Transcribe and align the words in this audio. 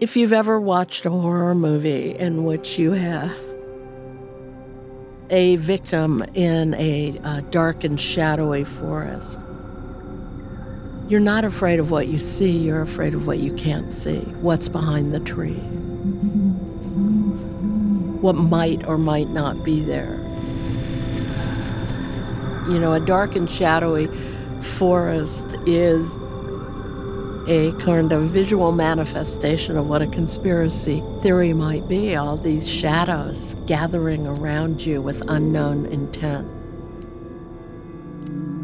If 0.00 0.16
you've 0.16 0.32
ever 0.32 0.60
watched 0.60 1.06
a 1.06 1.10
horror 1.10 1.56
movie 1.56 2.14
in 2.14 2.44
which 2.44 2.78
you 2.78 2.92
have 2.92 3.36
a 5.28 5.56
victim 5.56 6.22
in 6.34 6.74
a, 6.74 7.20
a 7.24 7.42
dark 7.50 7.82
and 7.82 8.00
shadowy 8.00 8.62
forest, 8.62 9.40
you're 11.08 11.18
not 11.18 11.44
afraid 11.44 11.80
of 11.80 11.90
what 11.90 12.06
you 12.06 12.20
see, 12.20 12.58
you're 12.58 12.80
afraid 12.80 13.12
of 13.12 13.26
what 13.26 13.38
you 13.38 13.52
can't 13.54 13.92
see, 13.92 14.20
what's 14.40 14.68
behind 14.68 15.12
the 15.12 15.18
trees, 15.18 15.96
what 18.20 18.36
might 18.36 18.86
or 18.86 18.98
might 18.98 19.30
not 19.30 19.64
be 19.64 19.82
there. 19.82 20.14
You 22.68 22.78
know, 22.78 22.92
a 22.92 23.00
dark 23.00 23.34
and 23.34 23.50
shadowy 23.50 24.08
forest 24.60 25.56
is 25.66 26.20
a 27.48 27.72
kind 27.72 28.12
of 28.12 28.24
visual 28.24 28.72
manifestation 28.72 29.78
of 29.78 29.86
what 29.86 30.02
a 30.02 30.06
conspiracy 30.08 31.02
theory 31.22 31.54
might 31.54 31.88
be 31.88 32.14
all 32.14 32.36
these 32.36 32.68
shadows 32.68 33.56
gathering 33.64 34.26
around 34.26 34.84
you 34.84 35.00
with 35.00 35.22
unknown 35.28 35.86
intent. 35.86 36.46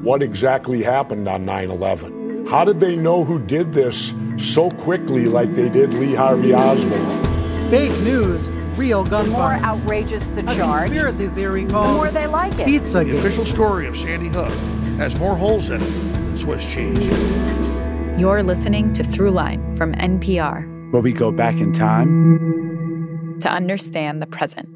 What 0.04 0.22
exactly 0.22 0.82
happened 0.82 1.26
on 1.28 1.46
9 1.46 1.70
11? 1.70 2.46
How 2.46 2.66
did 2.66 2.78
they 2.78 2.94
know 2.94 3.24
who 3.24 3.38
did 3.38 3.72
this 3.72 4.12
so 4.36 4.68
quickly, 4.70 5.24
like 5.24 5.54
they 5.54 5.70
did 5.70 5.94
Lee 5.94 6.14
Harvey 6.14 6.54
Oswald? 6.54 7.26
Fake 7.70 7.98
news, 8.02 8.50
real 8.76 9.02
gunfire. 9.02 9.56
The 9.56 9.62
more 9.62 9.70
outrageous 9.70 10.24
the 10.24 10.40
a 10.40 10.54
charge, 10.56 10.88
conspiracy 10.88 11.28
theory 11.28 11.64
called 11.64 11.88
the 11.88 11.94
more 11.94 12.10
they 12.10 12.26
like 12.26 12.58
it. 12.58 12.66
Pizza 12.66 13.02
The 13.02 13.16
official 13.16 13.46
story 13.46 13.86
of 13.86 13.96
Sandy 13.96 14.28
Hook 14.28 14.52
has 14.98 15.18
more 15.18 15.34
holes 15.34 15.70
in 15.70 15.80
it 15.80 15.86
than 15.86 16.36
Swiss 16.36 16.70
cheese. 16.70 17.73
You're 18.16 18.44
listening 18.44 18.92
to 18.92 19.02
Throughline 19.02 19.76
from 19.76 19.92
NPR, 19.94 20.92
where 20.92 21.02
we 21.02 21.12
go 21.12 21.32
back 21.32 21.56
in 21.56 21.72
time 21.72 23.40
to 23.40 23.50
understand 23.50 24.22
the 24.22 24.26
present. 24.28 24.68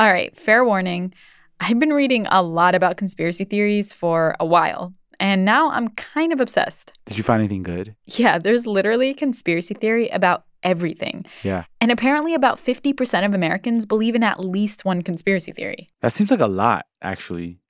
All 0.00 0.12
right, 0.12 0.34
fair 0.36 0.64
warning. 0.64 1.14
I've 1.60 1.78
been 1.78 1.92
reading 1.92 2.26
a 2.32 2.42
lot 2.42 2.74
about 2.74 2.96
conspiracy 2.96 3.44
theories 3.44 3.92
for 3.92 4.34
a 4.40 4.44
while, 4.44 4.92
and 5.20 5.44
now 5.44 5.70
I'm 5.70 5.90
kind 5.90 6.32
of 6.32 6.40
obsessed. 6.40 6.92
Did 7.06 7.16
you 7.16 7.22
find 7.22 7.40
anything 7.40 7.62
good? 7.62 7.94
Yeah, 8.06 8.38
there's 8.38 8.66
literally 8.66 9.14
conspiracy 9.14 9.74
theory 9.74 10.08
about 10.08 10.46
everything. 10.64 11.26
Yeah. 11.44 11.66
And 11.80 11.92
apparently, 11.92 12.34
about 12.34 12.58
50% 12.58 13.24
of 13.24 13.34
Americans 13.34 13.86
believe 13.86 14.16
in 14.16 14.24
at 14.24 14.40
least 14.40 14.84
one 14.84 15.02
conspiracy 15.02 15.52
theory. 15.52 15.90
That 16.00 16.12
seems 16.12 16.32
like 16.32 16.40
a 16.40 16.48
lot, 16.48 16.86
actually. 17.00 17.60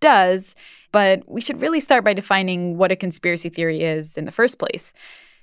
Does, 0.00 0.54
but 0.92 1.22
we 1.26 1.40
should 1.40 1.60
really 1.60 1.80
start 1.80 2.04
by 2.04 2.14
defining 2.14 2.76
what 2.76 2.92
a 2.92 2.96
conspiracy 2.96 3.48
theory 3.48 3.82
is 3.82 4.16
in 4.16 4.24
the 4.24 4.32
first 4.32 4.58
place. 4.58 4.92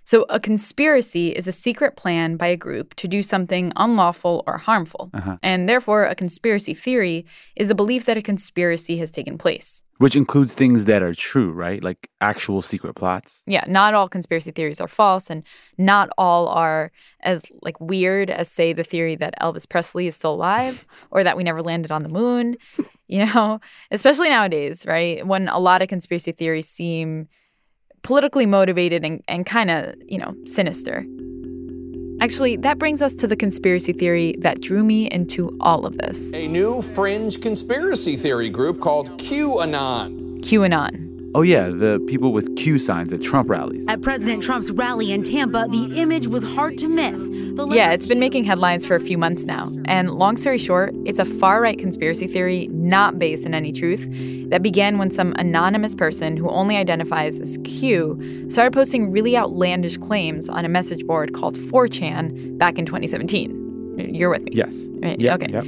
So, 0.05 0.25
a 0.29 0.39
conspiracy 0.39 1.29
is 1.29 1.47
a 1.47 1.53
secret 1.53 1.95
plan 1.95 2.35
by 2.35 2.47
a 2.47 2.57
group 2.57 2.93
to 2.95 3.07
do 3.07 3.23
something 3.23 3.71
unlawful 3.77 4.43
or 4.45 4.57
harmful. 4.57 5.09
Uh-huh. 5.13 5.37
And 5.41 5.69
therefore, 5.69 6.05
a 6.05 6.15
conspiracy 6.15 6.73
theory 6.73 7.25
is 7.55 7.69
a 7.69 7.75
belief 7.75 8.03
that 8.05 8.17
a 8.17 8.21
conspiracy 8.21 8.97
has 8.97 9.11
taken 9.11 9.37
place. 9.37 9.81
Which 9.99 10.17
includes 10.17 10.53
things 10.53 10.85
that 10.85 11.01
are 11.01 11.13
true, 11.13 11.53
right? 11.53 11.81
Like 11.81 12.09
actual 12.19 12.61
secret 12.61 12.95
plots. 12.95 13.43
Yeah, 13.45 13.63
not 13.67 13.93
all 13.93 14.09
conspiracy 14.09 14.51
theories 14.51 14.81
are 14.81 14.87
false 14.87 15.29
and 15.29 15.43
not 15.77 16.09
all 16.17 16.49
are 16.49 16.91
as 17.21 17.45
like 17.61 17.79
weird 17.79 18.29
as 18.29 18.51
say 18.51 18.73
the 18.73 18.83
theory 18.83 19.15
that 19.15 19.35
Elvis 19.39 19.69
Presley 19.69 20.07
is 20.07 20.15
still 20.15 20.33
alive 20.33 20.85
or 21.11 21.23
that 21.23 21.37
we 21.37 21.43
never 21.43 21.61
landed 21.61 21.91
on 21.91 22.03
the 22.03 22.09
moon. 22.09 22.57
You 23.13 23.27
know, 23.27 23.59
especially 23.91 24.29
nowadays, 24.29 24.87
right? 24.87 25.25
When 25.25 25.47
a 25.47 25.59
lot 25.59 25.83
of 25.83 25.87
conspiracy 25.87 26.31
theories 26.31 26.67
seem 26.67 27.27
politically 28.01 28.47
motivated 28.47 29.05
and, 29.05 29.21
and 29.27 29.45
kind 29.45 29.69
of, 29.69 29.93
you 30.07 30.17
know, 30.17 30.35
sinister. 30.45 31.05
Actually, 32.21 32.55
that 32.57 32.79
brings 32.79 33.03
us 33.03 33.13
to 33.13 33.27
the 33.27 33.35
conspiracy 33.35 33.93
theory 33.93 34.35
that 34.39 34.61
drew 34.61 34.83
me 34.83 35.11
into 35.11 35.55
all 35.59 35.85
of 35.85 35.97
this. 35.99 36.33
A 36.33 36.47
new 36.47 36.81
fringe 36.81 37.39
conspiracy 37.39 38.17
theory 38.17 38.49
group 38.49 38.81
called 38.81 39.11
QAnon. 39.19 40.39
QAnon. 40.39 41.12
Oh, 41.35 41.41
yeah, 41.41 41.69
the 41.69 42.03
people 42.07 42.31
with 42.31 42.55
Q 42.57 42.77
signs 42.77 43.11
at 43.11 43.21
Trump 43.21 43.49
rallies. 43.49 43.87
At 43.87 44.01
President 44.01 44.43
Trump's 44.43 44.69
rally 44.69 45.11
in 45.11 45.23
Tampa, 45.23 45.65
the 45.67 45.99
image 45.99 46.27
was 46.27 46.43
hard 46.43 46.77
to 46.77 46.87
miss. 46.87 47.19
The 47.19 47.67
yeah, 47.71 47.91
it's 47.91 48.05
been 48.05 48.19
making 48.19 48.43
headlines 48.43 48.85
for 48.85 48.95
a 48.95 48.99
few 48.99 49.17
months 49.17 49.43
now. 49.43 49.71
And 49.85 50.11
long 50.11 50.37
story 50.37 50.59
short, 50.59 50.93
it's 51.05 51.17
a 51.17 51.25
far 51.25 51.59
right 51.59 51.77
conspiracy 51.77 52.27
theory 52.27 52.67
not 52.71 53.17
based 53.17 53.47
in 53.47 53.55
any 53.55 53.71
truth 53.71 54.07
that 54.49 54.61
began 54.61 54.99
when 54.99 55.09
some 55.09 55.33
anonymous 55.37 55.95
person 55.95 56.37
who 56.37 56.49
only 56.49 56.77
identifies 56.77 57.39
as 57.39 57.57
Q 57.63 58.47
started 58.49 58.71
posting 58.71 59.11
really 59.11 59.35
outlandish 59.35 59.97
claims 59.97 60.49
on 60.49 60.65
a 60.65 60.69
message 60.69 61.05
board 61.07 61.33
called 61.33 61.55
4chan 61.57 62.59
back 62.59 62.77
in 62.77 62.85
2017. 62.85 64.13
You're 64.13 64.29
with 64.29 64.43
me? 64.43 64.51
Yes. 64.53 64.87
Right? 65.01 65.19
Yep, 65.19 65.43
okay. 65.43 65.51
Yep. 65.51 65.65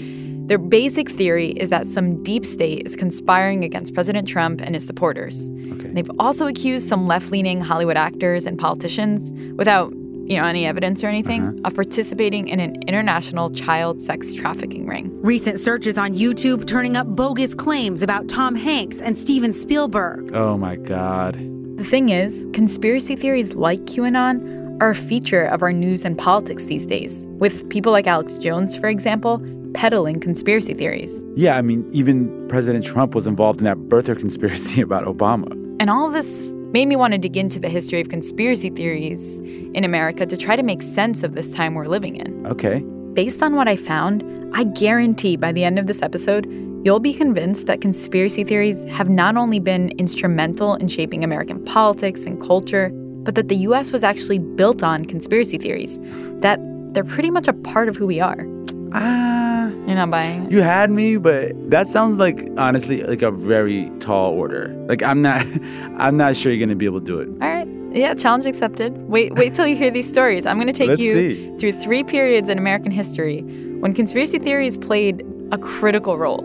Their 0.47 0.59
basic 0.59 1.09
theory 1.09 1.51
is 1.51 1.69
that 1.69 1.87
some 1.87 2.21
deep 2.23 2.45
state 2.45 2.85
is 2.85 2.95
conspiring 2.95 3.63
against 3.63 3.95
President 3.95 4.27
Trump 4.27 4.61
and 4.61 4.75
his 4.75 4.85
supporters. 4.85 5.49
Okay. 5.51 5.89
They've 5.89 6.11
also 6.19 6.45
accused 6.45 6.87
some 6.87 7.07
left-leaning 7.07 7.61
Hollywood 7.61 7.97
actors 7.97 8.45
and 8.45 8.57
politicians, 8.59 9.33
without 9.55 9.91
you 10.27 10.37
know 10.37 10.45
any 10.45 10.65
evidence 10.65 11.03
or 11.03 11.07
anything, 11.07 11.47
uh-huh. 11.47 11.61
of 11.65 11.75
participating 11.75 12.47
in 12.47 12.59
an 12.59 12.75
international 12.87 13.49
child 13.49 13.99
sex 13.99 14.35
trafficking 14.35 14.85
ring. 14.85 15.11
Recent 15.21 15.59
searches 15.59 15.97
on 15.97 16.15
YouTube 16.15 16.67
turning 16.67 16.95
up 16.95 17.07
bogus 17.07 17.55
claims 17.55 18.03
about 18.03 18.27
Tom 18.27 18.53
Hanks 18.53 18.99
and 18.99 19.17
Steven 19.17 19.51
Spielberg. 19.51 20.31
Oh 20.35 20.57
my 20.57 20.75
God. 20.75 21.35
The 21.77 21.83
thing 21.83 22.09
is, 22.09 22.47
conspiracy 22.53 23.15
theories 23.15 23.55
like 23.55 23.79
QAnon 23.85 24.79
are 24.79 24.91
a 24.91 24.95
feature 24.95 25.45
of 25.45 25.61
our 25.61 25.73
news 25.73 26.05
and 26.05 26.17
politics 26.17 26.65
these 26.65 26.85
days, 26.85 27.27
with 27.39 27.67
people 27.69 27.91
like 27.91 28.07
Alex 28.07 28.33
Jones, 28.35 28.75
for 28.75 28.87
example, 28.87 29.41
peddling 29.75 30.21
conspiracy 30.21 30.73
theories. 30.73 31.23
Yeah, 31.35 31.57
I 31.57 31.61
mean, 31.61 31.87
even 31.91 32.47
President 32.47 32.85
Trump 32.85 33.13
was 33.13 33.27
involved 33.27 33.59
in 33.59 33.65
that 33.65 33.77
birther 33.77 34.17
conspiracy 34.17 34.79
about 34.87 35.03
Obama. 35.03 35.51
And 35.81 35.89
all 35.89 36.07
of 36.07 36.13
this 36.13 36.53
made 36.71 36.87
me 36.87 36.95
want 36.95 37.11
to 37.11 37.17
dig 37.17 37.35
into 37.35 37.59
the 37.59 37.67
history 37.67 37.99
of 37.99 38.07
conspiracy 38.07 38.69
theories 38.69 39.39
in 39.73 39.83
America 39.83 40.25
to 40.25 40.37
try 40.37 40.55
to 40.55 40.63
make 40.63 40.81
sense 40.81 41.23
of 41.23 41.35
this 41.35 41.51
time 41.51 41.73
we're 41.73 41.87
living 41.87 42.15
in. 42.15 42.47
Okay. 42.47 42.79
Based 43.13 43.43
on 43.43 43.55
what 43.55 43.67
I 43.67 43.75
found, 43.75 44.23
I 44.53 44.63
guarantee 44.63 45.35
by 45.35 45.51
the 45.51 45.65
end 45.65 45.77
of 45.77 45.87
this 45.87 46.01
episode, 46.01 46.45
you'll 46.85 47.01
be 47.01 47.13
convinced 47.13 47.67
that 47.67 47.81
conspiracy 47.81 48.45
theories 48.45 48.85
have 48.85 49.09
not 49.09 49.35
only 49.35 49.59
been 49.59 49.89
instrumental 49.97 50.75
in 50.75 50.87
shaping 50.87 51.23
American 51.23 51.63
politics 51.65 52.23
and 52.23 52.41
culture, 52.41 52.89
but 53.23 53.35
that 53.35 53.49
the 53.49 53.57
US 53.57 53.91
was 53.91 54.03
actually 54.03 54.39
built 54.39 54.83
on 54.83 55.03
conspiracy 55.03 55.57
theories, 55.57 55.99
that 56.39 56.59
they're 56.93 57.03
pretty 57.03 57.31
much 57.31 57.49
a 57.49 57.53
part 57.53 57.89
of 57.89 57.97
who 57.97 58.07
we 58.07 58.21
are. 58.21 58.45
Ah. 58.95 59.67
You're 59.87 59.95
not 59.95 60.09
buying? 60.09 60.49
You 60.49 60.61
had 60.61 60.89
me, 60.89 61.17
but 61.17 61.51
that 61.69 61.87
sounds 61.87 62.15
like 62.17 62.47
honestly 62.57 63.03
like 63.03 63.21
a 63.21 63.31
very 63.31 63.91
tall 63.99 64.31
order. 64.31 64.73
Like 64.87 65.03
I'm 65.03 65.21
not 65.21 65.45
I'm 65.97 66.17
not 66.17 66.35
sure 66.35 66.51
you're 66.51 66.65
gonna 66.65 66.75
be 66.75 66.85
able 66.85 67.01
to 67.01 67.05
do 67.05 67.19
it. 67.19 67.27
All 67.41 67.53
right. 67.53 67.67
Yeah, 67.91 68.13
challenge 68.13 68.45
accepted. 68.45 68.97
Wait 69.07 69.33
wait 69.35 69.53
till 69.53 69.67
you 69.67 69.75
hear 69.75 69.91
these 69.91 70.07
stories. 70.07 70.45
I'm 70.45 70.57
gonna 70.57 70.73
take 70.73 70.89
Let's 70.89 71.01
you 71.01 71.13
see. 71.13 71.57
through 71.57 71.73
three 71.73 72.03
periods 72.03 72.49
in 72.49 72.57
American 72.57 72.91
history 72.91 73.41
when 73.79 73.93
conspiracy 73.93 74.39
theories 74.39 74.77
played 74.77 75.23
a 75.51 75.57
critical 75.57 76.17
role. 76.17 76.43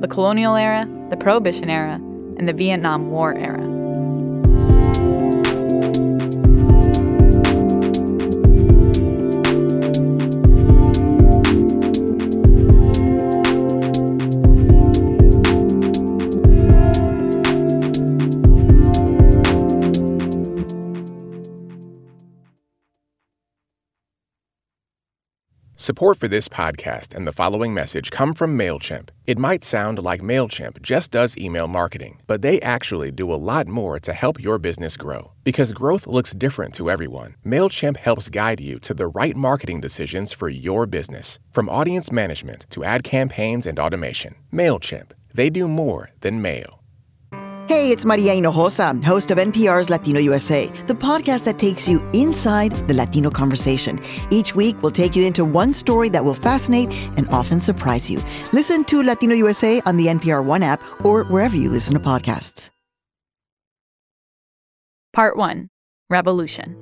The 0.00 0.08
colonial 0.08 0.56
era, 0.56 0.88
the 1.10 1.16
prohibition 1.16 1.68
era, 1.68 1.94
and 2.38 2.48
the 2.48 2.54
Vietnam 2.54 3.10
War 3.10 3.34
era. 3.34 3.79
Support 25.90 26.18
for 26.18 26.28
this 26.28 26.48
podcast 26.48 27.16
and 27.16 27.26
the 27.26 27.32
following 27.32 27.74
message 27.74 28.12
come 28.12 28.32
from 28.32 28.56
MailChimp. 28.56 29.08
It 29.26 29.40
might 29.40 29.64
sound 29.64 29.98
like 29.98 30.20
MailChimp 30.20 30.80
just 30.82 31.10
does 31.10 31.36
email 31.36 31.66
marketing, 31.66 32.20
but 32.28 32.42
they 32.42 32.60
actually 32.60 33.10
do 33.10 33.32
a 33.32 33.42
lot 33.50 33.66
more 33.66 33.98
to 33.98 34.12
help 34.12 34.38
your 34.38 34.58
business 34.58 34.96
grow. 34.96 35.32
Because 35.42 35.72
growth 35.72 36.06
looks 36.06 36.32
different 36.32 36.74
to 36.74 36.88
everyone, 36.88 37.34
MailChimp 37.44 37.96
helps 37.96 38.30
guide 38.30 38.60
you 38.60 38.78
to 38.78 38.94
the 38.94 39.08
right 39.08 39.34
marketing 39.34 39.80
decisions 39.80 40.32
for 40.32 40.48
your 40.48 40.86
business. 40.86 41.40
From 41.50 41.68
audience 41.68 42.12
management 42.12 42.66
to 42.70 42.84
ad 42.84 43.02
campaigns 43.02 43.66
and 43.66 43.76
automation, 43.76 44.36
MailChimp, 44.52 45.10
they 45.34 45.50
do 45.50 45.66
more 45.66 46.10
than 46.20 46.40
mail. 46.40 46.79
Hey, 47.70 47.92
it's 47.92 48.04
Maria 48.04 48.34
Hinojosa, 48.34 49.04
host 49.04 49.30
of 49.30 49.38
NPR's 49.38 49.88
Latino 49.88 50.18
USA, 50.18 50.66
the 50.88 50.94
podcast 50.94 51.44
that 51.44 51.60
takes 51.60 51.86
you 51.86 52.02
inside 52.12 52.72
the 52.88 52.94
Latino 52.94 53.30
conversation. 53.30 54.02
Each 54.32 54.56
week, 54.56 54.82
we'll 54.82 54.90
take 54.90 55.14
you 55.14 55.24
into 55.24 55.44
one 55.44 55.72
story 55.72 56.08
that 56.08 56.24
will 56.24 56.34
fascinate 56.34 56.92
and 57.16 57.28
often 57.28 57.60
surprise 57.60 58.10
you. 58.10 58.20
Listen 58.52 58.82
to 58.86 59.04
Latino 59.04 59.36
USA 59.36 59.80
on 59.86 59.98
the 59.98 60.06
NPR 60.06 60.44
One 60.44 60.64
app 60.64 60.82
or 61.06 61.22
wherever 61.22 61.54
you 61.54 61.70
listen 61.70 61.94
to 61.94 62.00
podcasts. 62.00 62.70
Part 65.12 65.36
1 65.36 65.70
Revolution. 66.10 66.74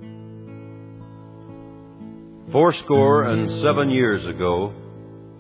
Fourscore 2.51 3.25
and 3.25 3.63
seven 3.63 3.91
years 3.91 4.25
ago, 4.25 4.73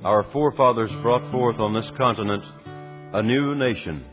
our 0.04 0.30
forefathers 0.30 0.90
brought 1.00 1.32
forth 1.32 1.56
on 1.58 1.72
this 1.72 1.90
continent 1.96 2.44
a 3.14 3.22
new 3.22 3.54
nation, 3.54 4.04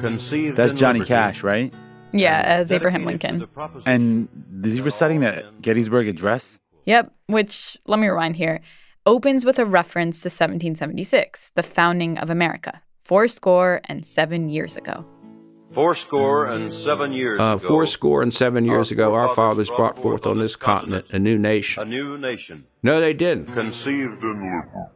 conceived 0.00 0.56
That's 0.56 0.72
Johnny 0.72 1.00
Cash, 1.04 1.42
right? 1.42 1.72
Yeah, 2.12 2.40
as 2.44 2.72
Abraham 2.72 3.04
Lincoln. 3.04 3.46
And 3.86 4.28
is 4.64 4.74
he 4.76 4.80
reciting 4.80 5.20
the 5.20 5.44
Gettysburg 5.62 6.08
Address? 6.08 6.58
Yep, 6.86 7.12
which, 7.26 7.76
let 7.86 7.98
me 8.00 8.08
rewind 8.08 8.36
here, 8.36 8.60
opens 9.06 9.44
with 9.44 9.58
a 9.58 9.64
reference 9.64 10.16
to 10.20 10.26
1776, 10.26 11.52
the 11.54 11.62
founding 11.62 12.18
of 12.18 12.28
America, 12.30 12.82
four 13.04 13.28
score 13.28 13.80
and 13.84 14.04
seven 14.04 14.48
years 14.48 14.76
ago. 14.76 15.04
Fourscore 15.72 16.46
and 16.46 16.74
seven 16.84 17.12
years 17.12 17.38
Uh, 17.38 17.54
ago, 17.56 17.58
four 17.68 17.86
score 17.86 18.22
and 18.22 18.34
seven 18.34 18.64
years 18.64 18.90
ago, 18.90 19.14
our 19.14 19.32
fathers 19.36 19.70
brought 19.70 19.96
forth 19.96 20.26
on 20.26 20.40
this 20.40 20.56
continent 20.56 21.06
a 21.10 21.18
new 21.20 21.38
nation. 21.38 21.80
a 21.80 21.86
new 21.86 22.18
nation, 22.18 22.64
No, 22.82 23.00
they 23.00 23.14
didn't. 23.14 23.46
conceived 23.54 24.20
in 24.20 24.40
liberty. 24.42 24.90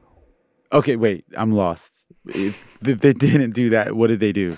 Okay, 0.72 0.96
wait, 0.96 1.24
I'm 1.36 1.52
lost. 1.52 2.06
If, 2.26 2.88
if 2.88 2.98
they 3.00 3.12
didn't 3.12 3.52
do 3.52 3.70
that, 3.70 3.94
what 3.94 4.08
did 4.08 4.18
they 4.18 4.32
do? 4.32 4.56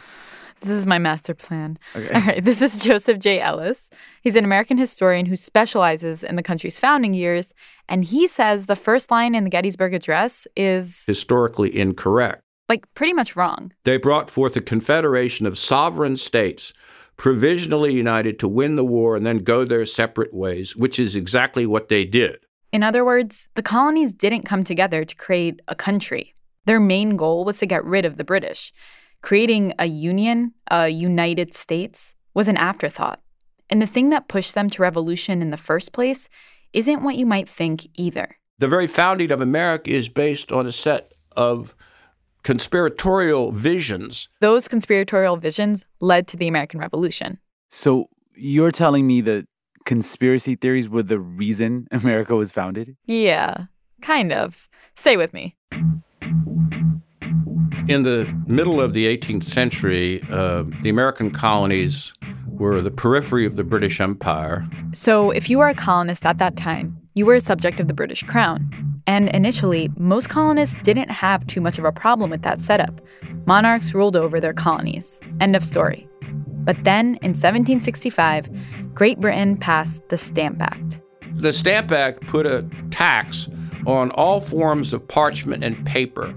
This 0.67 0.79
is 0.79 0.87
my 0.87 0.99
master 0.99 1.35
plan. 1.35 1.79
Okay. 1.95 2.13
All 2.13 2.21
right, 2.23 2.45
this 2.45 2.61
is 2.61 2.83
Joseph 2.83 3.19
J. 3.19 3.41
Ellis. 3.41 3.89
He's 4.23 4.37
an 4.37 4.45
American 4.45 4.79
historian 4.79 5.27
who 5.27 5.37
specializes 5.37 6.23
in 6.25 6.37
the 6.37 6.43
country's 6.43 6.79
founding 6.79 7.15
years, 7.15 7.55
and 7.89 8.05
he 8.05 8.27
says 8.27 8.67
the 8.67 8.77
first 8.77 9.11
line 9.11 9.35
in 9.35 9.45
the 9.45 9.51
Gettysburg 9.51 9.95
Address 9.95 10.47
is 10.57 11.05
Historically 11.07 11.77
incorrect. 11.77 12.43
like 12.69 12.85
pretty 12.95 13.13
much 13.13 13.37
wrong. 13.37 13.73
They 13.85 13.97
brought 13.97 14.29
forth 14.31 14.57
a 14.57 14.61
confederation 14.61 15.47
of 15.47 15.57
sovereign 15.57 16.17
states, 16.17 16.73
provisionally 17.17 17.95
united 17.95 18.39
to 18.41 18.49
win 18.49 18.77
the 18.77 18.85
war 18.85 19.17
and 19.17 19.25
then 19.25 19.39
go 19.39 19.65
their 19.65 19.87
separate 19.87 20.35
ways, 20.35 20.77
which 20.77 20.99
is 20.99 21.15
exactly 21.17 21.65
what 21.65 21.89
they 21.89 22.05
did. 22.05 22.39
In 22.73 22.83
other 22.83 23.05
words, 23.05 23.49
the 23.55 23.63
colonies 23.63 24.13
didn't 24.13 24.43
come 24.43 24.65
together 24.65 25.05
to 25.05 25.15
create 25.17 25.61
a 25.69 25.75
country. 25.75 26.35
Their 26.67 26.81
main 26.81 27.17
goal 27.17 27.45
was 27.45 27.59
to 27.61 27.67
get 27.67 27.85
rid 27.85 28.05
of 28.05 28.17
the 28.17 28.25
British. 28.25 28.73
Creating 29.27 29.73
a 29.77 29.87
union, 29.87 30.55
a 30.71 30.89
United 30.89 31.53
States, 31.53 32.15
was 32.33 32.47
an 32.47 32.57
afterthought. 32.57 33.21
And 33.69 33.83
the 33.83 33.87
thing 33.89 34.11
that 34.11 34.29
pushed 34.29 34.55
them 34.55 34.71
to 34.71 34.83
revolution 34.83 35.43
in 35.43 35.51
the 35.51 35.57
first 35.57 35.93
place 35.93 36.29
isn't 36.73 37.03
what 37.03 37.17
you 37.17 37.27
might 37.27 37.49
think 37.49 37.89
either. 37.97 38.37
The 38.61 38.69
very 38.69 38.87
founding 38.87 39.33
of 39.33 39.41
America 39.41 39.91
is 39.91 40.09
based 40.09 40.53
on 40.53 40.65
a 40.65 40.71
set 40.71 41.13
of 41.37 41.75
conspiratorial 42.45 43.51
visions. 43.51 44.29
Those 44.41 44.69
conspiratorial 44.69 45.39
visions 45.39 45.85
led 46.01 46.29
to 46.29 46.37
the 46.37 46.47
American 46.47 46.79
Revolution. 46.79 47.41
So 47.69 48.09
you're 48.37 48.71
telling 48.71 49.09
me 49.09 49.23
that 49.23 49.49
conspiracy 49.85 50.55
theories 50.55 50.89
were 50.89 51.03
the 51.03 51.19
reason 51.19 51.89
America 51.91 52.37
was 52.37 52.53
founded? 52.53 52.97
Yeah, 53.07 53.65
kind 54.01 54.33
of. 54.33 54.69
Stay 54.95 55.17
with 55.17 55.35
me. 55.35 55.57
In 57.89 58.03
the 58.03 58.27
middle 58.49 58.81
of 58.81 58.95
the 58.95 59.07
18th 59.07 59.45
century, 59.45 60.21
uh, 60.29 60.65
the 60.83 60.89
American 60.89 61.31
colonies 61.31 62.13
were 62.49 62.83
the 62.83 62.91
periphery 62.91 63.47
of 63.47 63.55
the 63.55 63.63
British 63.63 64.01
Empire. 64.01 64.67
So, 64.93 65.31
if 65.31 65.49
you 65.49 65.59
were 65.59 65.69
a 65.69 65.75
colonist 65.75 66.27
at 66.27 66.39
that 66.39 66.57
time, 66.57 66.99
you 67.15 67.25
were 67.25 67.37
a 67.37 67.41
subject 67.41 67.79
of 67.79 67.87
the 67.87 67.95
British 67.95 68.25
Crown. 68.25 68.69
And 69.07 69.29
initially, 69.29 69.89
most 69.97 70.29
colonists 70.29 70.77
didn't 70.83 71.11
have 71.11 71.47
too 71.47 71.61
much 71.61 71.79
of 71.79 71.85
a 71.85 71.93
problem 71.93 72.29
with 72.29 72.43
that 72.43 72.59
setup. 72.59 73.01
Monarchs 73.47 73.95
ruled 73.95 74.17
over 74.17 74.41
their 74.41 74.53
colonies. 74.53 75.21
End 75.41 75.55
of 75.55 75.65
story. 75.65 76.09
But 76.65 76.83
then, 76.83 77.15
in 77.23 77.35
1765, 77.35 78.51
Great 78.95 79.21
Britain 79.21 79.57
passed 79.57 80.09
the 80.09 80.17
Stamp 80.17 80.61
Act. 80.61 81.03
The 81.37 81.53
Stamp 81.53 81.93
Act 81.93 82.27
put 82.27 82.47
a 82.47 82.69
tax 82.91 83.49
on 83.87 84.11
all 84.11 84.41
forms 84.41 84.93
of 84.93 85.07
parchment 85.07 85.63
and 85.63 85.87
paper 85.87 86.35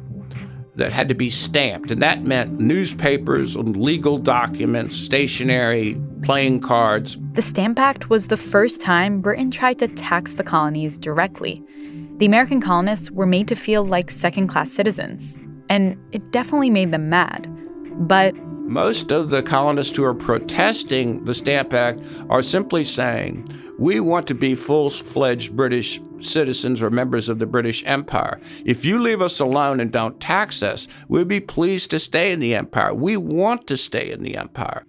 that 0.80 0.92
had 0.92 1.08
to 1.10 1.16
be 1.16 1.30
stamped. 1.30 1.92
And 1.92 2.02
that 2.02 2.24
meant 2.24 2.60
newspapers, 2.60 3.56
legal 3.56 4.18
documents, 4.18 4.96
stationery, 4.98 6.02
playing 6.24 6.62
cards. 6.62 7.18
The 7.34 7.42
Stamp 7.42 7.80
Act 7.80 8.10
was 8.10 8.28
the 8.28 8.38
first 8.38 8.82
time 8.82 9.22
Britain 9.22 9.52
tried 9.52 9.80
to 9.80 9.88
tax 9.88 10.34
the 10.34 10.44
colonies 10.44 10.98
directly. 10.98 11.64
The 12.18 12.26
American 12.26 12.60
colonists 12.60 13.12
were 13.12 13.26
made 13.26 13.48
to 13.48 13.56
feel 13.56 13.86
like 13.86 14.12
second 14.12 14.48
class 14.48 14.72
citizens, 14.72 15.38
and 15.70 15.96
it 16.12 16.32
definitely 16.32 16.70
made 16.70 16.92
them 16.92 17.10
mad. 17.10 17.48
But 18.08 18.36
Most 18.70 19.12
of 19.12 19.30
the 19.32 19.42
colonists 19.42 19.98
who 19.98 20.04
are 20.04 20.14
protesting 20.14 21.26
the 21.26 21.34
Stamp 21.34 21.74
Act 21.74 22.02
are 22.30 22.44
simply 22.44 22.86
saying, 22.86 23.48
we 23.80 24.00
want 24.00 24.28
to 24.28 24.36
be 24.36 24.54
full 24.54 24.92
fledged 24.92 25.56
British 25.56 26.00
citizens 26.26 26.82
or 26.82 26.90
members 26.90 27.30
of 27.30 27.40
the 27.40 27.46
British 27.46 27.84
Empire. 27.86 28.40
If 28.66 28.86
you 28.86 29.00
leave 29.00 29.22
us 29.22 29.40
alone 29.40 29.80
and 29.80 29.92
don't 29.92 30.20
tax 30.20 30.62
us, 30.64 30.88
we'd 31.08 31.28
be 31.28 31.40
pleased 31.40 31.92
to 31.92 32.00
stay 32.00 32.32
in 32.32 32.40
the 32.40 32.56
Empire. 32.56 32.94
We 32.94 33.18
want 33.18 33.68
to 33.68 33.78
stay 33.78 34.12
in 34.12 34.24
the 34.24 34.36
Empire. 34.36 34.86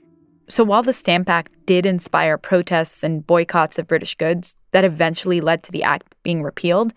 So 0.49 0.65
while 0.65 0.83
the 0.83 0.93
Stamp 0.93 1.29
Act 1.29 1.53
did 1.65 1.87
inspire 1.87 2.37
protests 2.37 3.05
and 3.05 3.25
boycotts 3.25 3.79
of 3.79 3.87
British 3.87 4.17
goods 4.17 4.57
that 4.73 4.85
eventually 4.85 5.41
led 5.41 5.63
to 5.63 5.73
the 5.73 5.85
act 5.85 6.15
being 6.25 6.43
repealed, 6.43 6.93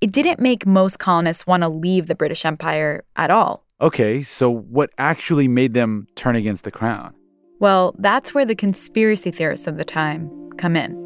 it 0.00 0.12
didn't 0.12 0.40
make 0.40 0.66
most 0.66 0.98
colonists 0.98 1.46
want 1.46 1.62
to 1.62 1.68
leave 1.68 2.06
the 2.08 2.14
British 2.14 2.44
Empire 2.44 3.04
at 3.14 3.30
all. 3.30 3.64
Okay, 3.80 4.22
so 4.22 4.50
what 4.50 4.90
actually 4.98 5.48
made 5.48 5.74
them 5.74 6.06
turn 6.16 6.34
against 6.34 6.64
the 6.64 6.70
crown? 6.70 7.14
Well, 7.60 7.94
that's 7.98 8.34
where 8.34 8.44
the 8.44 8.54
conspiracy 8.54 9.30
theorists 9.30 9.66
of 9.66 9.76
the 9.76 9.84
time 9.84 10.50
come 10.58 10.76
in. 10.76 11.05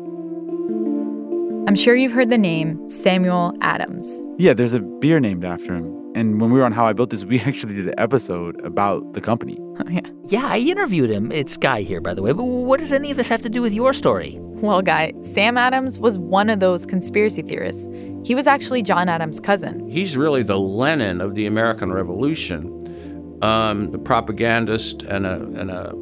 I'm 1.70 1.76
sure 1.76 1.94
you've 1.94 2.10
heard 2.10 2.30
the 2.30 2.36
name 2.36 2.88
Samuel 2.88 3.56
Adams. 3.60 4.20
Yeah, 4.38 4.54
there's 4.54 4.74
a 4.74 4.80
beer 4.80 5.20
named 5.20 5.44
after 5.44 5.72
him. 5.72 5.84
And 6.16 6.40
when 6.40 6.50
we 6.50 6.58
were 6.58 6.64
on 6.64 6.72
How 6.72 6.84
I 6.84 6.92
Built 6.92 7.10
This, 7.10 7.24
we 7.24 7.38
actually 7.46 7.74
did 7.74 7.86
an 7.86 7.94
episode 7.96 8.60
about 8.62 9.12
the 9.12 9.20
company. 9.20 9.56
yeah. 9.88 10.00
Yeah, 10.26 10.46
I 10.46 10.58
interviewed 10.58 11.10
him. 11.10 11.30
It's 11.30 11.56
Guy 11.56 11.82
here, 11.82 12.00
by 12.00 12.12
the 12.12 12.22
way. 12.22 12.32
But 12.32 12.42
what 12.42 12.80
does 12.80 12.92
any 12.92 13.12
of 13.12 13.16
this 13.16 13.28
have 13.28 13.40
to 13.42 13.48
do 13.48 13.62
with 13.62 13.72
your 13.72 13.92
story? 13.92 14.36
Well, 14.40 14.82
Guy, 14.82 15.12
Sam 15.20 15.56
Adams 15.56 16.00
was 16.00 16.18
one 16.18 16.50
of 16.50 16.58
those 16.58 16.86
conspiracy 16.86 17.42
theorists. 17.42 17.88
He 18.24 18.34
was 18.34 18.48
actually 18.48 18.82
John 18.82 19.08
Adams' 19.08 19.38
cousin. 19.38 19.88
He's 19.88 20.16
really 20.16 20.42
the 20.42 20.58
Lenin 20.58 21.20
of 21.20 21.36
the 21.36 21.46
American 21.46 21.92
Revolution, 21.92 23.38
um, 23.42 23.92
the 23.92 23.98
propagandist 23.98 25.04
and 25.04 25.24
a, 25.24 25.34
and 25.34 25.70
a 25.70 25.92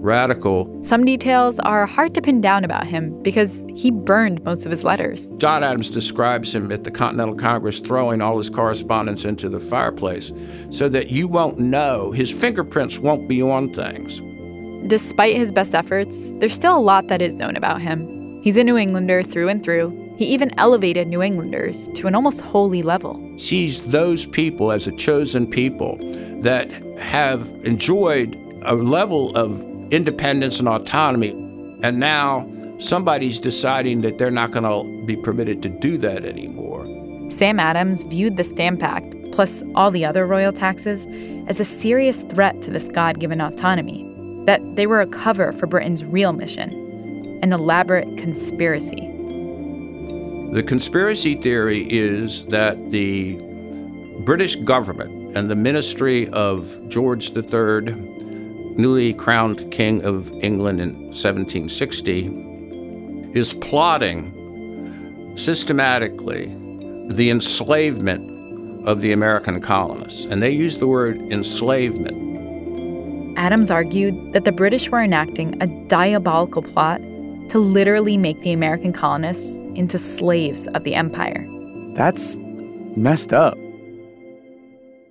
radical. 0.00 0.82
Some 0.82 1.04
details 1.04 1.58
are 1.60 1.86
hard 1.86 2.14
to 2.14 2.22
pin 2.22 2.40
down 2.40 2.64
about 2.64 2.86
him 2.86 3.22
because 3.22 3.64
he 3.74 3.90
burned 3.90 4.42
most 4.44 4.64
of 4.64 4.70
his 4.70 4.84
letters. 4.84 5.28
John 5.38 5.62
Adams 5.62 5.90
describes 5.90 6.54
him 6.54 6.70
at 6.72 6.84
the 6.84 6.90
Continental 6.90 7.34
Congress 7.34 7.80
throwing 7.80 8.20
all 8.20 8.38
his 8.38 8.50
correspondence 8.50 9.24
into 9.24 9.48
the 9.48 9.60
fireplace 9.60 10.32
so 10.70 10.88
that 10.88 11.08
you 11.08 11.28
won't 11.28 11.58
know, 11.58 12.12
his 12.12 12.30
fingerprints 12.30 12.98
won't 12.98 13.28
be 13.28 13.42
on 13.42 13.72
things. 13.72 14.20
Despite 14.88 15.36
his 15.36 15.52
best 15.52 15.74
efforts, 15.74 16.30
there's 16.34 16.54
still 16.54 16.76
a 16.76 16.80
lot 16.80 17.08
that 17.08 17.20
is 17.20 17.34
known 17.34 17.56
about 17.56 17.82
him. 17.82 18.40
He's 18.42 18.56
a 18.56 18.64
New 18.64 18.76
Englander 18.76 19.22
through 19.22 19.48
and 19.48 19.62
through. 19.62 20.14
He 20.16 20.24
even 20.26 20.50
elevated 20.58 21.08
New 21.08 21.22
Englanders 21.22 21.88
to 21.94 22.06
an 22.06 22.14
almost 22.14 22.40
holy 22.40 22.82
level. 22.82 23.20
Sees 23.38 23.82
those 23.82 24.26
people 24.26 24.72
as 24.72 24.86
a 24.86 24.92
chosen 24.92 25.48
people 25.48 25.96
that 26.40 26.70
have 26.98 27.48
enjoyed 27.64 28.36
a 28.62 28.74
level 28.74 29.36
of 29.36 29.64
independence 29.90 30.58
and 30.58 30.68
autonomy. 30.68 31.30
And 31.82 31.98
now 31.98 32.50
somebody's 32.78 33.38
deciding 33.38 34.02
that 34.02 34.18
they're 34.18 34.30
not 34.30 34.50
going 34.50 34.64
to 34.64 35.06
be 35.06 35.16
permitted 35.16 35.62
to 35.62 35.68
do 35.68 35.98
that 35.98 36.24
anymore. 36.24 36.84
Sam 37.30 37.60
Adams 37.60 38.02
viewed 38.02 38.36
the 38.36 38.44
Stamp 38.44 38.82
Act, 38.82 39.14
plus 39.32 39.62
all 39.74 39.90
the 39.90 40.04
other 40.04 40.26
royal 40.26 40.52
taxes, 40.52 41.06
as 41.46 41.60
a 41.60 41.64
serious 41.64 42.22
threat 42.24 42.62
to 42.62 42.70
this 42.70 42.88
God 42.88 43.20
given 43.20 43.40
autonomy, 43.40 44.04
that 44.46 44.60
they 44.76 44.86
were 44.86 45.00
a 45.00 45.06
cover 45.06 45.52
for 45.52 45.66
Britain's 45.66 46.04
real 46.04 46.32
mission 46.32 46.84
an 47.42 47.52
elaborate 47.52 48.18
conspiracy. 48.18 49.14
The 50.52 50.64
conspiracy 50.66 51.36
theory 51.36 51.86
is 51.88 52.46
that 52.46 52.90
the 52.90 53.38
British 54.24 54.56
government 54.56 55.36
and 55.36 55.48
the 55.48 55.54
ministry 55.54 56.28
of 56.30 56.76
George 56.88 57.30
III, 57.36 58.17
newly 58.78 59.12
crowned 59.12 59.70
King 59.70 60.02
of 60.04 60.32
England 60.42 60.80
in 60.80 60.94
1760, 61.08 62.30
is 63.38 63.52
plotting 63.54 64.32
systematically 65.36 66.46
the 67.10 67.28
enslavement 67.28 68.86
of 68.88 69.02
the 69.02 69.12
American 69.12 69.60
colonists. 69.60 70.24
And 70.24 70.42
they 70.42 70.50
use 70.50 70.78
the 70.78 70.86
word 70.86 71.18
enslavement. 71.30 72.26
Adams 73.36 73.70
argued 73.70 74.32
that 74.32 74.44
the 74.44 74.52
British 74.52 74.88
were 74.90 75.02
enacting 75.02 75.60
a 75.62 75.66
diabolical 75.86 76.62
plot 76.62 77.02
to 77.50 77.58
literally 77.58 78.16
make 78.16 78.40
the 78.42 78.52
American 78.52 78.92
colonists 78.92 79.56
into 79.74 79.98
slaves 79.98 80.66
of 80.68 80.84
the 80.84 80.94
empire. 80.94 81.46
That's 81.94 82.36
messed 82.96 83.32
up. 83.32 83.56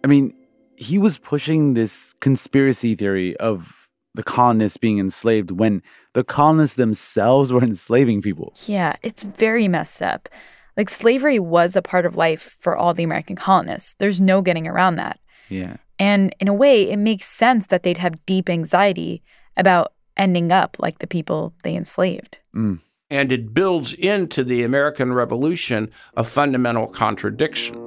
I 0.03 0.07
mean, 0.07 0.33
he 0.77 0.97
was 0.97 1.17
pushing 1.17 1.73
this 1.73 2.13
conspiracy 2.21 2.95
theory 2.95 3.35
of 3.37 3.89
the 4.13 4.23
colonists 4.23 4.77
being 4.77 4.99
enslaved 4.99 5.51
when 5.51 5.81
the 6.13 6.23
colonists 6.23 6.75
themselves 6.75 7.51
were 7.53 7.63
enslaving 7.63 8.21
people. 8.21 8.53
Yeah, 8.65 8.95
it's 9.03 9.23
very 9.23 9.67
messed 9.67 10.01
up. 10.01 10.29
Like 10.77 10.89
slavery 10.89 11.39
was 11.39 11.75
a 11.75 11.81
part 11.81 12.05
of 12.05 12.15
life 12.15 12.55
for 12.59 12.77
all 12.77 12.93
the 12.93 13.03
American 13.03 13.35
colonists. 13.35 13.95
There's 13.97 14.21
no 14.21 14.41
getting 14.41 14.67
around 14.67 14.95
that. 14.95 15.19
Yeah. 15.49 15.77
And 15.97 16.35
in 16.39 16.47
a 16.47 16.53
way, 16.53 16.91
it 16.91 16.97
makes 16.97 17.25
sense 17.25 17.67
that 17.67 17.81
they'd 17.81 17.97
have 17.97 18.23
deep 18.27 18.47
anxiety 18.49 19.23
about 19.55 19.93
ending 20.15 20.51
up 20.51 20.77
like 20.79 20.99
the 20.99 21.07
people 21.07 21.53
they 21.63 21.75
enslaved. 21.75 22.37
Mm. 22.55 22.79
And 23.09 23.31
it 23.31 23.53
builds 23.53 23.93
into 23.93 24.43
the 24.43 24.63
American 24.63 25.13
Revolution 25.13 25.89
a 26.15 26.23
fundamental 26.23 26.87
contradiction. 26.87 27.86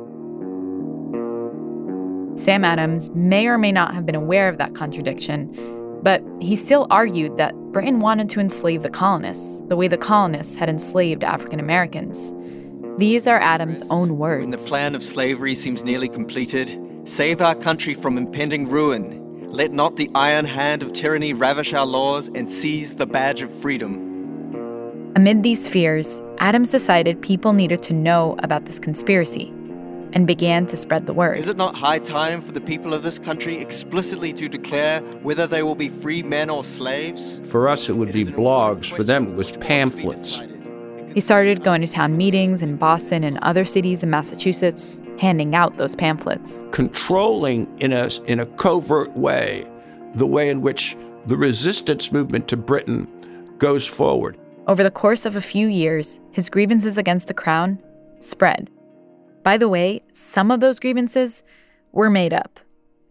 Sam 2.37 2.65
Adams 2.65 3.11
may 3.11 3.47
or 3.47 3.59
may 3.59 3.73
not 3.73 3.95
have 3.95 4.07
been 4.07 4.15
aware 4.15 4.49
of 4.49 4.59
that 4.59 4.75
contradiction, 4.75 6.01
but 6.03 6.23
he 6.41 6.57
still 6.57 6.87
argued 6.91 7.37
that 7.37 7.55
Britain 7.73 8.01
wanted 8.01 8.29
to 8.31 8.41
enslave 8.41 8.83
the 8.83 8.91
colonists 8.91 9.61
the 9.69 9.77
way 9.77 9.89
the 9.89 9.99
colonists 9.99 10.55
had 10.55 10.69
enslaved 10.69 11.23
African 11.23 11.61
Americans. 11.61 12.33
These 12.99 13.27
are 13.27 13.39
Adams' 13.39 13.83
own 13.91 14.19
words. 14.19 14.43
When 14.43 14.51
the 14.51 14.59
plan 14.59 14.95
of 14.95 15.05
slavery 15.05 15.55
seems 15.55 15.85
nearly 15.85 16.09
completed, 16.09 16.79
save 17.05 17.41
our 17.41 17.55
country 17.55 17.95
from 17.95 18.17
impending 18.17 18.69
ruin. 18.69 19.51
Let 19.51 19.73
not 19.73 19.97
the 19.97 20.11
iron 20.15 20.45
hand 20.45 20.83
of 20.83 20.93
tyranny 20.93 21.33
ravish 21.33 21.73
our 21.73 21.87
laws 21.87 22.31
and 22.35 22.49
seize 22.49 22.95
the 22.95 23.07
badge 23.07 23.43
of 23.43 23.53
freedom. 23.53 25.13
Amid 25.17 25.43
these 25.43 25.67
fears, 25.67 26.23
Adams 26.39 26.71
decided 26.71 27.21
people 27.21 27.53
needed 27.53 27.83
to 27.83 27.93
know 27.93 28.37
about 28.39 28.67
this 28.67 28.79
conspiracy 28.79 29.53
and 30.13 30.27
began 30.27 30.67
to 30.67 30.77
spread 30.77 31.07
the 31.07 31.13
word. 31.13 31.39
Is 31.39 31.49
it 31.49 31.57
not 31.57 31.75
high 31.75 31.99
time 31.99 32.41
for 32.43 32.53
the 32.53 32.61
people 32.61 32.95
of 32.95 33.03
this 33.03 33.19
country 33.19 33.59
explicitly 33.59 34.33
to 34.35 34.49
declare 34.49 35.01
whether 35.23 35.47
they 35.47 35.63
will 35.63 35.75
be 35.75 35.89
free 35.89 36.23
men 36.23 36.51
or 36.51 36.65
slaves? 36.65 37.41
For 37.47 37.69
us, 37.69 37.89
it 37.89 37.95
would 37.95 38.13
be 38.13 38.25
blogs. 38.25 38.95
For 38.95 39.05
them, 39.05 39.29
it 39.29 39.35
was 39.35 39.53
pamphlets. 39.53 40.43
He 41.15 41.21
started 41.21 41.65
going 41.65 41.81
to 41.81 41.89
town 41.89 42.17
meetings 42.17 42.63
in 42.63 42.77
Boston 42.77 43.25
and 43.25 43.39
other 43.39 43.65
cities 43.65 44.03
in 44.03 44.11
Massachusetts, 44.11 45.03
handing 45.19 45.55
out 45.55 45.77
those 45.77 45.97
pamphlets. 45.97 46.65
Controlling 46.71 47.67
in 47.81 47.93
a, 47.93 48.09
in 48.27 48.39
a 48.41 48.47
covert 48.47 49.11
way 49.17 49.67
the 50.15 50.27
way 50.27 50.49
in 50.49 50.61
which 50.61 50.97
the 51.27 51.37
resistance 51.37 52.13
movement 52.13 52.49
to 52.49 52.57
Britain 52.57 53.07
goes 53.59 53.87
forward. 53.87 54.39
Over 54.67 54.83
the 54.83 54.91
course 54.91 55.27
of 55.27 55.37
a 55.37 55.41
few 55.41 55.69
years, 55.69 56.21
his 56.33 56.49
grievances 56.49 56.99
against 56.99 57.29
the 57.29 57.35
crown 57.35 57.79
spread. 58.21 58.71
By 59.43 59.57
the 59.57 59.69
way, 59.69 60.03
some 60.13 60.51
of 60.51 60.61
those 60.61 60.79
grievances 60.79 61.43
were 61.93 62.11
made 62.11 62.33
up. 62.33 62.61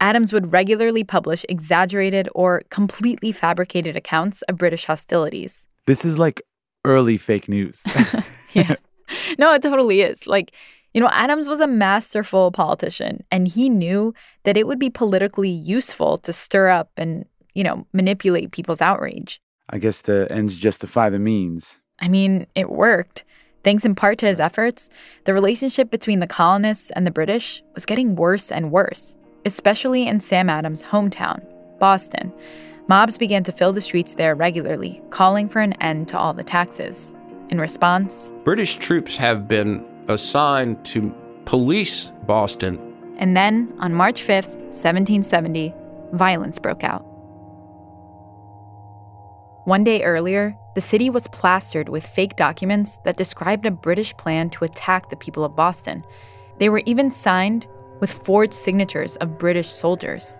Adams 0.01 0.31
would 0.31 0.51
regularly 0.51 1.03
publish 1.03 1.45
exaggerated 1.49 2.29
or 2.33 2.61
completely 2.69 3.31
fabricated 3.31 3.95
accounts 3.95 4.41
of 4.43 4.57
British 4.57 4.85
hostilities. 4.85 5.67
This 5.87 6.05
is 6.05 6.17
like 6.17 6.41
early 6.85 7.17
fake 7.17 7.49
news. 7.49 7.83
yeah. 8.53 8.75
No, 9.37 9.53
it 9.53 9.61
totally 9.61 10.01
is. 10.01 10.27
Like, 10.27 10.51
you 10.93 11.01
know, 11.01 11.09
Adams 11.11 11.47
was 11.47 11.59
a 11.59 11.67
masterful 11.67 12.51
politician, 12.51 13.21
and 13.31 13.47
he 13.47 13.69
knew 13.69 14.13
that 14.43 14.55
it 14.55 14.67
would 14.67 14.79
be 14.79 14.89
politically 14.89 15.49
useful 15.49 16.17
to 16.19 16.31
stir 16.31 16.69
up 16.69 16.91
and, 16.95 17.25
you 17.53 17.63
know, 17.63 17.85
manipulate 17.91 18.51
people's 18.51 18.81
outrage. 18.81 19.41
I 19.69 19.77
guess 19.77 20.01
the 20.01 20.27
ends 20.31 20.57
justify 20.57 21.09
the 21.09 21.19
means. 21.19 21.79
I 21.99 22.07
mean, 22.07 22.47
it 22.55 22.69
worked. 22.69 23.23
Thanks 23.63 23.83
in 23.85 23.95
part 23.95 24.17
to 24.19 24.25
his 24.25 24.39
efforts, 24.39 24.89
the 25.25 25.33
relationship 25.33 25.91
between 25.91 26.19
the 26.19 26.27
colonists 26.27 26.91
and 26.91 27.05
the 27.05 27.11
British 27.11 27.61
was 27.73 27.85
getting 27.85 28.15
worse 28.15 28.51
and 28.51 28.71
worse, 28.71 29.15
especially 29.45 30.07
in 30.07 30.19
Sam 30.19 30.49
Adams' 30.49 30.83
hometown, 30.83 31.41
Boston. 31.79 32.31
Mobs 32.87 33.17
began 33.17 33.43
to 33.43 33.51
fill 33.51 33.73
the 33.73 33.81
streets 33.81 34.13
there 34.13 34.33
regularly, 34.33 35.01
calling 35.09 35.49
for 35.49 35.59
an 35.59 35.73
end 35.73 36.07
to 36.07 36.17
all 36.17 36.33
the 36.33 36.43
taxes. 36.43 37.13
In 37.49 37.59
response, 37.59 38.33
British 38.43 38.77
troops 38.77 39.15
have 39.17 39.47
been 39.47 39.85
assigned 40.07 40.83
to 40.85 41.13
police 41.45 42.11
Boston. 42.25 42.79
And 43.17 43.35
then, 43.35 43.73
on 43.79 43.93
March 43.93 44.21
5th, 44.21 44.57
1770, 44.69 45.73
violence 46.13 46.57
broke 46.57 46.83
out. 46.83 47.08
One 49.65 49.83
day 49.83 50.03
earlier, 50.03 50.57
the 50.73 50.81
city 50.81 51.09
was 51.09 51.27
plastered 51.27 51.89
with 51.89 52.07
fake 52.07 52.37
documents 52.37 52.97
that 53.03 53.17
described 53.17 53.65
a 53.65 53.71
British 53.71 54.15
plan 54.15 54.49
to 54.51 54.63
attack 54.63 55.09
the 55.09 55.17
people 55.17 55.43
of 55.43 55.55
Boston. 55.55 56.05
They 56.59 56.69
were 56.69 56.81
even 56.85 57.11
signed 57.11 57.67
with 57.99 58.11
forged 58.11 58.53
signatures 58.53 59.17
of 59.17 59.37
British 59.37 59.67
soldiers. 59.67 60.39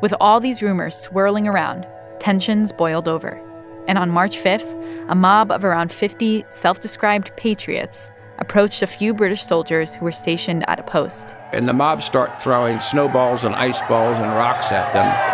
With 0.00 0.14
all 0.20 0.40
these 0.40 0.62
rumors 0.62 0.96
swirling 0.96 1.46
around, 1.46 1.86
tensions 2.18 2.72
boiled 2.72 3.08
over. 3.08 3.40
And 3.86 3.98
on 3.98 4.10
March 4.10 4.38
5th, 4.38 5.06
a 5.08 5.14
mob 5.14 5.50
of 5.50 5.62
around 5.62 5.92
50 5.92 6.46
self 6.48 6.80
described 6.80 7.36
patriots 7.36 8.10
approached 8.38 8.82
a 8.82 8.86
few 8.86 9.12
British 9.12 9.42
soldiers 9.42 9.94
who 9.94 10.04
were 10.04 10.12
stationed 10.12 10.64
at 10.66 10.80
a 10.80 10.82
post. 10.82 11.36
And 11.52 11.68
the 11.68 11.74
mob 11.74 12.02
start 12.02 12.42
throwing 12.42 12.80
snowballs 12.80 13.44
and 13.44 13.54
ice 13.54 13.80
balls 13.82 14.16
and 14.18 14.32
rocks 14.32 14.72
at 14.72 14.92
them. 14.94 15.33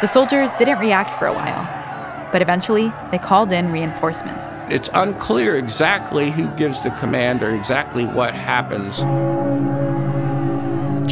The 0.00 0.06
soldiers 0.06 0.54
didn't 0.54 0.78
react 0.78 1.10
for 1.10 1.26
a 1.26 1.34
while, 1.34 1.62
but 2.32 2.40
eventually 2.40 2.90
they 3.10 3.18
called 3.18 3.52
in 3.52 3.70
reinforcements. 3.70 4.60
It's 4.70 4.88
unclear 4.94 5.56
exactly 5.56 6.30
who 6.30 6.48
gives 6.56 6.82
the 6.82 6.88
command 6.92 7.42
or 7.42 7.54
exactly 7.54 8.06
what 8.06 8.32
happens. 8.32 9.00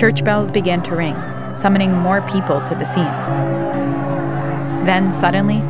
Church 0.00 0.24
bells 0.24 0.50
began 0.50 0.82
to 0.84 0.96
ring, 0.96 1.14
summoning 1.54 1.92
more 1.92 2.22
people 2.22 2.62
to 2.62 2.74
the 2.74 2.84
scene. 2.84 3.04
Then 4.86 5.10
suddenly, 5.10 5.62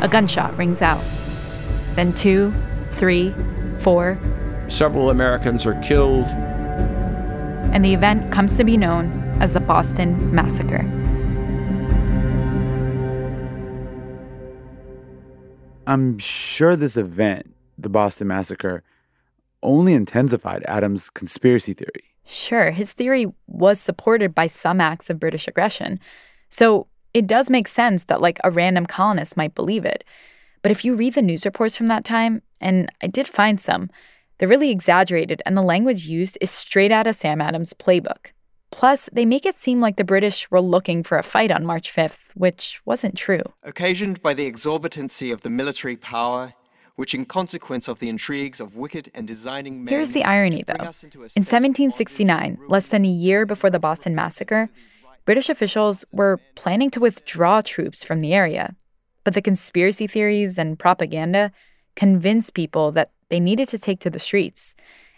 a 0.00 0.08
gunshot 0.10 0.56
rings 0.58 0.82
out. 0.82 1.04
Then 1.94 2.12
two, 2.12 2.52
three, 2.90 3.32
four. 3.78 4.18
Several 4.66 5.10
Americans 5.10 5.66
are 5.66 5.80
killed. 5.82 6.26
And 7.72 7.84
the 7.84 7.94
event 7.94 8.32
comes 8.32 8.56
to 8.56 8.64
be 8.64 8.76
known 8.76 9.38
as 9.40 9.52
the 9.52 9.60
Boston 9.60 10.34
Massacre. 10.34 10.84
I'm 15.90 16.18
sure 16.18 16.76
this 16.76 16.96
event, 16.96 17.52
the 17.76 17.88
Boston 17.88 18.28
Massacre, 18.28 18.84
only 19.60 19.92
intensified 19.92 20.62
Adams' 20.68 21.10
conspiracy 21.10 21.74
theory. 21.74 22.04
Sure, 22.24 22.70
his 22.70 22.92
theory 22.92 23.26
was 23.48 23.80
supported 23.80 24.32
by 24.32 24.46
some 24.46 24.80
acts 24.80 25.10
of 25.10 25.18
British 25.18 25.48
aggression. 25.48 25.98
So 26.48 26.86
it 27.12 27.26
does 27.26 27.50
make 27.50 27.66
sense 27.66 28.04
that, 28.04 28.20
like, 28.20 28.38
a 28.44 28.52
random 28.52 28.86
colonist 28.86 29.36
might 29.36 29.56
believe 29.56 29.84
it. 29.84 30.04
But 30.62 30.70
if 30.70 30.84
you 30.84 30.94
read 30.94 31.14
the 31.14 31.22
news 31.22 31.44
reports 31.44 31.76
from 31.76 31.88
that 31.88 32.04
time, 32.04 32.42
and 32.60 32.88
I 33.02 33.08
did 33.08 33.26
find 33.26 33.60
some, 33.60 33.90
they're 34.38 34.46
really 34.46 34.70
exaggerated, 34.70 35.42
and 35.44 35.56
the 35.56 35.62
language 35.62 36.06
used 36.06 36.38
is 36.40 36.52
straight 36.52 36.92
out 36.92 37.08
of 37.08 37.16
Sam 37.16 37.40
Adams' 37.40 37.74
playbook. 37.74 38.30
Plus, 38.70 39.08
they 39.12 39.26
make 39.26 39.46
it 39.46 39.60
seem 39.60 39.80
like 39.80 39.96
the 39.96 40.04
British 40.04 40.50
were 40.50 40.60
looking 40.60 41.02
for 41.02 41.18
a 41.18 41.22
fight 41.22 41.50
on 41.50 41.66
March 41.66 41.92
5th, 41.94 42.30
which 42.34 42.80
wasn't 42.84 43.16
true. 43.16 43.42
Occasioned 43.62 44.22
by 44.22 44.32
the 44.32 44.46
exorbitancy 44.46 45.32
of 45.32 45.42
the 45.42 45.50
military 45.50 45.96
power, 45.96 46.54
which, 46.94 47.14
in 47.14 47.24
consequence 47.24 47.88
of 47.88 47.98
the 47.98 48.08
intrigues 48.08 48.60
of 48.60 48.76
wicked 48.76 49.10
and 49.14 49.26
designing 49.26 49.82
men. 49.82 49.92
Here's 49.92 50.10
the 50.10 50.24
irony, 50.24 50.62
though. 50.66 50.74
In 50.74 51.44
1769, 51.44 52.58
less 52.68 52.86
than 52.86 53.04
a 53.04 53.08
year 53.08 53.46
before 53.46 53.70
the 53.70 53.78
Boston 53.78 54.14
Massacre, 54.14 54.68
British 55.24 55.48
officials 55.48 56.04
were 56.12 56.38
planning 56.54 56.90
to 56.90 57.00
withdraw 57.00 57.60
troops 57.60 58.04
from 58.04 58.20
the 58.20 58.34
area. 58.34 58.76
But 59.24 59.34
the 59.34 59.42
conspiracy 59.42 60.06
theories 60.06 60.58
and 60.58 60.78
propaganda 60.78 61.52
convinced 61.96 62.54
people 62.54 62.92
that 62.92 63.10
they 63.30 63.40
needed 63.40 63.68
to 63.68 63.78
take 63.78 64.00
to 64.00 64.10
the 64.10 64.18
streets. 64.18 64.74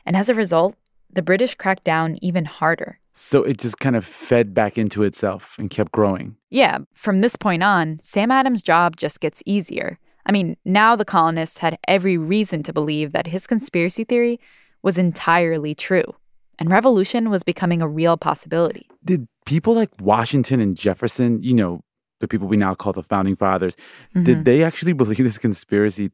And 0.07 0.17
as 0.17 0.29
a 0.29 0.35
result, 0.35 0.77
the 1.11 1.23
British 1.23 1.55
cracked 1.55 1.85
down 1.85 2.19
even 2.23 2.45
harder. 2.45 2.99
So 3.15 3.43
it 3.43 3.59
just 3.59 3.79
kind 3.79 3.97
of 3.97 4.05
fed 4.05 4.55
back 4.55 4.79
into 4.79 5.03
itself 5.03 5.57
and 5.59 5.69
kept 5.69 5.93
growing. 5.93 6.37
Yeah, 6.51 6.79
from 6.95 7.21
this 7.21 7.37
point 7.37 7.63
on, 7.63 7.99
Sam 7.99 8.31
Adams' 8.31 8.63
job 8.63 8.97
just 8.97 9.21
gets 9.21 9.43
easier. 9.45 9.99
I 10.25 10.33
mean, 10.33 10.57
now 10.65 10.97
the 10.97 11.05
colonists 11.05 11.59
had 11.59 11.79
every 11.89 12.17
reason 12.17 12.63
to 12.63 12.73
believe 12.73 13.13
that 13.13 13.27
his 13.27 13.47
conspiracy 13.47 14.05
theory 14.05 14.41
was 14.83 14.97
entirely 14.99 15.75
true, 15.75 16.15
and 16.59 16.71
revolution 16.71 17.29
was 17.29 17.43
becoming 17.43 17.83
a 17.83 17.89
real 17.89 18.17
possibility. 18.17 18.89
Did 19.05 19.29
people 19.47 19.75
like 19.75 19.91
Washington 20.01 20.61
and 20.61 20.77
Jefferson, 20.77 21.43
you 21.43 21.55
know, 21.55 21.83
the 22.21 22.29
people 22.29 22.47
we 22.49 22.57
now 22.57 22.73
call 22.73 22.93
the 22.93 23.03
founding 23.03 23.37
fathers, 23.37 23.77
mm-hmm. 24.15 24.25
did 24.25 24.45
they 24.45 24.63
actually 24.63 24.93
believe 24.93 25.19
this 25.19 25.39
conspiracy 25.39 26.11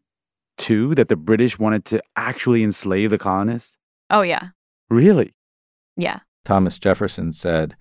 too, 0.56 0.94
that 0.96 1.08
the 1.08 1.16
British 1.16 1.58
wanted 1.58 1.84
to 1.86 2.02
actually 2.16 2.64
enslave 2.64 3.10
the 3.10 3.18
colonists? 3.18 3.76
Oh, 4.10 4.22
yeah. 4.22 4.48
Really? 4.90 5.34
Yeah. 5.96 6.20
Thomas 6.48 6.78
Jefferson 6.78 7.34
said 7.34 7.76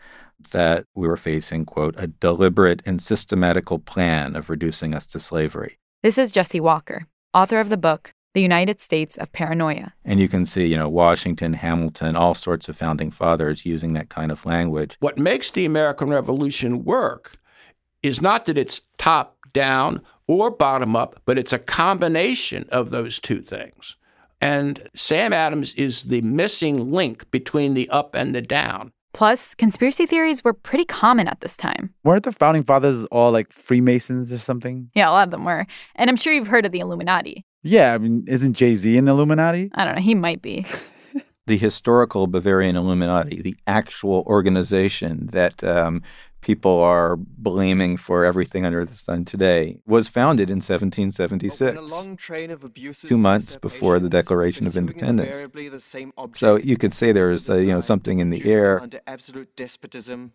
that 0.51 0.83
we 0.93 1.07
were 1.07 1.15
facing, 1.15 1.63
quote, 1.63 1.95
a 1.97 2.07
deliberate 2.07 2.81
and 2.86 3.01
systematical 3.01 3.79
plan 3.79 4.36
of 4.36 4.50
reducing 4.50 4.93
us 4.93 5.05
to 5.07 5.21
slavery. 5.21 5.79
This 6.03 6.17
is 6.17 6.33
Jesse 6.33 6.59
Walker, 6.59 7.07
author 7.33 7.62
of 7.62 7.69
the 7.69 7.77
book, 7.77 8.12
The 8.33 8.41
United 8.41 8.81
States 8.81 9.15
of 9.15 9.31
Paranoia. 9.31 9.93
And 10.03 10.19
you 10.19 10.27
can 10.27 10.45
see, 10.45 10.65
you 10.65 10.75
know, 10.75 10.89
Washington, 10.89 11.53
Hamilton, 11.53 12.17
all 12.17 12.33
sorts 12.33 12.67
of 12.67 12.75
founding 12.75 13.09
fathers 13.09 13.65
using 13.65 13.93
that 13.93 14.09
kind 14.09 14.33
of 14.33 14.45
language. 14.45 14.97
What 15.00 15.17
makes 15.17 15.50
the 15.50 15.63
American 15.63 16.09
Revolution 16.09 16.83
work 16.83 17.38
is 18.03 18.21
not 18.21 18.47
that 18.47 18.57
it's 18.57 18.81
top 18.97 19.38
down 19.53 20.01
or 20.27 20.51
bottom 20.51 20.93
up, 20.93 21.21
but 21.24 21.38
it's 21.39 21.53
a 21.53 21.59
combination 21.59 22.65
of 22.69 22.89
those 22.89 23.17
two 23.17 23.39
things 23.39 23.95
And 24.39 24.89
Sam 24.96 25.34
Adams 25.34 25.74
is 25.75 26.03
the 26.03 26.22
missing 26.22 26.91
link 26.91 27.29
between 27.32 27.74
the 27.74 27.89
up 27.89 28.15
and 28.15 28.36
the 28.36 28.41
down. 28.41 28.91
Plus, 29.13 29.56
conspiracy 29.56 30.06
theories 30.06 30.44
were 30.44 30.53
pretty 30.53 30.86
common 30.86 31.27
at 31.27 31.41
this 31.41 31.58
time. 31.58 31.94
Weren't 32.03 32.24
the 32.24 32.32
founding 32.32 32.63
fathers 32.63 33.06
all 33.06 33.32
like 33.32 33.51
Freemasons 33.51 34.32
or 34.32 34.38
something? 34.38 34.91
Yeah, 34.94 35.10
a 35.10 35.12
lot 35.12 35.27
of 35.27 35.32
them 35.32 35.44
were. 35.44 35.65
And 35.96 36.10
I'm 36.10 36.17
sure 36.17 36.34
you've 36.34 36.48
heard 36.48 36.67
of 36.67 36.72
the 36.72 36.79
Illuminati. 36.79 37.44
Yeah, 37.63 37.96
I 37.96 37.98
mean, 37.98 38.25
isn't 38.27 38.53
Jay 38.53 38.75
Z 38.75 38.96
in 38.96 39.06
the 39.06 39.12
Illuminati? 39.12 39.72
I 39.74 39.86
don't 39.86 39.96
know. 39.96 40.01
He 40.01 40.13
might 40.13 40.44
be. 40.44 40.67
the 41.48 41.58
historical 41.58 42.27
Bavarian 42.27 42.75
Illuminati, 42.75 43.41
the 43.41 43.56
actual 43.65 44.24
organization 44.27 45.29
that 45.32 45.63
um, 45.63 46.03
people 46.41 46.82
are 46.82 47.17
blaming 47.17 47.98
for 47.98 48.24
everything 48.24 48.65
under 48.65 48.86
the 48.86 48.96
sun 48.96 49.25
today, 49.25 49.79
was 49.86 50.08
founded 50.08 50.50
in 50.50 50.58
1776, 50.58 53.01
two 53.01 53.17
months 53.17 53.58
before 53.58 54.00
the 54.00 54.10
Declaration 54.10 54.67
of 54.67 54.77
Independence. 54.77 55.46
So 56.34 56.58
you 56.58 56.77
could 56.77 56.94
say 56.94 57.12
there's 57.12 57.50
uh, 57.50 57.56
you 57.56 57.67
know 57.67 57.82
something 57.82 58.20
in 58.20 58.29
the 58.29 58.51
air. 58.51 58.82
Under 58.82 59.01
absolute 59.08 59.56
despotism, 59.56 60.34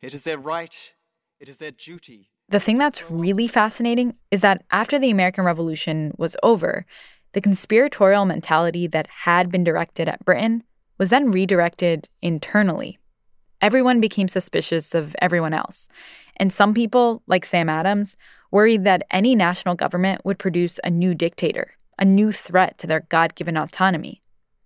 it 0.00 0.14
is 0.14 0.22
their 0.22 0.38
right, 0.38 0.92
it 1.40 1.48
is 1.48 1.56
their 1.56 1.72
duty. 1.72 2.30
The 2.50 2.60
thing 2.60 2.78
that's 2.78 3.10
really 3.10 3.46
fascinating 3.46 4.14
is 4.30 4.40
that 4.40 4.64
after 4.70 4.98
the 4.98 5.10
American 5.10 5.44
Revolution 5.44 6.14
was 6.16 6.34
over, 6.42 6.86
the 7.32 7.42
conspiratorial 7.42 8.24
mentality 8.24 8.86
that 8.86 9.06
had 9.24 9.50
been 9.50 9.64
directed 9.64 10.08
at 10.08 10.24
Britain 10.24 10.62
was 10.96 11.10
then 11.10 11.30
redirected 11.30 12.08
internally. 12.22 12.98
Everyone 13.60 14.00
became 14.00 14.28
suspicious 14.28 14.94
of 14.94 15.16
everyone 15.20 15.52
else. 15.52 15.88
And 16.36 16.52
some 16.52 16.74
people, 16.74 17.22
like 17.26 17.44
Sam 17.44 17.68
Adams, 17.68 18.16
worried 18.50 18.84
that 18.84 19.02
any 19.10 19.34
national 19.34 19.74
government 19.74 20.24
would 20.24 20.38
produce 20.38 20.78
a 20.84 20.90
new 20.90 21.14
dictator, 21.14 21.72
a 21.98 22.04
new 22.04 22.30
threat 22.32 22.78
to 22.78 22.86
their 22.86 23.00
God 23.08 23.34
given 23.34 23.56
autonomy. 23.56 24.20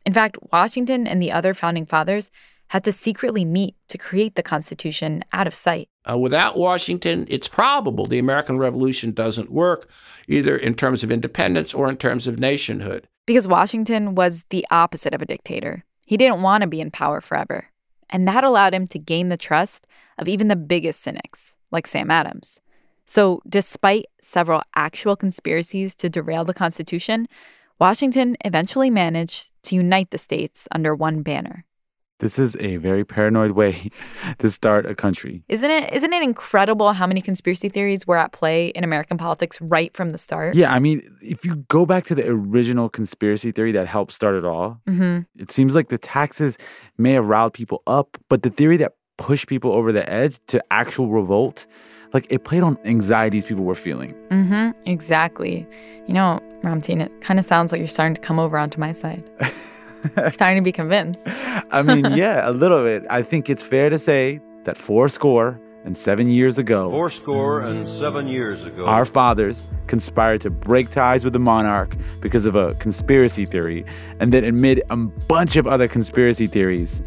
In 0.04 0.12
fact, 0.12 0.36
Washington 0.52 1.06
and 1.06 1.22
the 1.22 1.32
other 1.32 1.54
founding 1.54 1.86
fathers 1.86 2.30
had 2.68 2.84
to 2.84 2.92
secretly 2.92 3.44
meet 3.44 3.76
to 3.88 3.98
create 3.98 4.34
the 4.34 4.42
Constitution 4.42 5.22
out 5.32 5.46
of 5.46 5.54
sight. 5.54 5.88
Uh, 6.08 6.16
without 6.16 6.56
Washington, 6.56 7.26
it's 7.28 7.48
probable 7.48 8.06
the 8.06 8.18
American 8.18 8.58
Revolution 8.58 9.12
doesn't 9.12 9.50
work, 9.50 9.88
either 10.26 10.56
in 10.56 10.74
terms 10.74 11.04
of 11.04 11.12
independence 11.12 11.74
or 11.74 11.88
in 11.88 11.96
terms 11.96 12.26
of 12.26 12.38
nationhood. 12.38 13.06
Because 13.26 13.46
Washington 13.46 14.14
was 14.14 14.44
the 14.50 14.66
opposite 14.70 15.14
of 15.14 15.22
a 15.22 15.26
dictator. 15.26 15.84
He 16.06 16.16
didn't 16.16 16.42
want 16.42 16.62
to 16.62 16.66
be 16.66 16.80
in 16.80 16.90
power 16.90 17.20
forever. 17.20 17.68
And 18.12 18.28
that 18.28 18.44
allowed 18.44 18.74
him 18.74 18.86
to 18.88 18.98
gain 18.98 19.30
the 19.30 19.36
trust 19.38 19.86
of 20.18 20.28
even 20.28 20.48
the 20.48 20.56
biggest 20.56 21.00
cynics, 21.00 21.56
like 21.70 21.86
Sam 21.86 22.10
Adams. 22.10 22.60
So, 23.06 23.42
despite 23.48 24.04
several 24.20 24.62
actual 24.76 25.16
conspiracies 25.16 25.94
to 25.96 26.08
derail 26.08 26.44
the 26.44 26.54
Constitution, 26.54 27.26
Washington 27.80 28.36
eventually 28.44 28.90
managed 28.90 29.50
to 29.64 29.74
unite 29.74 30.10
the 30.10 30.18
states 30.18 30.68
under 30.70 30.94
one 30.94 31.22
banner. 31.22 31.64
This 32.22 32.38
is 32.38 32.56
a 32.60 32.76
very 32.76 33.04
paranoid 33.04 33.50
way 33.50 33.90
to 34.38 34.48
start 34.48 34.86
a 34.86 34.94
country. 34.94 35.42
Isn't 35.48 35.70
it 35.70 35.92
isn't 35.92 36.12
it 36.12 36.22
incredible 36.22 36.92
how 36.92 37.06
many 37.06 37.20
conspiracy 37.20 37.68
theories 37.68 38.06
were 38.06 38.16
at 38.16 38.30
play 38.32 38.68
in 38.68 38.84
American 38.84 39.18
politics 39.18 39.60
right 39.60 39.92
from 39.92 40.10
the 40.10 40.18
start? 40.18 40.54
Yeah, 40.54 40.72
I 40.72 40.78
mean, 40.78 41.02
if 41.20 41.44
you 41.44 41.56
go 41.68 41.84
back 41.84 42.04
to 42.04 42.14
the 42.14 42.26
original 42.28 42.88
conspiracy 42.88 43.50
theory 43.50 43.72
that 43.72 43.88
helped 43.88 44.12
start 44.12 44.36
it 44.36 44.44
all, 44.44 44.80
Mhm. 44.88 45.26
it 45.36 45.50
seems 45.50 45.74
like 45.74 45.88
the 45.88 45.98
taxes 45.98 46.58
may 46.96 47.12
have 47.12 47.26
riled 47.26 47.54
people 47.54 47.82
up, 47.88 48.16
but 48.30 48.42
the 48.44 48.50
theory 48.50 48.76
that 48.78 48.92
pushed 49.18 49.48
people 49.48 49.72
over 49.72 49.90
the 49.92 50.08
edge 50.08 50.38
to 50.46 50.62
actual 50.70 51.08
revolt, 51.08 51.66
like 52.14 52.26
it 52.30 52.44
played 52.44 52.62
on 52.62 52.78
anxieties 52.84 53.44
people 53.46 53.64
were 53.64 53.74
feeling. 53.74 54.14
Mhm. 54.30 54.74
Exactly. 54.86 55.66
You 56.06 56.14
know, 56.14 56.40
Ramteen, 56.62 57.00
it 57.02 57.10
kind 57.20 57.38
of 57.40 57.44
sounds 57.44 57.72
like 57.72 57.80
you're 57.80 57.88
starting 57.98 58.14
to 58.14 58.20
come 58.20 58.38
over 58.38 58.56
onto 58.56 58.78
my 58.78 58.92
side. 58.92 59.24
you're 60.16 60.32
starting 60.32 60.62
to 60.62 60.64
be 60.64 60.72
convinced. 60.72 61.26
I 61.70 61.82
mean, 61.82 62.04
yeah, 62.14 62.48
a 62.48 62.52
little 62.52 62.82
bit. 62.82 63.04
I 63.10 63.22
think 63.22 63.50
it's 63.50 63.62
fair 63.62 63.90
to 63.90 63.98
say 63.98 64.40
that 64.64 64.76
four 64.76 65.08
score 65.08 65.60
and 65.84 65.98
seven 65.98 66.28
years 66.28 66.58
ago, 66.58 66.90
Fourscore 66.90 67.62
and 67.62 68.00
seven 68.00 68.28
years 68.28 68.62
ago, 68.64 68.86
our 68.86 69.04
fathers 69.04 69.72
conspired 69.88 70.40
to 70.42 70.50
break 70.50 70.90
ties 70.90 71.24
with 71.24 71.32
the 71.32 71.40
monarch 71.40 71.96
because 72.20 72.46
of 72.46 72.54
a 72.54 72.72
conspiracy 72.74 73.44
theory. 73.44 73.84
And 74.20 74.32
then, 74.32 74.44
amid 74.44 74.82
a 74.90 74.96
bunch 74.96 75.56
of 75.56 75.66
other 75.66 75.88
conspiracy 75.88 76.46
theories, 76.46 77.02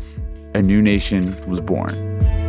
a 0.54 0.62
new 0.62 0.82
nation 0.82 1.24
was 1.48 1.62
born. 1.62 2.45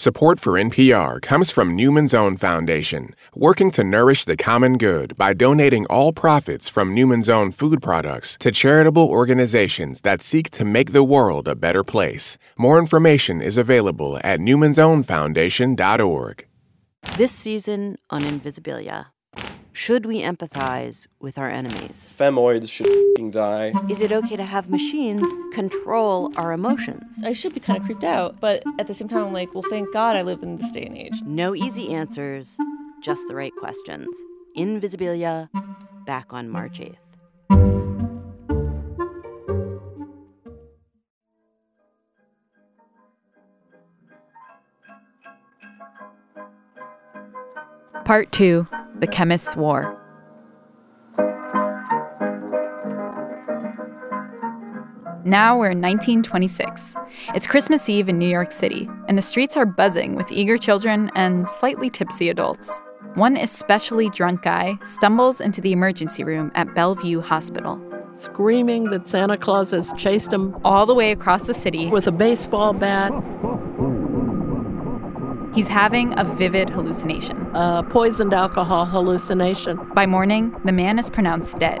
Support 0.00 0.40
for 0.40 0.54
NPR 0.54 1.20
comes 1.20 1.50
from 1.50 1.76
Newman's 1.76 2.14
Own 2.14 2.38
Foundation, 2.38 3.14
working 3.34 3.70
to 3.72 3.84
nourish 3.84 4.24
the 4.24 4.34
common 4.34 4.78
good 4.78 5.14
by 5.18 5.34
donating 5.34 5.84
all 5.90 6.14
profits 6.14 6.70
from 6.70 6.94
Newman's 6.94 7.28
Own 7.28 7.52
food 7.52 7.82
products 7.82 8.38
to 8.38 8.50
charitable 8.50 9.06
organizations 9.06 10.00
that 10.00 10.22
seek 10.22 10.48
to 10.52 10.64
make 10.64 10.92
the 10.92 11.04
world 11.04 11.46
a 11.46 11.54
better 11.54 11.84
place. 11.84 12.38
More 12.56 12.78
information 12.78 13.42
is 13.42 13.58
available 13.58 14.18
at 14.24 14.40
newmansownfoundation.org. 14.40 16.46
This 17.18 17.32
season 17.32 17.98
on 18.08 18.22
Invisibilia. 18.22 19.08
Should 19.80 20.04
we 20.04 20.20
empathize 20.20 21.06
with 21.20 21.38
our 21.38 21.48
enemies? 21.48 22.14
Femoids 22.18 22.68
should 22.68 22.86
f***ing 22.86 23.30
die. 23.30 23.72
Is 23.88 24.02
it 24.02 24.12
okay 24.12 24.36
to 24.36 24.44
have 24.44 24.68
machines 24.68 25.24
control 25.54 26.30
our 26.36 26.52
emotions? 26.52 27.22
I 27.24 27.32
should 27.32 27.54
be 27.54 27.60
kind 27.60 27.78
of 27.78 27.86
creeped 27.86 28.04
out, 28.04 28.38
but 28.40 28.62
at 28.78 28.88
the 28.88 28.92
same 28.92 29.08
time, 29.08 29.24
I'm 29.24 29.32
like, 29.32 29.54
well, 29.54 29.64
thank 29.70 29.90
God 29.90 30.16
I 30.16 30.22
live 30.22 30.42
in 30.42 30.58
this 30.58 30.70
day 30.72 30.84
and 30.84 30.98
age. 30.98 31.22
No 31.24 31.54
easy 31.54 31.94
answers, 31.94 32.58
just 33.00 33.26
the 33.26 33.34
right 33.34 33.56
questions. 33.58 34.06
Invisibilia, 34.54 35.48
back 36.04 36.34
on 36.34 36.50
March 36.50 36.78
8th. 36.78 36.98
Part 48.04 48.30
2 48.32 48.66
The 49.00 49.06
Chemist's 49.06 49.56
War. 49.56 49.96
Now 55.24 55.58
we're 55.58 55.70
in 55.70 55.80
1926. 55.80 56.96
It's 57.34 57.46
Christmas 57.46 57.88
Eve 57.88 58.10
in 58.10 58.18
New 58.18 58.28
York 58.28 58.52
City, 58.52 58.90
and 59.08 59.16
the 59.16 59.22
streets 59.22 59.56
are 59.56 59.64
buzzing 59.64 60.16
with 60.16 60.30
eager 60.30 60.58
children 60.58 61.10
and 61.14 61.48
slightly 61.48 61.88
tipsy 61.88 62.28
adults. 62.28 62.78
One 63.14 63.38
especially 63.38 64.10
drunk 64.10 64.42
guy 64.42 64.78
stumbles 64.82 65.40
into 65.40 65.62
the 65.62 65.72
emergency 65.72 66.22
room 66.22 66.52
at 66.54 66.74
Bellevue 66.74 67.22
Hospital. 67.22 67.80
Screaming 68.12 68.90
that 68.90 69.08
Santa 69.08 69.38
Claus 69.38 69.70
has 69.70 69.94
chased 69.94 70.30
him 70.30 70.54
all 70.62 70.84
the 70.84 70.94
way 70.94 71.10
across 71.10 71.46
the 71.46 71.54
city 71.54 71.88
with 71.88 72.06
a 72.06 72.12
baseball 72.12 72.74
bat. 72.74 73.12
Oh, 73.12 73.49
He's 75.52 75.66
having 75.66 76.16
a 76.16 76.24
vivid 76.24 76.70
hallucination. 76.70 77.50
A 77.54 77.82
poisoned 77.82 78.32
alcohol 78.32 78.84
hallucination. 78.86 79.78
By 79.94 80.06
morning, 80.06 80.54
the 80.64 80.72
man 80.72 80.98
is 80.98 81.10
pronounced 81.10 81.58
dead. 81.58 81.80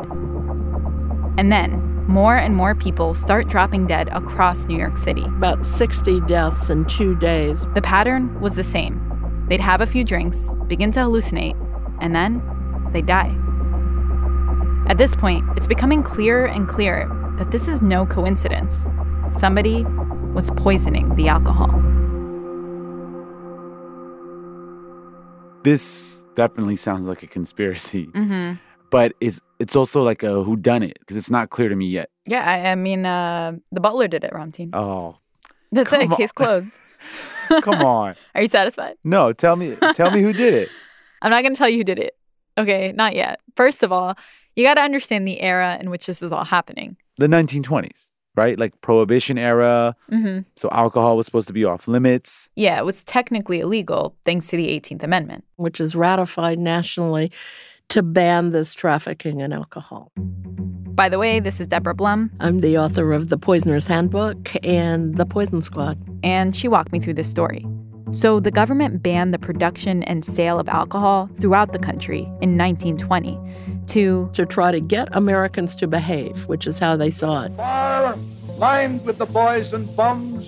And 1.38 1.52
then, 1.52 2.04
more 2.08 2.36
and 2.36 2.56
more 2.56 2.74
people 2.74 3.14
start 3.14 3.46
dropping 3.46 3.86
dead 3.86 4.08
across 4.08 4.66
New 4.66 4.76
York 4.76 4.98
City. 4.98 5.22
About 5.22 5.64
60 5.64 6.20
deaths 6.22 6.68
in 6.68 6.84
two 6.84 7.14
days. 7.14 7.64
The 7.74 7.82
pattern 7.82 8.40
was 8.40 8.56
the 8.56 8.64
same. 8.64 9.46
They'd 9.48 9.60
have 9.60 9.80
a 9.80 9.86
few 9.86 10.02
drinks, 10.02 10.52
begin 10.66 10.90
to 10.92 11.00
hallucinate, 11.00 11.56
and 12.00 12.12
then 12.12 12.42
they'd 12.92 13.06
die. 13.06 13.36
At 14.88 14.98
this 14.98 15.14
point, 15.14 15.44
it's 15.56 15.68
becoming 15.68 16.02
clearer 16.02 16.46
and 16.46 16.68
clearer 16.68 17.08
that 17.38 17.52
this 17.52 17.68
is 17.68 17.80
no 17.80 18.04
coincidence. 18.04 18.86
Somebody 19.30 19.84
was 20.34 20.50
poisoning 20.50 21.14
the 21.14 21.28
alcohol. 21.28 21.68
This 25.62 26.24
definitely 26.34 26.76
sounds 26.76 27.08
like 27.08 27.22
a 27.22 27.26
conspiracy. 27.26 28.06
Mm-hmm. 28.06 28.54
But 28.90 29.14
it's 29.20 29.40
it's 29.58 29.76
also 29.76 30.02
like 30.02 30.22
a 30.22 30.42
who 30.42 30.56
done 30.56 30.82
it 30.82 30.98
because 31.00 31.16
it's 31.16 31.30
not 31.30 31.50
clear 31.50 31.68
to 31.68 31.76
me 31.76 31.86
yet. 31.86 32.10
Yeah, 32.26 32.42
I, 32.42 32.70
I 32.70 32.74
mean, 32.74 33.06
uh, 33.06 33.52
the 33.70 33.80
butler 33.80 34.08
did 34.08 34.24
it, 34.24 34.32
Ramteen. 34.32 34.70
Oh, 34.72 35.18
That's 35.70 35.92
it. 35.92 36.10
on. 36.10 36.16
Case 36.16 36.32
closed. 36.32 36.68
come 37.62 37.82
on. 37.82 38.14
Are 38.34 38.40
you 38.40 38.48
satisfied? 38.48 38.96
No, 39.04 39.32
tell 39.32 39.56
me 39.56 39.76
tell 39.94 40.10
me 40.10 40.20
who 40.22 40.32
did 40.32 40.54
it. 40.54 40.68
I'm 41.22 41.30
not 41.30 41.42
going 41.42 41.54
to 41.54 41.58
tell 41.58 41.68
you 41.68 41.78
who 41.78 41.84
did 41.84 41.98
it. 41.98 42.16
Okay, 42.58 42.92
not 42.92 43.14
yet. 43.14 43.40
First 43.56 43.82
of 43.82 43.92
all, 43.92 44.16
you 44.56 44.64
got 44.64 44.74
to 44.74 44.80
understand 44.80 45.28
the 45.28 45.40
era 45.40 45.78
in 45.80 45.90
which 45.90 46.06
this 46.06 46.22
is 46.22 46.32
all 46.32 46.44
happening. 46.44 46.96
The 47.16 47.26
1920s, 47.26 48.09
right? 48.42 48.56
Like 48.58 48.72
prohibition 48.80 49.36
era. 49.38 49.94
hmm 50.08 50.38
So 50.56 50.66
alcohol 50.84 51.16
was 51.18 51.26
supposed 51.28 51.48
to 51.52 51.52
be 51.60 51.64
off 51.64 51.82
limits. 51.96 52.30
Yeah, 52.56 52.76
it 52.80 52.84
was 52.90 53.02
technically 53.04 53.58
illegal 53.66 54.02
thanks 54.26 54.46
to 54.50 54.56
the 54.56 54.68
18th 54.80 55.02
Amendment. 55.04 55.42
which 55.56 55.78
is 55.80 55.90
ratified 55.94 56.58
nationally 56.58 57.26
to 57.94 58.02
ban 58.02 58.50
this 58.56 58.72
trafficking 58.82 59.40
in 59.44 59.52
alcohol. 59.52 60.10
By 61.00 61.08
the 61.08 61.18
way, 61.18 61.40
this 61.40 61.60
is 61.60 61.66
Deborah 61.66 61.94
Blum. 61.94 62.30
I'm 62.40 62.58
the 62.66 62.76
author 62.78 63.12
of 63.12 63.22
The 63.32 63.38
Poisoner's 63.38 63.86
Handbook 63.86 64.52
and 64.64 65.16
The 65.16 65.26
Poison 65.26 65.62
Squad. 65.62 65.96
And 66.22 66.54
she 66.54 66.68
walked 66.68 66.92
me 66.92 67.00
through 67.00 67.14
this 67.14 67.30
story. 67.30 67.64
So, 68.12 68.40
the 68.40 68.50
government 68.50 69.04
banned 69.04 69.32
the 69.32 69.38
production 69.38 70.02
and 70.02 70.24
sale 70.24 70.58
of 70.58 70.68
alcohol 70.68 71.30
throughout 71.38 71.72
the 71.72 71.78
country 71.78 72.22
in 72.40 72.58
1920 72.58 73.38
to 73.86 74.28
to 74.32 74.44
try 74.44 74.72
to 74.72 74.80
get 74.80 75.08
Americans 75.12 75.76
to 75.76 75.86
behave, 75.86 76.46
which 76.46 76.66
is 76.66 76.80
how 76.80 76.96
they 76.96 77.10
saw 77.10 77.44
it. 77.44 77.56
Bar 77.56 78.16
lined 78.58 79.04
with 79.04 79.18
the 79.18 79.26
boys 79.26 79.72
and 79.72 79.86
bums, 79.94 80.44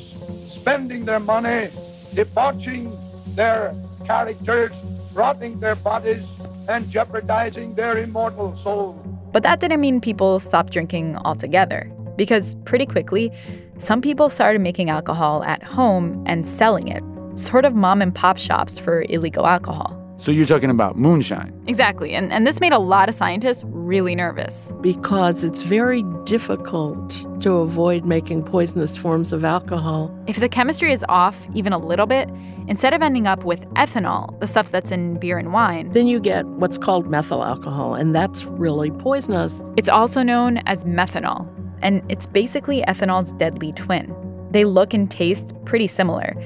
spending 0.53 1.05
their 1.05 1.21
money, 1.21 1.69
debauching 2.15 2.93
their 3.37 3.73
characters, 4.05 4.73
rotting 5.15 5.61
their 5.61 5.77
bodies, 5.77 6.25
and 6.69 6.91
jeopardizing 6.91 7.75
their 7.77 7.97
immortal 7.99 8.57
souls. 8.57 8.99
But 9.33 9.45
that 9.45 9.61
didn't 9.61 9.81
mean 9.81 10.01
people 10.01 10.41
stopped 10.41 10.73
drinking 10.73 11.17
altogether, 11.19 11.89
because 12.17 12.57
pretty 12.65 12.87
quickly, 12.87 13.31
some 13.79 14.01
people 14.01 14.29
started 14.31 14.61
making 14.61 14.91
alcohol 14.91 15.45
at 15.45 15.63
home 15.63 16.23
and 16.27 16.45
selling 16.45 16.89
it 16.89 17.03
sort 17.37 17.65
of 17.65 17.75
mom 17.75 18.03
and 18.03 18.15
pop 18.15 18.39
shops 18.39 18.79
for 18.79 19.05
illegal 19.09 19.47
alcohol. 19.47 19.99
So 20.17 20.31
you're 20.31 20.47
talking 20.47 20.71
about 20.71 20.97
moonshine. 20.97 21.53
Exactly. 21.67 22.15
And, 22.15 22.33
and 22.33 22.47
this 22.47 22.61
made 22.61 22.73
a 22.73 22.79
lot 22.79 23.09
of 23.09 23.15
scientists 23.15 23.65
really 23.67 24.15
nervous. 24.15 24.73
Because 24.81 25.43
it's 25.43 25.63
very 25.63 26.05
difficult 26.25 27.27
to 27.41 27.55
avoid 27.55 28.05
making 28.05 28.45
poisonous 28.45 28.97
forms 28.97 29.33
of 29.33 29.45
alcohol. 29.45 30.17
If 30.29 30.37
the 30.37 30.49
chemistry 30.49 30.93
is 30.93 31.05
off 31.09 31.49
even 31.55 31.73
a 31.73 31.79
little 31.79 32.07
bit, 32.07 32.31
instead 32.69 32.95
of 32.95 33.03
ending 33.03 33.27
up 33.27 33.43
with 33.43 33.63
ethanol, 33.71 34.39
the 34.39 34.47
stuff 34.47 34.71
that's 34.71 34.93
in 34.93 35.19
beer 35.19 35.39
and 35.39 35.53
wine, 35.53 35.91
then 35.93 36.07
you 36.07 36.21
get 36.21 36.47
what's 36.47 36.79
called 36.79 37.11
methyl 37.11 37.43
alcohol, 37.43 37.95
and 37.95 38.15
that's 38.15 38.45
really 38.45 38.93
poisonous. 38.93 39.65
It's 39.77 39.89
also 39.89 40.23
known 40.23 40.59
as 40.67 40.85
methanol, 40.85 41.49
and 41.83 42.01
it's 42.09 42.29
basically 42.29 42.83
ethanol's 42.83 43.33
deadly 43.33 43.73
twin. 43.73 44.15
They 44.53 44.67
look 44.67 44.95
and 44.95 45.11
taste 45.11 45.53
pretty 45.65 45.89
similar 45.89 46.37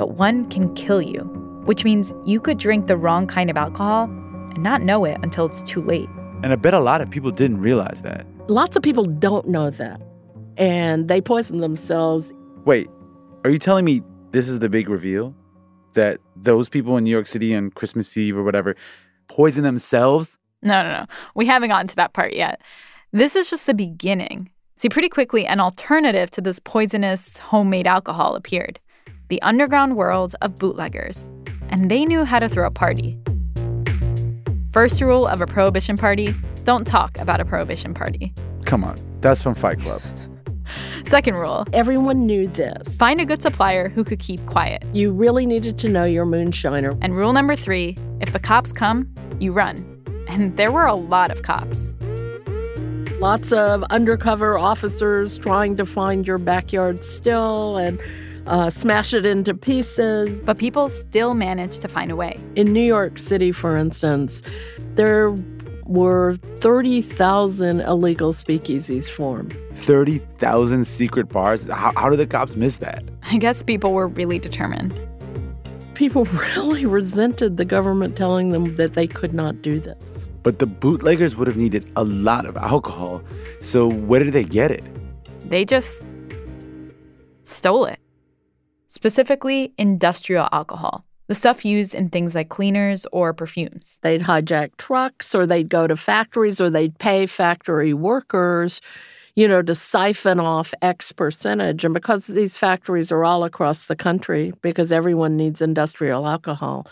but 0.00 0.12
one 0.12 0.48
can 0.48 0.74
kill 0.76 1.02
you, 1.02 1.20
which 1.66 1.84
means 1.84 2.14
you 2.24 2.40
could 2.40 2.56
drink 2.56 2.86
the 2.86 2.96
wrong 2.96 3.26
kind 3.26 3.50
of 3.50 3.58
alcohol 3.58 4.04
and 4.04 4.62
not 4.62 4.80
know 4.80 5.04
it 5.04 5.18
until 5.22 5.44
it's 5.44 5.62
too 5.62 5.82
late. 5.82 6.08
And 6.42 6.54
I 6.54 6.56
bet 6.56 6.72
a 6.72 6.80
lot 6.80 7.02
of 7.02 7.10
people 7.10 7.30
didn't 7.30 7.60
realize 7.60 8.00
that. 8.00 8.26
Lots 8.48 8.76
of 8.76 8.82
people 8.82 9.04
don't 9.04 9.46
know 9.46 9.68
that. 9.68 10.00
And 10.56 11.06
they 11.08 11.20
poison 11.20 11.58
themselves. 11.58 12.32
Wait, 12.64 12.88
are 13.44 13.50
you 13.50 13.58
telling 13.58 13.84
me 13.84 14.00
this 14.30 14.48
is 14.48 14.60
the 14.60 14.70
big 14.70 14.88
reveal? 14.88 15.34
That 15.92 16.18
those 16.34 16.70
people 16.70 16.96
in 16.96 17.04
New 17.04 17.10
York 17.10 17.26
City 17.26 17.54
on 17.54 17.68
Christmas 17.68 18.16
Eve 18.16 18.38
or 18.38 18.42
whatever 18.42 18.76
poison 19.28 19.64
themselves? 19.64 20.38
No, 20.62 20.82
no, 20.82 21.00
no. 21.00 21.06
We 21.34 21.44
haven't 21.44 21.68
gotten 21.68 21.88
to 21.88 21.96
that 21.96 22.14
part 22.14 22.32
yet. 22.32 22.62
This 23.12 23.36
is 23.36 23.50
just 23.50 23.66
the 23.66 23.74
beginning. 23.74 24.48
See, 24.76 24.88
pretty 24.88 25.10
quickly, 25.10 25.44
an 25.44 25.60
alternative 25.60 26.30
to 26.30 26.40
this 26.40 26.58
poisonous 26.58 27.36
homemade 27.36 27.86
alcohol 27.86 28.34
appeared 28.34 28.80
the 29.30 29.40
underground 29.42 29.96
world 29.96 30.34
of 30.42 30.56
bootleggers, 30.56 31.30
and 31.70 31.90
they 31.90 32.04
knew 32.04 32.24
how 32.24 32.40
to 32.40 32.48
throw 32.48 32.66
a 32.66 32.70
party. 32.70 33.16
First 34.72 35.00
rule 35.00 35.26
of 35.26 35.40
a 35.40 35.46
prohibition 35.46 35.96
party 35.96 36.34
don't 36.64 36.86
talk 36.86 37.16
about 37.18 37.40
a 37.40 37.44
prohibition 37.44 37.94
party. 37.94 38.34
Come 38.66 38.84
on, 38.84 38.96
that's 39.20 39.42
from 39.42 39.54
Fight 39.54 39.78
Club. 39.78 40.02
Second 41.04 41.34
rule 41.36 41.64
everyone 41.72 42.26
knew 42.26 42.48
this. 42.48 42.96
Find 42.96 43.20
a 43.20 43.24
good 43.24 43.40
supplier 43.40 43.88
who 43.88 44.04
could 44.04 44.18
keep 44.18 44.44
quiet. 44.46 44.84
You 44.92 45.12
really 45.12 45.46
needed 45.46 45.78
to 45.78 45.88
know 45.88 46.04
your 46.04 46.26
moonshiner. 46.26 46.98
And 47.00 47.16
rule 47.16 47.32
number 47.32 47.56
three 47.56 47.96
if 48.20 48.32
the 48.32 48.38
cops 48.38 48.72
come, 48.72 49.12
you 49.38 49.52
run. 49.52 49.76
And 50.28 50.56
there 50.56 50.70
were 50.70 50.86
a 50.86 50.94
lot 50.94 51.30
of 51.30 51.42
cops. 51.42 51.94
Lots 53.20 53.52
of 53.52 53.82
undercover 53.90 54.58
officers 54.58 55.36
trying 55.36 55.76
to 55.76 55.84
find 55.84 56.26
your 56.26 56.38
backyard 56.38 57.04
still 57.04 57.76
and 57.76 58.00
uh, 58.46 58.70
smash 58.70 59.12
it 59.12 59.26
into 59.26 59.52
pieces. 59.52 60.40
But 60.40 60.56
people 60.56 60.88
still 60.88 61.34
manage 61.34 61.80
to 61.80 61.88
find 61.88 62.10
a 62.10 62.16
way. 62.16 62.36
In 62.56 62.72
New 62.72 62.80
York 62.82 63.18
City, 63.18 63.52
for 63.52 63.76
instance, 63.76 64.42
there 64.94 65.34
were 65.84 66.36
30,000 66.56 67.82
illegal 67.82 68.32
speakeasies 68.32 69.10
formed. 69.10 69.54
30,000 69.74 70.86
secret 70.86 71.28
bars? 71.28 71.68
How, 71.68 71.92
how 71.96 72.08
did 72.08 72.20
the 72.20 72.26
cops 72.26 72.56
miss 72.56 72.78
that? 72.78 73.04
I 73.24 73.36
guess 73.36 73.62
people 73.62 73.92
were 73.92 74.08
really 74.08 74.38
determined. 74.38 74.98
People 76.00 76.24
really 76.56 76.86
resented 76.86 77.58
the 77.58 77.64
government 77.66 78.16
telling 78.16 78.48
them 78.48 78.74
that 78.76 78.94
they 78.94 79.06
could 79.06 79.34
not 79.34 79.60
do 79.60 79.78
this. 79.78 80.30
But 80.42 80.58
the 80.58 80.66
bootleggers 80.66 81.36
would 81.36 81.46
have 81.46 81.58
needed 81.58 81.84
a 81.94 82.04
lot 82.04 82.46
of 82.46 82.56
alcohol. 82.56 83.22
So 83.58 83.86
where 83.86 84.24
did 84.24 84.32
they 84.32 84.44
get 84.44 84.70
it? 84.70 84.82
They 85.40 85.66
just 85.66 86.06
stole 87.42 87.84
it 87.84 88.00
specifically 88.88 89.72
industrial 89.76 90.48
alcohol, 90.52 91.04
the 91.28 91.34
stuff 91.34 91.64
used 91.64 91.94
in 91.94 92.08
things 92.08 92.34
like 92.34 92.48
cleaners 92.48 93.06
or 93.12 93.32
perfumes. 93.32 93.98
They'd 94.02 94.22
hijack 94.22 94.76
trucks 94.78 95.34
or 95.34 95.46
they'd 95.46 95.68
go 95.68 95.86
to 95.86 95.96
factories 95.96 96.60
or 96.60 96.70
they'd 96.70 96.98
pay 96.98 97.26
factory 97.26 97.94
workers, 97.94 98.80
you 99.40 99.48
know, 99.48 99.62
to 99.62 99.74
siphon 99.74 100.38
off 100.38 100.74
X 100.82 101.12
percentage. 101.12 101.82
And 101.82 101.94
because 101.94 102.26
these 102.26 102.58
factories 102.58 103.10
are 103.10 103.24
all 103.24 103.42
across 103.42 103.86
the 103.86 103.96
country, 103.96 104.52
because 104.60 104.92
everyone 104.92 105.38
needs 105.38 105.62
industrial 105.62 106.26
alcohol, 106.26 106.86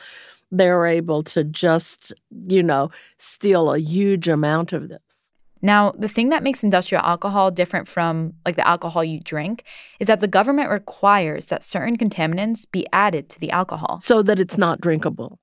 they're 0.50 0.86
able 0.86 1.22
to 1.24 1.44
just, 1.44 2.14
you 2.46 2.62
know, 2.62 2.90
steal 3.18 3.70
a 3.70 3.78
huge 3.78 4.30
amount 4.30 4.72
of 4.72 4.88
this. 4.88 5.30
Now, 5.60 5.90
the 5.90 6.08
thing 6.08 6.30
that 6.30 6.42
makes 6.42 6.64
industrial 6.64 7.04
alcohol 7.04 7.50
different 7.50 7.86
from 7.86 8.32
like 8.46 8.56
the 8.56 8.66
alcohol 8.66 9.04
you 9.04 9.20
drink 9.20 9.64
is 10.00 10.06
that 10.06 10.20
the 10.20 10.26
government 10.26 10.70
requires 10.70 11.48
that 11.48 11.62
certain 11.62 11.98
contaminants 11.98 12.64
be 12.70 12.86
added 12.94 13.28
to 13.28 13.40
the 13.40 13.50
alcohol 13.50 14.00
so 14.00 14.22
that 14.22 14.40
it's 14.40 14.56
not 14.56 14.80
drinkable. 14.80 15.38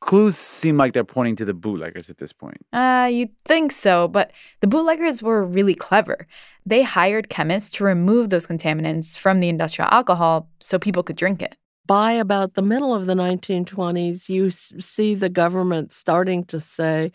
The 0.00 0.06
clues 0.06 0.36
seem 0.36 0.76
like 0.76 0.92
they're 0.92 1.04
pointing 1.04 1.36
to 1.36 1.44
the 1.44 1.54
bootleggers 1.54 2.08
at 2.08 2.18
this 2.18 2.32
point. 2.32 2.58
Uh, 2.72 3.08
you'd 3.10 3.30
think 3.44 3.72
so, 3.72 4.08
but 4.08 4.32
the 4.60 4.66
bootleggers 4.66 5.22
were 5.22 5.44
really 5.44 5.74
clever. 5.74 6.26
They 6.64 6.82
hired 6.82 7.28
chemists 7.28 7.70
to 7.72 7.84
remove 7.84 8.30
those 8.30 8.46
contaminants 8.46 9.18
from 9.18 9.40
the 9.40 9.48
industrial 9.48 9.90
alcohol 9.90 10.48
so 10.60 10.78
people 10.78 11.02
could 11.02 11.16
drink 11.16 11.42
it. 11.42 11.56
By 11.86 12.12
about 12.12 12.54
the 12.54 12.62
middle 12.62 12.94
of 12.94 13.06
the 13.06 13.14
1920s, 13.14 14.28
you 14.28 14.50
see 14.50 15.14
the 15.14 15.30
government 15.30 15.92
starting 15.92 16.44
to 16.44 16.60
say, 16.60 17.12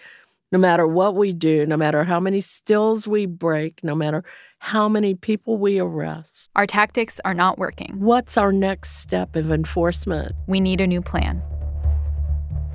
no 0.52 0.60
matter 0.60 0.88
what 0.88 1.16
we 1.16 1.32
do, 1.32 1.66
no 1.66 1.78
matter 1.78 2.04
how 2.04 2.20
many 2.20 2.42
stills 2.42 3.08
we 3.08 3.26
break, 3.26 3.84
no 3.84 3.96
matter 3.96 4.24
how 4.60 4.88
many 4.88 5.16
people 5.16 5.58
we 5.58 5.80
arrest, 5.80 6.50
our 6.56 6.68
tactics 6.68 7.20
are 7.26 7.34
not 7.34 7.58
working. 7.58 7.96
What's 7.98 8.38
our 8.38 8.52
next 8.52 8.98
step 8.98 9.36
of 9.36 9.52
enforcement? 9.52 10.34
We 10.48 10.60
need 10.60 10.82
a 10.82 10.88
new 10.88 11.02
plan. 11.02 11.42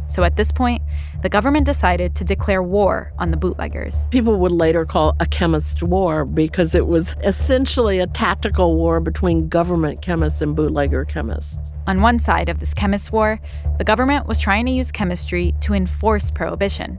So 0.08 0.24
at 0.24 0.36
this 0.36 0.50
point, 0.50 0.82
the 1.22 1.28
government 1.28 1.66
decided 1.66 2.14
to 2.16 2.24
declare 2.24 2.62
war 2.62 3.12
on 3.18 3.30
the 3.30 3.36
bootleggers. 3.36 4.08
People 4.08 4.38
would 4.38 4.52
later 4.52 4.84
call 4.84 5.16
a 5.20 5.26
chemist 5.26 5.82
war 5.82 6.24
because 6.24 6.74
it 6.74 6.86
was 6.86 7.14
essentially 7.22 7.98
a 7.98 8.06
tactical 8.06 8.76
war 8.76 9.00
between 9.00 9.48
government 9.48 10.02
chemists 10.02 10.42
and 10.42 10.56
bootlegger 10.56 11.04
chemists. 11.04 11.72
On 11.86 12.00
one 12.00 12.18
side 12.18 12.48
of 12.48 12.58
this 12.58 12.74
chemist 12.74 13.12
war, 13.12 13.38
the 13.78 13.84
government 13.84 14.26
was 14.26 14.38
trying 14.38 14.66
to 14.66 14.72
use 14.72 14.90
chemistry 14.90 15.54
to 15.60 15.74
enforce 15.74 16.30
prohibition 16.30 16.98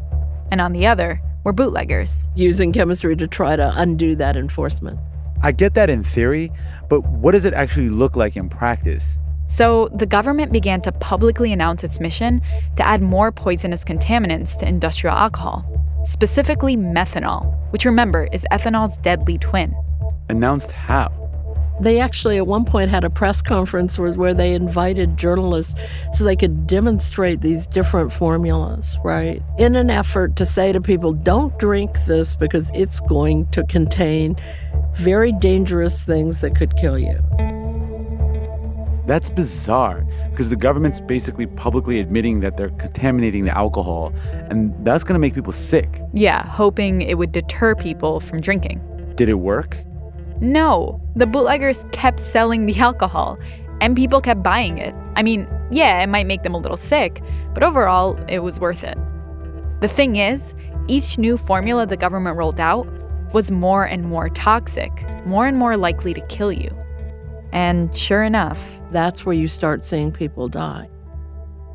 and 0.51 0.61
on 0.61 0.73
the 0.73 0.85
other 0.87 1.21
were 1.43 1.53
bootleggers. 1.53 2.27
Using 2.35 2.71
chemistry 2.71 3.15
to 3.15 3.27
try 3.27 3.55
to 3.55 3.73
undo 3.75 4.15
that 4.15 4.35
enforcement. 4.35 4.99
I 5.41 5.51
get 5.51 5.73
that 5.75 5.89
in 5.89 6.03
theory, 6.03 6.51
but 6.89 7.01
what 7.01 7.31
does 7.31 7.45
it 7.45 7.53
actually 7.53 7.89
look 7.89 8.15
like 8.15 8.35
in 8.35 8.49
practice? 8.49 9.19
So, 9.49 9.89
the 9.95 10.05
government 10.05 10.51
began 10.51 10.79
to 10.81 10.91
publicly 10.91 11.51
announce 11.51 11.83
its 11.83 11.99
mission 11.99 12.39
to 12.75 12.85
add 12.85 13.01
more 13.01 13.31
poisonous 13.31 13.83
contaminants 13.83 14.55
to 14.59 14.67
industrial 14.67 15.15
alcohol, 15.15 15.65
specifically 16.05 16.77
methanol, 16.77 17.51
which 17.71 17.83
remember 17.83 18.29
is 18.31 18.45
ethanol's 18.51 18.99
deadly 18.99 19.39
twin. 19.39 19.75
Announced 20.29 20.71
how? 20.71 21.11
They 21.81 21.99
actually, 21.99 22.37
at 22.37 22.45
one 22.45 22.63
point, 22.63 22.91
had 22.91 23.03
a 23.03 23.09
press 23.09 23.41
conference 23.41 23.97
where, 23.97 24.13
where 24.13 24.35
they 24.35 24.53
invited 24.53 25.17
journalists 25.17 25.81
so 26.13 26.25
they 26.25 26.35
could 26.35 26.67
demonstrate 26.67 27.41
these 27.41 27.65
different 27.65 28.13
formulas, 28.13 28.97
right? 29.03 29.41
In 29.57 29.75
an 29.75 29.89
effort 29.89 30.35
to 30.35 30.45
say 30.45 30.71
to 30.73 30.79
people, 30.79 31.13
don't 31.13 31.57
drink 31.57 31.97
this 32.05 32.35
because 32.35 32.69
it's 32.75 32.99
going 32.99 33.49
to 33.49 33.63
contain 33.63 34.35
very 34.93 35.31
dangerous 35.31 36.03
things 36.03 36.41
that 36.41 36.55
could 36.55 36.77
kill 36.77 36.99
you. 36.99 37.17
That's 39.09 39.31
bizarre 39.31 40.05
because 40.29 40.51
the 40.51 40.55
government's 40.55 41.01
basically 41.01 41.47
publicly 41.47 41.99
admitting 41.99 42.41
that 42.41 42.57
they're 42.57 42.69
contaminating 42.69 43.43
the 43.43 43.57
alcohol, 43.57 44.13
and 44.51 44.71
that's 44.85 45.03
going 45.03 45.15
to 45.15 45.19
make 45.19 45.33
people 45.33 45.51
sick. 45.51 45.99
Yeah, 46.13 46.45
hoping 46.45 47.01
it 47.01 47.17
would 47.17 47.31
deter 47.31 47.73
people 47.73 48.19
from 48.19 48.39
drinking. 48.39 48.79
Did 49.15 49.27
it 49.27 49.39
work? 49.39 49.79
No, 50.41 51.01
the 51.15 51.25
bootleggers 51.25 51.91
kept 51.91 52.19
selling 52.19 52.67
the 52.67 52.77
alcohol, 52.77 53.39
and 53.81 53.95
people 53.95 54.21
kept 54.21 54.43
buying 54.43 54.77
it. 54.77 54.93
I 55.15 55.23
mean, 55.23 55.47
yeah, 55.71 56.03
it 56.03 56.07
might 56.07 56.27
make 56.27 56.43
them 56.43 56.53
a 56.53 56.59
little 56.59 56.77
sick, 56.77 57.23
but 57.55 57.63
overall, 57.63 58.15
it 58.27 58.43
was 58.43 58.59
worth 58.59 58.83
it. 58.83 58.99
The 59.81 59.87
thing 59.87 60.17
is, 60.17 60.53
each 60.87 61.17
new 61.17 61.35
formula 61.35 61.87
the 61.87 61.97
government 61.97 62.37
rolled 62.37 62.59
out 62.59 62.87
was 63.33 63.49
more 63.49 63.85
and 63.85 64.03
more 64.03 64.29
toxic, 64.29 64.91
more 65.25 65.47
and 65.47 65.57
more 65.57 65.77
likely 65.77 66.13
to 66.13 66.21
kill 66.27 66.51
you. 66.51 66.69
And 67.51 67.95
sure 67.95 68.23
enough, 68.23 68.79
that's 68.91 69.25
where 69.25 69.35
you 69.35 69.47
start 69.47 69.83
seeing 69.83 70.11
people 70.11 70.47
die. 70.47 70.89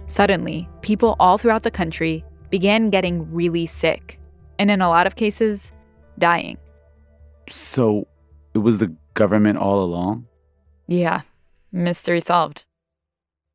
Suddenly, 0.06 0.68
people 0.82 1.16
all 1.18 1.38
throughout 1.38 1.62
the 1.62 1.70
country 1.70 2.24
began 2.50 2.90
getting 2.90 3.32
really 3.34 3.66
sick, 3.66 4.20
and 4.58 4.70
in 4.70 4.80
a 4.80 4.88
lot 4.88 5.06
of 5.06 5.16
cases, 5.16 5.72
dying. 6.18 6.58
So 7.48 8.06
it 8.54 8.58
was 8.58 8.78
the 8.78 8.94
government 9.14 9.58
all 9.58 9.82
along? 9.82 10.26
Yeah, 10.86 11.22
mystery 11.72 12.20
solved. 12.20 12.64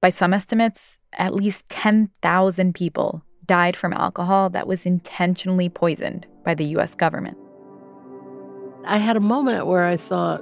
By 0.02 0.10
some 0.10 0.34
estimates, 0.34 0.98
at 1.14 1.34
least 1.34 1.70
10,000 1.70 2.74
people 2.74 3.24
died 3.46 3.76
from 3.76 3.94
alcohol 3.94 4.50
that 4.50 4.68
was 4.68 4.86
intentionally 4.86 5.70
poisoned 5.70 6.28
by 6.44 6.56
the 6.56 6.66
US 6.78 6.96
government. 6.96 7.38
I 8.86 8.98
had 8.98 9.18
a 9.18 9.22
moment 9.22 9.68
where 9.68 9.86
I 9.86 9.98
thought, 9.98 10.42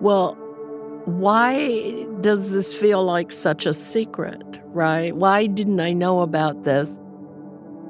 well, 0.00 0.36
why 1.08 2.04
does 2.20 2.50
this 2.50 2.74
feel 2.74 3.02
like 3.02 3.32
such 3.32 3.64
a 3.64 3.72
secret, 3.72 4.42
right? 4.66 5.16
Why 5.16 5.46
didn't 5.46 5.80
I 5.80 5.94
know 5.94 6.20
about 6.20 6.64
this? 6.64 7.00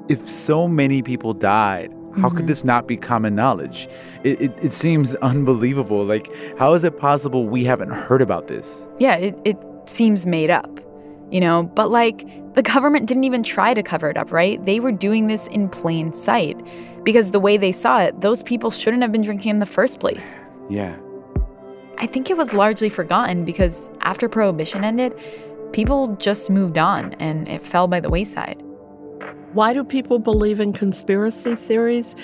If 0.07 0.27
so 0.27 0.69
many 0.69 1.01
people 1.01 1.33
died, 1.33 1.91
how 1.91 2.29
mm-hmm. 2.29 2.37
could 2.37 2.47
this 2.47 2.63
not 2.63 2.87
be 2.87 2.95
common 2.95 3.35
knowledge? 3.35 3.89
It, 4.23 4.41
it, 4.41 4.63
it, 4.63 4.73
seems 4.73 5.15
unbelievable. 5.21 6.05
Like, 6.05 6.33
how 6.57 6.73
is 6.73 6.85
it 6.85 6.97
possible 6.97 7.45
we 7.45 7.65
haven't 7.65 7.91
heard 7.91 8.21
about 8.21 8.47
this? 8.47 8.87
Yeah, 8.99 9.15
it, 9.17 9.37
it 9.43 9.57
seems 9.85 10.25
made 10.25 10.49
up, 10.49 10.79
you 11.29 11.41
know? 11.41 11.63
But, 11.63 11.91
like, 11.91 12.25
the 12.55 12.63
government 12.63 13.07
didn't 13.07 13.25
even 13.25 13.43
try 13.43 13.73
to 13.73 13.83
cover 13.83 14.09
it 14.09 14.15
up, 14.15 14.31
right? 14.31 14.63
They 14.65 14.79
were 14.79 14.93
doing 14.93 15.27
this 15.27 15.45
in 15.47 15.67
plain 15.67 16.13
sight 16.13 16.57
because 17.03 17.31
the 17.31 17.39
way 17.39 17.57
they 17.57 17.73
saw 17.73 17.99
it, 17.99 18.21
those 18.21 18.43
people 18.43 18.71
shouldn't 18.71 19.03
have 19.03 19.11
been 19.11 19.23
drinking 19.23 19.49
in 19.49 19.59
the 19.59 19.65
first 19.65 19.99
place. 19.99 20.39
Yeah. 20.69 20.97
I 22.01 22.07
think 22.07 22.29
it 22.29 22.37
was 22.37 22.53
largely 22.53 22.87
forgotten 22.87 23.43
because 23.43 23.89
after 24.01 24.29
Prohibition 24.29 24.85
ended, 24.85 25.13
people 25.73 26.15
just 26.15 26.49
moved 26.49 26.77
on 26.77 27.13
and 27.15 27.45
it 27.49 27.61
fell 27.61 27.87
by 27.87 27.99
the 27.99 28.09
wayside. 28.09 28.61
Why 29.51 29.73
do 29.73 29.83
people 29.83 30.17
believe 30.17 30.61
in 30.61 30.71
conspiracy 30.71 31.55
theories? 31.55 32.15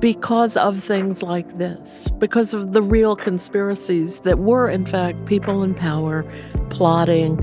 Because 0.00 0.56
of 0.56 0.78
things 0.78 1.22
like 1.22 1.56
this, 1.56 2.08
because 2.18 2.52
of 2.52 2.72
the 2.72 2.82
real 2.82 3.16
conspiracies 3.16 4.20
that 4.20 4.38
were, 4.38 4.68
in 4.68 4.84
fact, 4.84 5.24
people 5.24 5.62
in 5.62 5.74
power 5.74 6.26
plotting 6.68 7.38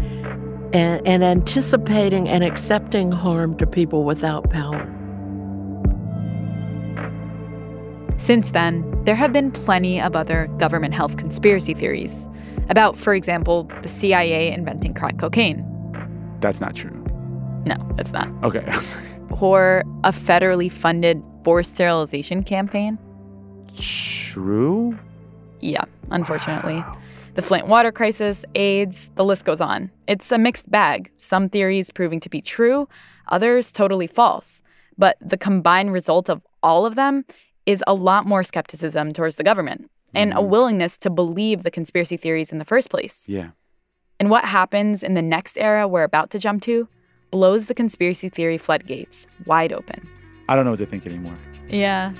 and, 0.73 1.07
and 1.07 1.23
anticipating 1.23 2.29
and 2.29 2.43
accepting 2.43 3.11
harm 3.11 3.57
to 3.57 3.65
people 3.65 4.03
without 4.03 4.49
power. 4.51 4.85
Since 8.17 8.51
then, 8.51 8.83
there 9.03 9.15
have 9.15 9.31
been 9.31 9.51
plenty 9.51 9.99
of 9.99 10.15
other 10.15 10.47
government 10.57 10.93
health 10.93 11.17
conspiracy 11.17 11.73
theories 11.73 12.27
about, 12.69 12.97
for 12.97 13.13
example, 13.13 13.69
the 13.81 13.89
CIA 13.89 14.51
inventing 14.51 14.93
crack 14.93 15.17
cocaine. 15.17 15.65
That's 16.39 16.61
not 16.61 16.75
true. 16.75 16.91
No, 17.65 17.75
it's 17.97 18.11
not. 18.11 18.29
Okay. 18.43 18.65
or 19.41 19.83
a 20.03 20.11
federally 20.11 20.71
funded 20.71 21.23
forced 21.43 21.73
sterilization 21.73 22.43
campaign. 22.43 22.97
True? 23.75 24.97
Yeah, 25.61 25.85
unfortunately. 26.11 26.75
Wow. 26.75 26.97
The 27.35 27.41
Flint 27.41 27.67
water 27.67 27.91
crisis, 27.91 28.43
AIDS, 28.55 29.11
the 29.15 29.23
list 29.23 29.45
goes 29.45 29.61
on. 29.61 29.91
It's 30.07 30.31
a 30.31 30.37
mixed 30.37 30.69
bag, 30.69 31.11
some 31.15 31.47
theories 31.47 31.91
proving 31.91 32.19
to 32.21 32.29
be 32.29 32.41
true, 32.41 32.89
others 33.29 33.71
totally 33.71 34.07
false. 34.07 34.61
But 34.97 35.17
the 35.21 35.37
combined 35.37 35.93
result 35.93 36.29
of 36.29 36.41
all 36.61 36.85
of 36.85 36.95
them 36.95 37.23
is 37.69 37.83
a 37.85 37.93
lot 37.93 38.25
more 38.25 38.43
skepticism 38.43 39.13
towards 39.13 39.35
the 39.35 39.43
government 39.43 39.83
mm-hmm. 39.83 40.17
and 40.17 40.31
a 40.31 40.37
mm-hmm. 40.37 40.49
willingness 40.49 40.97
to 40.97 41.09
believe 41.11 41.61
the 41.61 41.69
conspiracy 41.69 42.17
theories 42.17 42.51
in 42.51 42.57
the 42.57 42.65
first 42.65 42.89
place. 42.89 43.29
Yeah. 43.29 43.51
And 44.19 44.31
what 44.31 44.45
happens 44.45 45.03
in 45.03 45.13
the 45.13 45.21
next 45.21 45.55
era 45.59 45.87
we're 45.87 46.03
about 46.03 46.31
to 46.31 46.39
jump 46.39 46.63
to 46.63 46.87
blows 47.29 47.67
the 47.67 47.75
conspiracy 47.75 48.27
theory 48.27 48.57
floodgates 48.57 49.27
wide 49.45 49.71
open. 49.71 50.09
I 50.49 50.55
don't 50.55 50.65
know 50.65 50.71
what 50.71 50.79
to 50.79 50.87
think 50.87 51.05
anymore. 51.05 51.35
Yeah, 51.67 52.11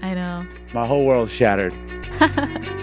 I 0.00 0.14
know. 0.14 0.46
My 0.72 0.86
whole 0.86 1.04
world's 1.04 1.32
shattered. 1.32 1.74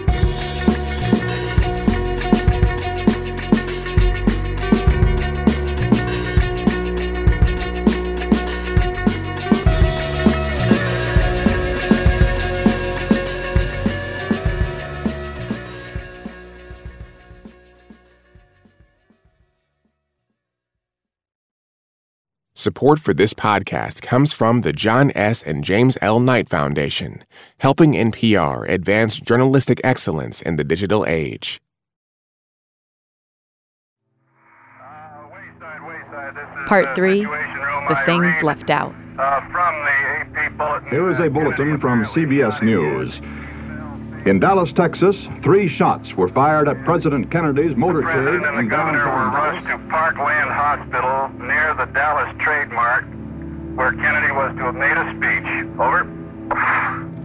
Support 22.62 23.00
for 23.00 23.12
this 23.12 23.34
podcast 23.34 24.02
comes 24.02 24.32
from 24.32 24.60
the 24.60 24.72
John 24.72 25.10
S. 25.16 25.42
and 25.42 25.64
James 25.64 25.98
L. 26.00 26.20
Knight 26.20 26.48
Foundation, 26.48 27.24
helping 27.58 27.94
NPR 27.94 28.68
advance 28.68 29.18
journalistic 29.18 29.80
excellence 29.82 30.40
in 30.40 30.54
the 30.54 30.62
digital 30.62 31.04
age. 31.04 31.60
Part 36.68 36.94
3 36.94 37.24
The 37.24 38.00
Things 38.06 38.40
Left 38.44 38.70
Out. 38.70 38.94
Here 40.88 41.10
is 41.10 41.18
a 41.18 41.28
bulletin 41.28 41.80
from 41.80 42.04
CBS 42.14 42.62
News. 42.62 43.12
In 44.24 44.38
Dallas, 44.38 44.72
Texas, 44.72 45.16
three 45.42 45.68
shots 45.68 46.14
were 46.14 46.28
fired 46.28 46.68
at 46.68 46.84
President 46.84 47.28
Kennedy's 47.32 47.74
motorcade. 47.74 48.24
The 48.24 48.30
president 48.30 48.46
and 48.46 48.58
the 48.58 48.70
governor 48.70 49.04
were 49.04 49.30
rushed 49.30 49.66
to 49.66 49.78
Parkland 49.90 50.48
Hospital 50.48 51.28
near 51.44 51.74
the 51.74 51.86
Dallas 51.92 52.32
Trade 52.38 52.68
Mart, 52.68 53.04
where 53.74 53.90
Kennedy 53.94 54.32
was 54.32 54.54
to 54.58 54.62
have 54.62 54.76
made 54.76 54.96
a 54.96 55.10
speech. 55.16 55.42
Over. 55.76 56.06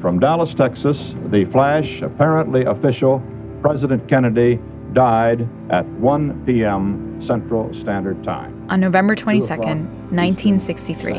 From 0.02 0.18
Dallas, 0.20 0.56
Texas, 0.56 0.98
the 1.28 1.46
flash, 1.46 2.02
apparently 2.02 2.66
official, 2.66 3.22
President 3.62 4.10
Kennedy 4.10 4.60
died 4.94 5.48
at 5.70 5.86
1 5.86 6.46
p.m. 6.48 7.22
Central 7.22 7.72
Standard 7.80 8.24
Time. 8.24 8.66
On 8.70 8.80
November 8.80 9.16
22, 9.16 9.46
1963, 9.46 11.14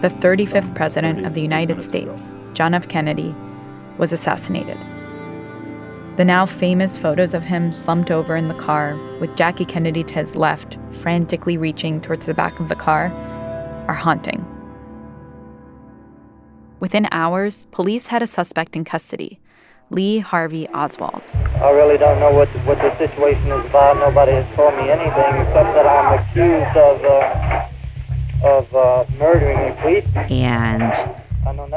the 0.00 0.08
35th 0.08 0.74
President 0.74 1.26
of 1.26 1.34
the 1.34 1.42
United 1.42 1.82
States, 1.82 2.34
John 2.54 2.72
F. 2.72 2.88
Kennedy, 2.88 3.34
was 3.98 4.10
assassinated. 4.12 4.78
The 6.18 6.24
now 6.24 6.46
famous 6.46 7.00
photos 7.00 7.32
of 7.32 7.44
him 7.44 7.72
slumped 7.72 8.10
over 8.10 8.34
in 8.34 8.48
the 8.48 8.54
car, 8.54 8.98
with 9.20 9.36
Jackie 9.36 9.64
Kennedy 9.64 10.02
to 10.02 10.14
his 10.16 10.34
left, 10.34 10.76
frantically 10.90 11.56
reaching 11.56 12.00
towards 12.00 12.26
the 12.26 12.34
back 12.34 12.58
of 12.58 12.68
the 12.68 12.74
car, 12.74 13.12
are 13.86 13.94
haunting. 13.94 14.44
Within 16.80 17.06
hours, 17.12 17.66
police 17.66 18.08
had 18.08 18.20
a 18.20 18.26
suspect 18.26 18.74
in 18.74 18.82
custody, 18.84 19.38
Lee 19.90 20.18
Harvey 20.18 20.66
Oswald. 20.70 21.22
I 21.62 21.70
really 21.70 21.98
don't 21.98 22.18
know 22.18 22.32
what 22.32 22.52
the, 22.52 22.58
what 22.62 22.78
the 22.78 22.98
situation 22.98 23.52
is 23.52 23.64
about. 23.66 23.98
Nobody 23.98 24.32
has 24.32 24.56
told 24.56 24.74
me 24.74 24.90
anything 24.90 25.40
except 25.40 25.72
that 25.72 25.86
I'm 25.86 26.18
accused 26.18 26.76
of 26.76 27.04
uh, 27.04 27.68
of 28.42 28.74
uh, 28.74 29.04
murdering 29.18 29.70
a 29.70 29.80
policeman. 29.80 30.32
And 30.32 30.92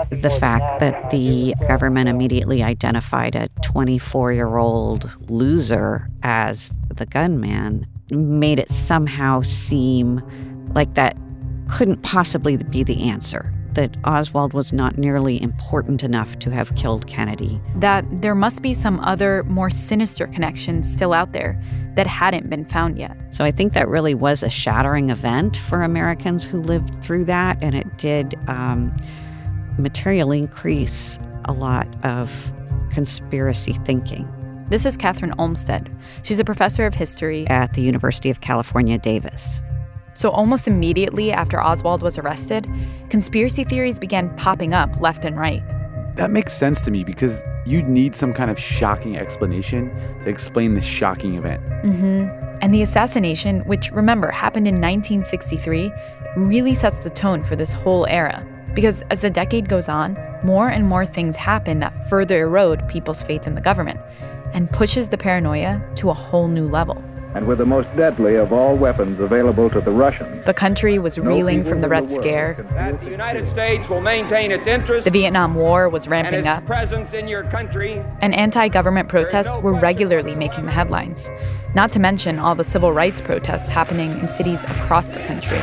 the 0.10 0.30
fact 0.40 0.80
that 0.80 1.10
the 1.10 1.54
government 1.68 2.10
immediately 2.10 2.64
identified 2.64 3.36
a 3.36 3.48
24 3.64 4.34
year 4.34 4.58
old 4.58 5.10
loser 5.30 6.10
as 6.24 6.80
the 6.96 7.06
gunman 7.06 7.88
made 8.12 8.60
it 8.60 8.70
somehow 8.70 9.42
seem 9.42 10.22
like 10.74 10.94
that 10.96 11.18
couldn't 11.70 12.02
possibly 12.04 12.58
be 12.58 12.84
the 12.84 13.10
answer. 13.10 13.54
That 13.74 13.96
Oswald 14.04 14.54
was 14.54 14.74
not 14.74 14.98
nearly 14.98 15.42
important 15.42 16.04
enough 16.04 16.38
to 16.40 16.50
have 16.52 16.76
killed 16.76 17.08
Kennedy. 17.08 17.62
That 17.78 18.06
there 18.22 18.36
must 18.36 18.62
be 18.62 18.74
some 18.74 19.00
other, 19.00 19.44
more 19.46 19.70
sinister 19.70 20.28
connection 20.28 20.84
still 20.84 21.14
out 21.14 21.32
there 21.32 21.62
that 21.96 22.06
hadn't 22.06 22.50
been 22.50 22.66
found 22.66 22.98
yet. 22.98 23.16
So 23.30 23.46
I 23.46 23.52
think 23.52 23.72
that 23.74 23.88
really 23.88 24.14
was 24.14 24.44
a 24.44 24.50
shattering 24.50 25.10
event 25.10 25.56
for 25.56 25.84
Americans 25.84 26.44
who 26.46 26.60
lived 26.62 27.02
through 27.02 27.26
that, 27.26 27.64
and 27.64 27.74
it 27.74 27.98
did. 27.98 28.36
Um, 28.50 28.94
materially 29.78 30.40
increase 30.40 31.20
a 31.46 31.54
lot 31.54 31.88
of 32.06 32.52
conspiracy 32.92 33.74
thinking. 33.86 34.28
This 34.70 34.86
is 34.86 34.98
Kathryn 34.98 35.34
Olmsted. 35.38 35.94
She's 36.24 36.40
a 36.40 36.46
professor 36.46 36.86
of 36.86 36.94
history 36.94 37.46
at 37.48 37.74
the 37.74 37.82
University 37.82 38.30
of 38.30 38.42
California, 38.42 38.98
Davis. 38.98 39.62
So, 40.14 40.30
almost 40.30 40.68
immediately 40.68 41.32
after 41.32 41.62
Oswald 41.62 42.02
was 42.02 42.18
arrested, 42.18 42.68
conspiracy 43.10 43.64
theories 43.64 44.00
began 44.00 44.34
popping 44.36 44.74
up 44.74 45.00
left 45.00 45.26
and 45.26 45.38
right. 45.38 45.64
That 46.16 46.32
makes 46.32 46.54
sense 46.54 46.82
to 46.82 46.92
me 46.92 47.04
because 47.04 47.44
you'd 47.66 47.88
need 47.88 48.16
some 48.16 48.34
kind 48.34 48.52
of 48.52 48.60
shocking 48.60 49.18
explanation 49.18 49.90
to 50.24 50.30
explain 50.30 50.74
the 50.74 50.82
shocking 50.82 51.36
event. 51.36 51.64
Mm-hmm. 51.84 52.58
And 52.62 52.74
the 52.74 52.82
assassination, 52.82 53.62
which 53.62 53.92
remember 53.92 54.30
happened 54.32 54.68
in 54.68 54.76
1963, 54.76 55.92
really 56.36 56.76
sets 56.76 57.00
the 57.02 57.10
tone 57.10 57.44
for 57.44 57.56
this 57.56 57.72
whole 57.72 58.06
era. 58.08 58.46
Because 58.74 59.02
as 59.10 59.20
the 59.20 59.30
decade 59.30 59.68
goes 59.68 59.90
on, 59.90 60.18
more 60.44 60.70
and 60.70 60.88
more 60.88 61.06
things 61.06 61.36
happen 61.36 61.80
that 61.80 62.10
further 62.10 62.44
erode 62.44 62.88
people's 62.88 63.22
faith 63.22 63.46
in 63.46 63.56
the 63.56 63.62
government 63.62 64.00
and 64.54 64.70
pushes 64.70 65.10
the 65.10 65.18
paranoia 65.18 65.82
to 65.96 66.10
a 66.10 66.14
whole 66.14 66.48
new 66.48 66.68
level. 66.68 67.02
And 67.34 67.48
with 67.48 67.60
the 67.60 67.66
most 67.66 67.88
deadly 67.96 68.36
of 68.36 68.52
all 68.52 68.76
weapons 68.76 69.22
available 69.22 69.70
to 69.70 69.80
the 69.80 69.92
Russians. 69.92 70.46
The 70.46 70.54
country 70.54 71.00
was 71.00 71.18
reeling 71.18 71.64
from 71.64 71.80
the 71.80 71.88
Red 71.88 72.12
Scare. 72.12 72.58
That 72.74 73.00
the 73.00 73.10
United 73.10 73.50
States 73.54 73.88
will 73.90 74.02
maintain 74.02 74.52
its 74.52 74.68
interest. 74.68 75.06
The 75.06 75.12
Vietnam 75.12 75.56
War 75.56 75.88
was 75.88 76.06
and 76.06 76.12
ramping 76.12 76.40
its 76.42 76.48
up. 76.50 76.66
presence 76.66 77.14
in 77.14 77.30
your 77.30 77.44
country. 77.46 78.04
And 78.20 78.36
anti 78.36 78.68
government 78.68 79.08
protests 79.08 79.56
were 79.60 79.74
regularly 79.74 80.36
making 80.36 80.66
the 80.66 80.72
headlines, 80.72 81.30
not 81.74 81.94
to 81.94 82.00
mention 82.00 82.38
all 82.38 82.56
the 82.56 82.66
civil 82.66 82.92
rights 82.92 83.22
protests 83.22 83.70
happening 83.70 84.12
in 84.20 84.28
cities 84.28 84.66
across 84.66 85.12
the 85.12 85.24
country. 85.24 85.62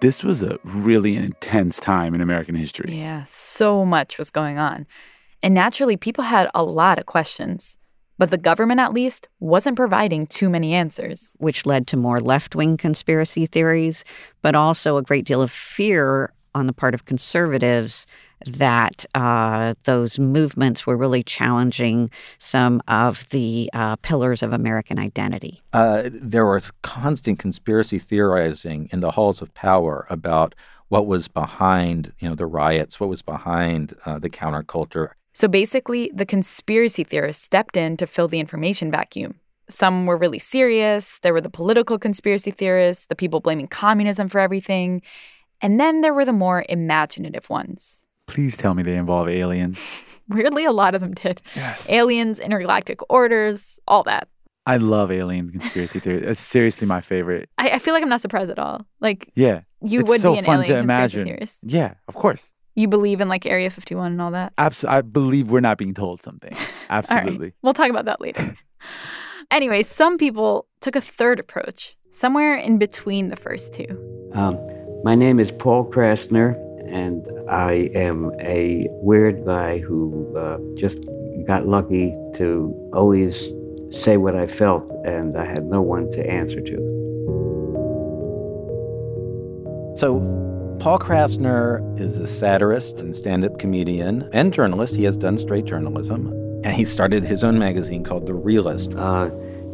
this 0.00 0.22
was 0.22 0.42
a 0.42 0.58
really 0.64 1.16
intense 1.16 1.78
time 1.78 2.14
in 2.14 2.20
American 2.20 2.54
history. 2.54 2.96
Yeah, 2.96 3.24
so 3.26 3.84
much 3.84 4.18
was 4.18 4.30
going 4.30 4.58
on. 4.58 4.86
And 5.42 5.54
naturally, 5.54 5.96
people 5.96 6.24
had 6.24 6.50
a 6.54 6.62
lot 6.62 6.98
of 6.98 7.06
questions. 7.06 7.76
But 8.18 8.30
the 8.30 8.38
government, 8.38 8.80
at 8.80 8.92
least, 8.92 9.28
wasn't 9.38 9.76
providing 9.76 10.26
too 10.26 10.50
many 10.50 10.74
answers. 10.74 11.36
which 11.38 11.64
led 11.64 11.86
to 11.88 11.96
more 11.96 12.20
left 12.20 12.56
wing 12.56 12.76
conspiracy 12.76 13.46
theories, 13.46 14.04
but 14.42 14.56
also 14.56 14.96
a 14.96 15.02
great 15.02 15.24
deal 15.24 15.40
of 15.40 15.52
fear 15.52 16.32
on 16.54 16.66
the 16.66 16.72
part 16.72 16.94
of 16.94 17.04
conservatives 17.04 18.06
that 18.46 19.04
uh, 19.14 19.74
those 19.84 20.18
movements 20.18 20.86
were 20.86 20.96
really 20.96 21.22
challenging 21.22 22.10
some 22.38 22.80
of 22.88 23.28
the 23.30 23.70
uh, 23.72 23.96
pillars 23.96 24.42
of 24.42 24.52
American 24.52 24.98
identity. 24.98 25.60
Uh, 25.72 26.08
there 26.12 26.46
was 26.46 26.70
constant 26.82 27.38
conspiracy 27.38 27.98
theorizing 27.98 28.88
in 28.92 29.00
the 29.00 29.12
halls 29.12 29.42
of 29.42 29.52
power 29.54 30.06
about 30.08 30.54
what 30.88 31.06
was 31.06 31.28
behind, 31.28 32.12
you 32.18 32.28
know, 32.28 32.34
the 32.34 32.46
riots, 32.46 32.98
what 32.98 33.08
was 33.08 33.22
behind 33.22 33.94
uh, 34.06 34.18
the 34.18 34.30
counterculture. 34.30 35.10
So 35.34 35.46
basically, 35.46 36.10
the 36.14 36.26
conspiracy 36.26 37.04
theorists 37.04 37.44
stepped 37.44 37.76
in 37.76 37.96
to 37.98 38.06
fill 38.06 38.28
the 38.28 38.40
information 38.40 38.90
vacuum. 38.90 39.38
Some 39.68 40.06
were 40.06 40.16
really 40.16 40.38
serious. 40.38 41.18
There 41.20 41.34
were 41.34 41.42
the 41.42 41.50
political 41.50 41.98
conspiracy 41.98 42.50
theorists, 42.50 43.06
the 43.06 43.14
people 43.14 43.40
blaming 43.40 43.68
communism 43.68 44.28
for 44.28 44.40
everything. 44.40 45.02
And 45.60 45.78
then 45.78 46.00
there 46.00 46.14
were 46.14 46.24
the 46.24 46.32
more 46.32 46.64
imaginative 46.68 47.50
ones. 47.50 48.04
Please 48.28 48.56
tell 48.56 48.74
me 48.74 48.82
they 48.84 48.96
involve 48.96 49.28
aliens. 49.28 50.04
Weirdly, 50.28 50.64
a 50.64 50.72
lot 50.72 50.94
of 50.94 51.00
them 51.00 51.14
did. 51.14 51.42
Yes. 51.56 51.90
Aliens, 51.90 52.38
intergalactic 52.38 53.00
orders, 53.10 53.80
all 53.88 54.02
that. 54.04 54.28
I 54.66 54.76
love 54.76 55.10
alien 55.10 55.50
conspiracy 55.50 55.98
theory. 55.98 56.22
It's 56.22 56.38
seriously 56.38 56.86
my 56.86 57.00
favorite. 57.00 57.48
I, 57.56 57.70
I 57.70 57.78
feel 57.78 57.94
like 57.94 58.02
I'm 58.02 58.10
not 58.10 58.20
surprised 58.20 58.50
at 58.50 58.58
all. 58.58 58.86
Like, 59.00 59.32
Yeah. 59.34 59.62
You 59.80 60.00
it's 60.00 60.10
would 60.10 60.20
so 60.20 60.32
be 60.32 60.38
an 60.40 60.44
fun 60.44 60.54
alien 60.60 60.66
to 60.66 60.74
conspiracy 60.74 61.16
imagine. 61.20 61.24
theorist. 61.24 61.58
Yeah, 61.62 61.94
of 62.08 62.14
course. 62.14 62.52
you 62.74 62.86
believe 62.88 63.20
in 63.22 63.28
like 63.28 63.46
Area 63.46 63.70
51 63.70 64.12
and 64.12 64.20
all 64.20 64.30
that. 64.32 64.52
Abs- 64.58 64.84
I 64.84 65.00
believe 65.00 65.50
we're 65.50 65.60
not 65.60 65.78
being 65.78 65.94
told 65.94 66.20
something. 66.22 66.52
All 66.54 66.60
right. 66.60 67.10
Absolutely. 67.10 67.52
We'll 67.62 67.74
talk 67.74 67.88
about 67.90 68.04
that 68.04 68.20
later. 68.20 68.56
anyway, 69.50 69.82
some 69.82 70.18
people 70.18 70.66
took 70.80 70.96
a 70.96 71.00
third 71.00 71.38
approach, 71.40 71.96
somewhere 72.10 72.54
in 72.56 72.76
between 72.78 73.30
the 73.30 73.36
first 73.36 73.72
two. 73.72 73.86
Um, 74.34 74.58
my 75.04 75.14
name 75.14 75.40
is 75.40 75.50
Paul 75.50 75.90
Krassner, 75.90 76.54
and 76.88 77.26
I 77.48 77.90
am 77.94 78.32
a 78.40 78.86
weird 78.90 79.44
guy 79.44 79.78
who 79.78 80.36
uh, 80.36 80.58
just 80.74 80.98
got 81.46 81.66
lucky 81.66 82.14
to 82.34 82.74
always 82.92 83.48
say 83.90 84.16
what 84.16 84.34
I 84.34 84.46
felt, 84.46 84.84
and 85.04 85.36
I 85.36 85.44
had 85.44 85.64
no 85.64 85.80
one 85.80 86.10
to 86.12 86.30
answer 86.30 86.60
to. 86.60 86.76
So, 89.96 90.20
Paul 90.80 90.98
Krassner 90.98 92.00
is 92.00 92.18
a 92.18 92.26
satirist 92.26 93.00
and 93.00 93.14
stand 93.16 93.44
up 93.44 93.58
comedian 93.58 94.28
and 94.32 94.52
journalist. 94.52 94.94
He 94.94 95.04
has 95.04 95.16
done 95.16 95.38
straight 95.38 95.64
journalism. 95.64 96.28
And 96.64 96.76
he 96.76 96.84
started 96.84 97.24
his 97.24 97.42
own 97.42 97.58
magazine 97.58 98.04
called 98.04 98.26
The 98.26 98.34
Realist. 98.34 98.94
Uh, 98.94 99.30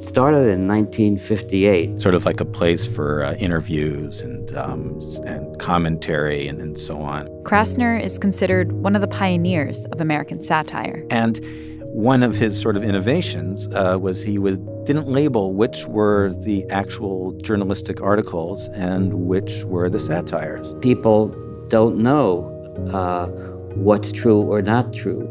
started 0.08 0.48
in 0.48 0.68
1958. 0.68 2.00
Sort 2.00 2.14
of 2.14 2.24
like 2.24 2.40
a 2.40 2.44
place 2.44 2.86
for 2.86 3.24
uh, 3.24 3.34
interviews 3.34 4.20
and, 4.20 4.56
um, 4.56 5.00
and 5.24 5.58
commentary 5.58 6.48
and, 6.48 6.60
and 6.60 6.78
so 6.78 7.00
on. 7.00 7.26
Krassner 7.42 8.00
is 8.00 8.18
considered 8.18 8.72
one 8.72 8.94
of 8.94 9.00
the 9.00 9.08
pioneers 9.08 9.84
of 9.86 10.00
American 10.00 10.40
satire. 10.40 11.04
And 11.10 11.40
one 11.82 12.22
of 12.22 12.34
his 12.34 12.60
sort 12.60 12.76
of 12.76 12.82
innovations 12.82 13.68
uh, 13.68 13.96
was 14.00 14.22
he 14.22 14.38
was, 14.38 14.58
didn't 14.84 15.08
label 15.08 15.52
which 15.52 15.86
were 15.86 16.32
the 16.40 16.68
actual 16.68 17.32
journalistic 17.42 18.00
articles 18.00 18.68
and 18.70 19.14
which 19.14 19.64
were 19.64 19.88
the 19.88 20.00
satires. 20.00 20.74
People 20.80 21.28
don't 21.68 21.98
know 21.98 22.50
uh, 22.92 23.26
what's 23.76 24.10
true 24.12 24.42
or 24.42 24.60
not 24.60 24.92
true. 24.92 25.30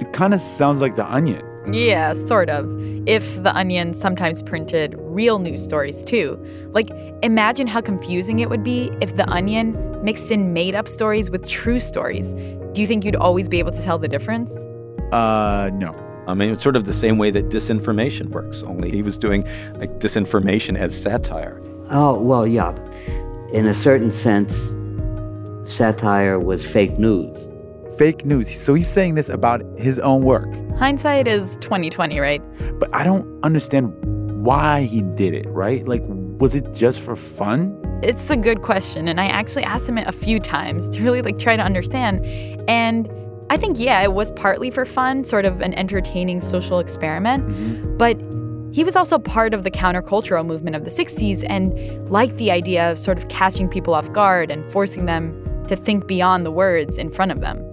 It 0.00 0.12
kind 0.12 0.34
of 0.34 0.40
sounds 0.40 0.80
like 0.80 0.96
The 0.96 1.10
Onion. 1.10 1.42
Yeah, 1.72 2.12
sort 2.12 2.50
of. 2.50 2.70
If 3.06 3.42
The 3.42 3.54
Onion 3.54 3.94
sometimes 3.94 4.42
printed 4.42 4.94
real 4.98 5.38
news 5.38 5.62
stories 5.62 6.02
too. 6.04 6.38
Like, 6.70 6.90
imagine 7.22 7.66
how 7.66 7.80
confusing 7.80 8.40
it 8.40 8.50
would 8.50 8.64
be 8.64 8.90
if 9.00 9.16
The 9.16 9.28
Onion 9.28 10.02
mixed 10.04 10.30
in 10.30 10.52
made 10.52 10.74
up 10.74 10.88
stories 10.88 11.30
with 11.30 11.48
true 11.48 11.80
stories. 11.80 12.34
Do 12.72 12.80
you 12.80 12.86
think 12.86 13.04
you'd 13.04 13.16
always 13.16 13.48
be 13.48 13.58
able 13.58 13.72
to 13.72 13.82
tell 13.82 13.98
the 13.98 14.08
difference? 14.08 14.54
Uh, 15.12 15.70
no. 15.74 15.92
I 16.26 16.34
mean, 16.34 16.50
it's 16.50 16.62
sort 16.62 16.76
of 16.76 16.84
the 16.84 16.92
same 16.92 17.18
way 17.18 17.30
that 17.30 17.48
disinformation 17.48 18.30
works, 18.30 18.64
only 18.64 18.90
he 18.90 19.02
was 19.02 19.16
doing 19.16 19.44
like 19.78 20.00
disinformation 20.00 20.76
as 20.76 21.00
satire. 21.00 21.62
Oh, 21.90 22.18
well, 22.18 22.46
yeah. 22.46 22.74
In 23.52 23.66
a 23.66 23.74
certain 23.74 24.10
sense, 24.10 24.52
satire 25.64 26.40
was 26.40 26.64
fake 26.64 26.98
news. 26.98 27.45
Fake 27.98 28.24
news. 28.26 28.54
So 28.54 28.74
he's 28.74 28.88
saying 28.88 29.14
this 29.14 29.28
about 29.28 29.62
his 29.78 29.98
own 30.00 30.22
work. 30.22 30.48
Hindsight 30.76 31.26
is 31.26 31.56
2020, 31.62 32.18
right? 32.18 32.42
But 32.78 32.94
I 32.94 33.04
don't 33.04 33.42
understand 33.42 33.94
why 34.44 34.82
he 34.82 35.02
did 35.02 35.34
it, 35.34 35.46
right? 35.48 35.86
Like, 35.88 36.02
was 36.06 36.54
it 36.54 36.72
just 36.74 37.00
for 37.00 37.16
fun? 37.16 37.80
It's 38.02 38.28
a 38.28 38.36
good 38.36 38.60
question, 38.60 39.08
and 39.08 39.18
I 39.18 39.26
actually 39.26 39.64
asked 39.64 39.88
him 39.88 39.96
it 39.96 40.06
a 40.06 40.12
few 40.12 40.38
times 40.38 40.88
to 40.90 41.02
really 41.02 41.22
like 41.22 41.38
try 41.38 41.56
to 41.56 41.62
understand. 41.62 42.24
And 42.68 43.08
I 43.48 43.56
think 43.56 43.78
yeah, 43.78 44.02
it 44.02 44.12
was 44.12 44.30
partly 44.32 44.70
for 44.70 44.84
fun, 44.84 45.24
sort 45.24 45.46
of 45.46 45.62
an 45.62 45.72
entertaining 45.74 46.40
social 46.40 46.78
experiment, 46.78 47.48
mm-hmm. 47.48 47.96
but 47.96 48.20
he 48.74 48.84
was 48.84 48.96
also 48.96 49.18
part 49.18 49.54
of 49.54 49.64
the 49.64 49.70
countercultural 49.70 50.44
movement 50.44 50.76
of 50.76 50.84
the 50.84 50.90
60s 50.90 51.42
and 51.48 52.10
liked 52.10 52.36
the 52.36 52.50
idea 52.50 52.90
of 52.90 52.98
sort 52.98 53.16
of 53.16 53.26
catching 53.28 53.68
people 53.68 53.94
off 53.94 54.12
guard 54.12 54.50
and 54.50 54.68
forcing 54.68 55.06
them 55.06 55.64
to 55.66 55.76
think 55.76 56.06
beyond 56.06 56.44
the 56.44 56.50
words 56.50 56.98
in 56.98 57.10
front 57.10 57.32
of 57.32 57.40
them. 57.40 57.64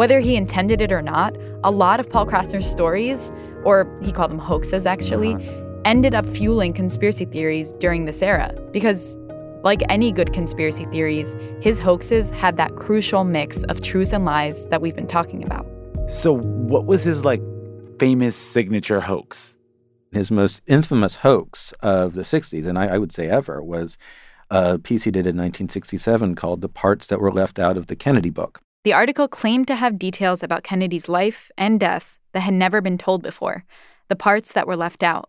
Whether 0.00 0.18
he 0.18 0.34
intended 0.34 0.80
it 0.80 0.92
or 0.92 1.02
not, 1.02 1.36
a 1.62 1.70
lot 1.70 2.00
of 2.00 2.08
Paul 2.08 2.24
Krassner's 2.24 2.64
stories, 2.64 3.30
or 3.64 3.86
he 4.00 4.12
called 4.12 4.30
them 4.30 4.38
hoaxes 4.38 4.86
actually, 4.86 5.34
uh-huh. 5.34 5.80
ended 5.84 6.14
up 6.14 6.24
fueling 6.24 6.72
conspiracy 6.72 7.26
theories 7.26 7.72
during 7.72 8.06
this 8.06 8.22
era 8.22 8.54
because 8.72 9.14
like 9.62 9.82
any 9.90 10.10
good 10.10 10.32
conspiracy 10.32 10.86
theories, 10.86 11.36
his 11.60 11.78
hoaxes 11.78 12.30
had 12.30 12.56
that 12.56 12.76
crucial 12.76 13.24
mix 13.24 13.62
of 13.64 13.82
truth 13.82 14.14
and 14.14 14.24
lies 14.24 14.64
that 14.68 14.80
we've 14.80 14.96
been 14.96 15.06
talking 15.06 15.44
about. 15.44 15.66
So, 16.08 16.38
what 16.38 16.86
was 16.86 17.02
his 17.02 17.26
like 17.26 17.42
famous 17.98 18.36
signature 18.36 19.00
hoax? 19.00 19.58
His 20.12 20.30
most 20.30 20.62
infamous 20.66 21.16
hoax 21.16 21.74
of 21.82 22.14
the 22.14 22.22
60s, 22.22 22.64
and 22.64 22.78
I, 22.78 22.86
I 22.86 22.96
would 22.96 23.12
say 23.12 23.28
ever, 23.28 23.62
was 23.62 23.98
a 24.48 24.78
piece 24.78 25.02
he 25.02 25.10
did 25.10 25.26
in 25.26 25.36
1967 25.36 26.36
called 26.36 26.62
The 26.62 26.70
Parts 26.70 27.06
That 27.08 27.20
Were 27.20 27.30
Left 27.30 27.58
Out 27.58 27.76
of 27.76 27.88
the 27.88 27.96
Kennedy 27.96 28.30
Book. 28.30 28.62
The 28.82 28.94
article 28.94 29.28
claimed 29.28 29.66
to 29.66 29.74
have 29.74 29.98
details 29.98 30.42
about 30.42 30.62
Kennedy's 30.62 31.06
life 31.06 31.50
and 31.58 31.78
death 31.78 32.18
that 32.32 32.40
had 32.40 32.54
never 32.54 32.80
been 32.80 32.96
told 32.96 33.22
before, 33.22 33.66
the 34.08 34.16
parts 34.16 34.52
that 34.54 34.66
were 34.66 34.76
left 34.76 35.02
out. 35.02 35.28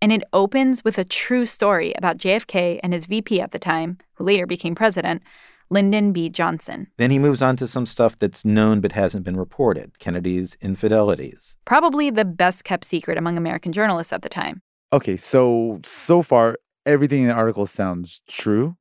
And 0.00 0.12
it 0.12 0.22
opens 0.32 0.84
with 0.84 0.98
a 0.98 1.04
true 1.04 1.44
story 1.44 1.92
about 1.98 2.18
JFK 2.18 2.78
and 2.80 2.92
his 2.92 3.06
VP 3.06 3.40
at 3.40 3.50
the 3.50 3.58
time, 3.58 3.98
who 4.14 4.24
later 4.24 4.46
became 4.46 4.76
president, 4.76 5.20
Lyndon 5.68 6.12
B. 6.12 6.28
Johnson. 6.28 6.86
Then 6.96 7.10
he 7.10 7.18
moves 7.18 7.42
on 7.42 7.56
to 7.56 7.66
some 7.66 7.86
stuff 7.86 8.16
that's 8.16 8.44
known 8.44 8.80
but 8.80 8.92
hasn't 8.92 9.24
been 9.24 9.36
reported 9.36 9.98
Kennedy's 9.98 10.56
infidelities. 10.60 11.56
Probably 11.64 12.08
the 12.08 12.24
best 12.24 12.62
kept 12.62 12.84
secret 12.84 13.18
among 13.18 13.36
American 13.36 13.72
journalists 13.72 14.12
at 14.12 14.22
the 14.22 14.28
time. 14.28 14.62
Okay, 14.92 15.16
so 15.16 15.80
so 15.82 16.22
far 16.22 16.56
everything 16.86 17.22
in 17.22 17.28
the 17.28 17.34
article 17.34 17.66
sounds 17.66 18.22
true. 18.28 18.76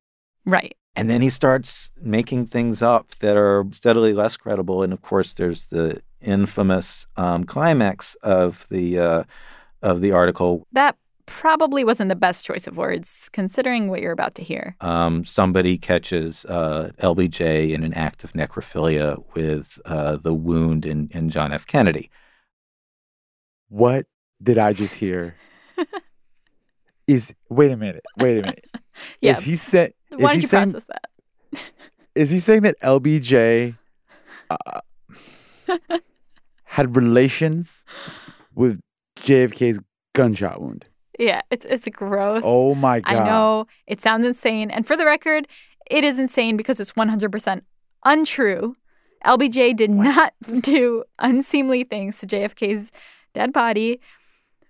Right. 0.46 0.76
And 0.96 1.10
then 1.10 1.22
he 1.22 1.30
starts 1.30 1.92
making 2.02 2.48
things 2.48 2.82
up 2.82 3.16
that 3.20 3.38
are 3.38 3.66
steadily 3.72 4.14
less 4.14 4.36
credible. 4.36 4.84
And 4.84 4.92
of 4.92 5.02
course, 5.02 5.34
there's 5.34 5.66
the 5.66 6.02
infamous 6.20 7.08
um, 7.16 7.46
climax 7.46 8.16
of 8.16 8.68
the 8.70 9.00
uh, 9.00 9.24
of 9.82 10.02
the 10.02 10.12
article. 10.12 10.68
That 10.74 10.98
probably 11.26 11.86
wasn't 11.86 12.10
the 12.10 12.16
best 12.16 12.44
choice 12.44 12.68
of 12.68 12.78
words, 12.78 13.30
considering 13.32 13.90
what 13.90 14.02
you're 14.02 14.12
about 14.12 14.36
to 14.36 14.44
hear. 14.44 14.76
Um, 14.82 15.24
somebody 15.24 15.78
catches 15.78 16.46
uh, 16.46 16.92
LBJ 17.00 17.72
in 17.72 17.84
an 17.84 17.94
act 17.94 18.24
of 18.26 18.34
necrophilia 18.34 19.24
with 19.34 19.80
uh, 19.86 20.18
the 20.18 20.34
wound 20.34 20.86
in, 20.86 21.10
in 21.12 21.30
John 21.30 21.54
F. 21.54 21.66
Kennedy. 21.66 22.12
What 23.70 24.08
did 24.44 24.58
I 24.58 24.74
just 24.74 24.96
hear? 24.96 25.36
is 27.08 27.34
wait 27.50 27.72
a 27.72 27.78
minute, 27.78 28.04
wait 28.18 28.40
a 28.40 28.42
minute. 28.42 28.66
Yeah. 29.22 29.38
Is 29.38 29.46
he 29.46 29.56
said? 29.56 29.94
Why 30.16 30.34
don't 30.34 30.42
you 30.42 30.48
process 30.48 30.86
that? 30.86 31.72
Is 32.16 32.30
he 32.30 32.40
saying 32.40 32.62
that 32.64 32.80
LBJ 32.82 33.78
uh, 34.50 34.82
had 36.66 36.96
relations 36.96 37.86
with 38.54 38.82
JFK's 39.18 39.80
gunshot 40.14 40.62
wound? 40.62 40.86
Yeah, 41.20 41.42
it's 41.50 41.66
it's 41.66 41.88
gross. 41.90 42.44
Oh 42.46 42.74
my 42.76 43.00
god! 43.00 43.16
I 43.16 43.26
know 43.26 43.68
it 43.88 44.02
sounds 44.02 44.26
insane, 44.26 44.72
and 44.72 44.88
for 44.88 44.98
the 44.98 45.06
record, 45.06 45.48
it 45.90 46.04
is 46.04 46.18
insane 46.18 46.58
because 46.58 46.80
it's 46.80 46.94
100% 46.94 47.62
untrue. 48.06 48.76
LBJ 49.26 49.76
did 49.76 49.92
not 49.92 50.34
do 50.62 51.04
unseemly 51.20 51.84
things 51.84 52.20
to 52.20 52.28
JFK's 52.28 52.92
dead 53.34 53.54
body. 53.54 54.00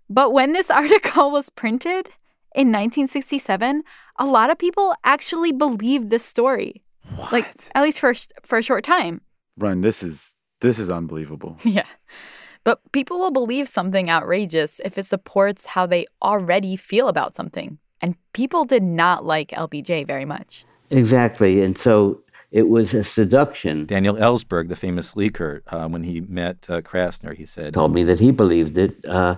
But 0.09 0.33
when 0.33 0.53
this 0.53 0.69
article 0.71 1.31
was 1.31 1.49
printed 1.49 2.09
in 2.53 2.67
1967, 2.67 3.83
a 4.17 4.25
lot 4.25 4.49
of 4.49 4.57
people 4.57 4.93
actually 5.03 5.51
believed 5.51 6.09
this 6.09 6.25
story. 6.25 6.83
What? 7.15 7.31
Like 7.31 7.47
at 7.75 7.83
least 7.83 7.99
for 7.99 8.11
a 8.11 8.15
for 8.43 8.57
a 8.57 8.63
short 8.63 8.83
time. 8.83 9.21
Rund, 9.57 9.83
this 9.83 10.03
is 10.03 10.37
this 10.61 10.79
is 10.79 10.89
unbelievable. 10.89 11.57
Yeah. 11.65 11.85
But 12.63 12.79
people 12.91 13.17
will 13.17 13.31
believe 13.31 13.67
something 13.67 14.07
outrageous 14.07 14.79
if 14.85 14.95
it 14.95 15.07
supports 15.07 15.65
how 15.65 15.87
they 15.87 16.05
already 16.21 16.75
feel 16.75 17.07
about 17.07 17.35
something. 17.35 17.79
And 18.01 18.15
people 18.33 18.65
did 18.65 18.83
not 18.83 19.25
like 19.25 19.49
LBJ 19.49 20.05
very 20.05 20.25
much. 20.25 20.63
Exactly. 20.91 21.63
And 21.63 21.75
so 21.75 22.21
it 22.51 22.69
was 22.69 22.93
a 22.93 23.03
seduction. 23.03 23.85
Daniel 23.85 24.15
Ellsberg, 24.15 24.67
the 24.69 24.75
famous 24.75 25.13
leaker, 25.13 25.61
uh, 25.67 25.87
when 25.87 26.03
he 26.03 26.21
met 26.21 26.67
uh, 26.69 26.81
Krassner, 26.81 27.35
he 27.35 27.45
said, 27.45 27.73
Told 27.73 27.95
me 27.95 28.03
that 28.03 28.19
he 28.19 28.31
believed 28.31 28.77
it 28.77 29.03
uh, 29.05 29.37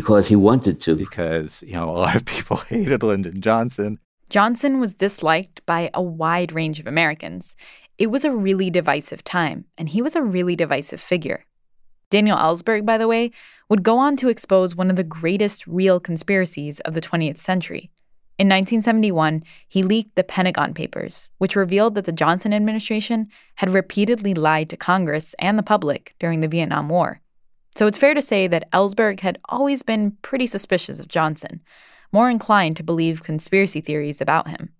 because 0.00 0.28
he 0.28 0.36
wanted 0.36 0.80
to. 0.82 0.94
Because, 0.94 1.62
you 1.66 1.72
know, 1.72 1.90
a 1.90 1.98
lot 1.98 2.16
of 2.16 2.24
people 2.24 2.56
hated 2.68 3.02
Lyndon 3.02 3.40
Johnson. 3.40 3.98
Johnson 4.28 4.80
was 4.80 4.94
disliked 4.94 5.64
by 5.66 5.90
a 5.94 6.02
wide 6.02 6.52
range 6.52 6.80
of 6.80 6.86
Americans. 6.86 7.56
It 7.96 8.08
was 8.08 8.24
a 8.24 8.32
really 8.32 8.70
divisive 8.70 9.24
time, 9.24 9.64
and 9.78 9.88
he 9.88 10.02
was 10.02 10.16
a 10.16 10.22
really 10.22 10.56
divisive 10.56 11.00
figure. 11.00 11.46
Daniel 12.10 12.36
Ellsberg, 12.36 12.84
by 12.84 12.98
the 12.98 13.08
way, 13.08 13.30
would 13.68 13.82
go 13.82 13.98
on 13.98 14.16
to 14.16 14.28
expose 14.28 14.76
one 14.76 14.90
of 14.90 14.96
the 14.96 15.04
greatest 15.04 15.66
real 15.66 15.98
conspiracies 15.98 16.80
of 16.80 16.94
the 16.94 17.00
20th 17.00 17.38
century. 17.38 17.90
In 18.38 18.48
1971, 18.48 19.42
he 19.66 19.82
leaked 19.82 20.14
the 20.14 20.22
Pentagon 20.22 20.74
Papers, 20.74 21.30
which 21.38 21.56
revealed 21.56 21.94
that 21.94 22.04
the 22.04 22.12
Johnson 22.12 22.52
administration 22.52 23.28
had 23.56 23.70
repeatedly 23.70 24.34
lied 24.34 24.68
to 24.70 24.76
Congress 24.76 25.34
and 25.38 25.58
the 25.58 25.62
public 25.62 26.14
during 26.18 26.40
the 26.40 26.48
Vietnam 26.48 26.88
War. 26.90 27.22
So 27.76 27.86
it's 27.86 27.98
fair 27.98 28.14
to 28.14 28.22
say 28.22 28.46
that 28.46 28.70
Ellsberg 28.72 29.20
had 29.20 29.38
always 29.50 29.82
been 29.82 30.12
pretty 30.22 30.46
suspicious 30.46 30.98
of 30.98 31.08
Johnson, 31.08 31.60
more 32.10 32.30
inclined 32.30 32.78
to 32.78 32.82
believe 32.82 33.22
conspiracy 33.22 33.82
theories 33.82 34.22
about 34.22 34.48
him. 34.48 34.70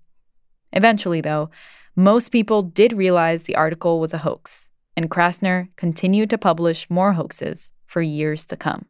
Eventually, 0.72 1.20
though, 1.20 1.50
most 1.94 2.30
people 2.30 2.62
did 2.62 2.94
realize 2.94 3.44
the 3.44 3.54
article 3.54 4.00
was 4.00 4.14
a 4.14 4.18
hoax, 4.18 4.70
and 4.96 5.10
Krassner 5.10 5.68
continued 5.76 6.30
to 6.30 6.38
publish 6.38 6.88
more 6.88 7.12
hoaxes 7.12 7.70
for 7.84 8.00
years 8.00 8.46
to 8.46 8.56
come. 8.56 8.86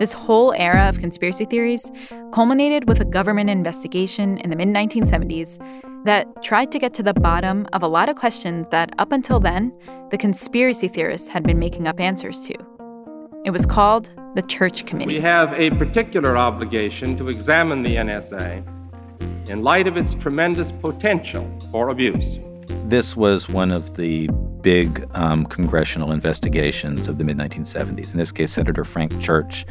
This 0.00 0.12
whole 0.12 0.52
era 0.54 0.88
of 0.88 0.98
conspiracy 0.98 1.44
theories 1.44 1.88
culminated 2.32 2.88
with 2.88 3.00
a 3.00 3.04
government 3.04 3.48
investigation 3.48 4.38
in 4.38 4.50
the 4.50 4.56
mid 4.56 4.68
1970s 4.68 5.58
that 6.04 6.42
tried 6.42 6.72
to 6.72 6.78
get 6.78 6.94
to 6.94 7.02
the 7.02 7.14
bottom 7.14 7.66
of 7.72 7.82
a 7.82 7.88
lot 7.88 8.08
of 8.08 8.16
questions 8.16 8.66
that, 8.70 8.92
up 8.98 9.12
until 9.12 9.40
then, 9.40 9.72
the 10.10 10.18
conspiracy 10.18 10.88
theorists 10.88 11.28
had 11.28 11.42
been 11.42 11.58
making 11.58 11.86
up 11.86 12.00
answers 12.00 12.40
to. 12.46 12.54
It 13.44 13.50
was 13.50 13.66
called 13.66 14.10
the 14.34 14.42
Church 14.42 14.86
Committee. 14.86 15.14
We 15.14 15.20
have 15.20 15.52
a 15.54 15.70
particular 15.70 16.36
obligation 16.36 17.16
to 17.18 17.28
examine 17.28 17.82
the 17.82 17.96
NSA 17.96 19.48
in 19.48 19.62
light 19.62 19.86
of 19.86 19.96
its 19.96 20.14
tremendous 20.14 20.72
potential 20.72 21.50
for 21.70 21.88
abuse. 21.88 22.38
This 22.88 23.16
was 23.16 23.48
one 23.48 23.72
of 23.72 23.96
the 23.96 24.28
big 24.60 25.06
um, 25.14 25.46
congressional 25.46 26.12
investigations 26.12 27.08
of 27.08 27.18
the 27.18 27.24
mid 27.24 27.36
1970s. 27.38 28.12
In 28.12 28.18
this 28.18 28.32
case, 28.32 28.52
Senator 28.52 28.84
Frank 28.84 29.18
Church 29.20 29.64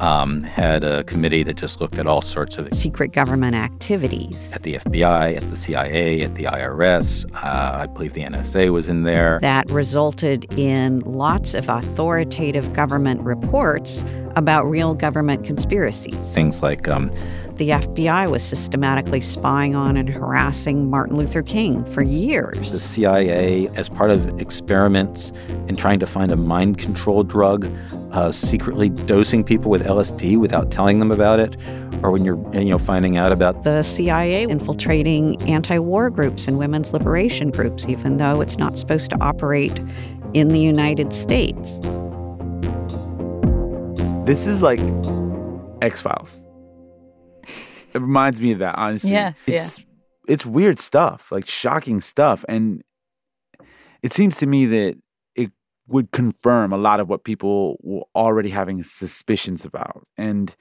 um, 0.00 0.42
had 0.42 0.84
a 0.84 1.04
committee 1.04 1.42
that 1.42 1.54
just 1.54 1.80
looked 1.80 1.98
at 1.98 2.06
all 2.06 2.22
sorts 2.22 2.58
of 2.58 2.68
secret 2.74 3.12
government 3.12 3.56
activities 3.56 4.52
at 4.52 4.62
the 4.62 4.74
FBI, 4.74 5.36
at 5.36 5.50
the 5.50 5.56
CIA, 5.56 6.22
at 6.22 6.34
the 6.34 6.44
IRS. 6.44 7.26
Uh, 7.34 7.78
I 7.82 7.86
believe 7.86 8.12
the 8.12 8.22
NSA 8.22 8.72
was 8.72 8.88
in 8.88 9.02
there. 9.02 9.38
That 9.42 9.68
resulted 9.70 10.46
in 10.58 11.00
lots 11.00 11.54
of 11.54 11.68
authoritative 11.68 12.72
government 12.72 13.22
reports 13.22 14.04
about 14.36 14.64
real 14.64 14.94
government 14.94 15.44
conspiracies. 15.44 16.34
Things 16.34 16.62
like 16.62 16.88
um, 16.88 17.10
the 17.56 17.70
FBI 17.70 18.30
was 18.30 18.42
systematically 18.42 19.20
spying 19.20 19.74
on 19.74 19.96
and 19.96 20.08
harassing 20.08 20.90
Martin 20.90 21.16
Luther 21.16 21.42
King 21.42 21.84
for 21.84 22.02
years. 22.02 22.72
The 22.72 22.78
CIA, 22.78 23.68
as 23.74 23.88
part 23.88 24.10
of 24.10 24.40
experiments 24.40 25.32
in 25.68 25.76
trying 25.76 25.98
to 26.00 26.06
find 26.06 26.30
a 26.30 26.36
mind 26.36 26.78
control 26.78 27.22
drug, 27.22 27.70
uh, 28.12 28.32
secretly 28.32 28.90
dosing 28.90 29.42
people 29.42 29.70
with 29.70 29.84
LSD 29.84 30.38
without 30.38 30.70
telling 30.70 30.98
them 30.98 31.10
about 31.10 31.40
it, 31.40 31.56
or 32.02 32.10
when 32.10 32.24
you're 32.24 32.38
you 32.54 32.70
know 32.70 32.78
finding 32.78 33.16
out 33.16 33.32
about 33.32 33.64
the 33.64 33.82
CIA 33.82 34.44
infiltrating 34.44 35.40
anti-war 35.42 36.10
groups 36.10 36.46
and 36.46 36.58
women's 36.58 36.92
liberation 36.92 37.50
groups, 37.50 37.86
even 37.88 38.18
though 38.18 38.40
it's 38.40 38.58
not 38.58 38.78
supposed 38.78 39.10
to 39.10 39.16
operate 39.20 39.80
in 40.34 40.48
the 40.48 40.60
United 40.60 41.12
States. 41.12 41.80
This 44.26 44.46
is 44.46 44.62
like 44.62 44.80
X 45.82 46.02
Files. 46.02 46.45
It 47.96 48.02
reminds 48.02 48.40
me 48.40 48.52
of 48.52 48.58
that, 48.60 48.74
honestly. 48.76 49.12
Yeah, 49.12 49.32
it's 49.46 49.84
it's 50.28 50.44
weird 50.44 50.78
stuff, 50.78 51.30
like 51.32 51.46
shocking 51.48 52.00
stuff, 52.00 52.44
and 52.48 52.82
it 54.02 54.12
seems 54.12 54.36
to 54.38 54.46
me 54.46 54.66
that 54.66 54.96
it 55.34 55.50
would 55.86 56.10
confirm 56.10 56.72
a 56.72 56.76
lot 56.76 57.00
of 57.00 57.08
what 57.08 57.24
people 57.24 57.78
were 57.82 58.04
already 58.14 58.50
having 58.50 58.82
suspicions 58.82 59.64
about, 59.64 60.06
and 60.16 60.56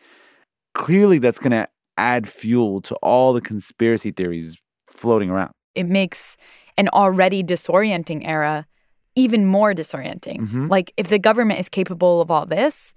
clearly 0.74 1.18
that's 1.20 1.40
going 1.40 1.52
to 1.52 1.68
add 1.98 2.28
fuel 2.28 2.82
to 2.82 2.96
all 2.96 3.34
the 3.34 3.42
conspiracy 3.42 4.12
theories 4.12 4.58
floating 4.90 5.30
around. 5.30 5.52
It 5.74 5.88
makes 5.88 6.38
an 6.78 6.90
already 6.90 7.44
disorienting 7.44 8.22
era 8.28 8.68
even 9.16 9.46
more 9.46 9.74
disorienting. 9.74 10.42
Mhm. 10.42 10.70
Like 10.70 10.92
if 10.98 11.08
the 11.08 11.20
government 11.20 11.60
is 11.60 11.70
capable 11.70 12.20
of 12.20 12.30
all 12.30 12.46
this, 12.46 12.94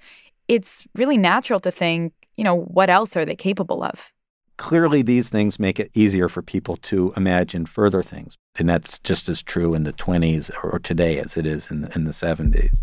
it's 0.48 0.86
really 0.96 1.16
natural 1.16 1.60
to 1.60 1.70
think, 1.70 2.12
you 2.36 2.42
know, 2.42 2.56
what 2.56 2.90
else 2.90 3.16
are 3.16 3.24
they 3.24 3.36
capable 3.36 3.82
of? 3.84 4.12
Clearly 4.58 5.02
these 5.02 5.28
things 5.28 5.58
make 5.60 5.78
it 5.78 5.90
easier 5.94 6.28
for 6.28 6.42
people 6.42 6.76
to 6.78 7.12
imagine 7.16 7.64
further 7.64 8.02
things. 8.02 8.36
And 8.56 8.68
that's 8.68 8.98
just 8.98 9.28
as 9.28 9.40
true 9.42 9.72
in 9.72 9.84
the 9.84 9.92
20s 9.92 10.50
or 10.64 10.78
today 10.80 11.18
as 11.20 11.36
it 11.36 11.46
is 11.46 11.70
in 11.70 11.82
the, 11.82 11.92
in 11.94 12.02
the 12.04 12.10
70s. 12.10 12.82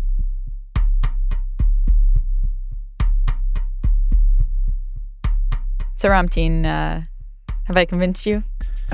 So 5.94 6.08
Ramtin, 6.10 6.66
uh, 6.66 7.00
have 7.64 7.76
I 7.76 7.84
convinced 7.84 8.26
you? 8.26 8.42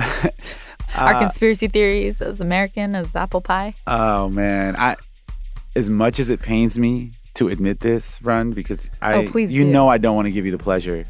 Are 0.95 1.15
Uh, 1.15 1.19
conspiracy 1.19 1.67
theories 1.67 2.21
as 2.21 2.39
American 2.39 2.95
as 2.95 3.15
apple 3.15 3.41
pie? 3.41 3.73
Oh 3.87 4.29
man, 4.29 4.75
I 4.75 4.95
as 5.75 5.89
much 5.89 6.19
as 6.19 6.29
it 6.29 6.39
pains 6.41 6.77
me 6.77 7.13
to 7.33 7.47
admit 7.47 7.79
this, 7.79 8.21
Rund 8.21 8.53
because 8.53 8.91
I 9.01 9.15
Oh, 9.15 9.25
please 9.25 9.51
you 9.51 9.63
do. 9.63 9.71
know 9.71 9.87
I 9.87 9.97
don't 9.97 10.15
want 10.15 10.27
to 10.27 10.31
give 10.31 10.45
you 10.45 10.51
the 10.51 10.57
pleasure 10.59 11.03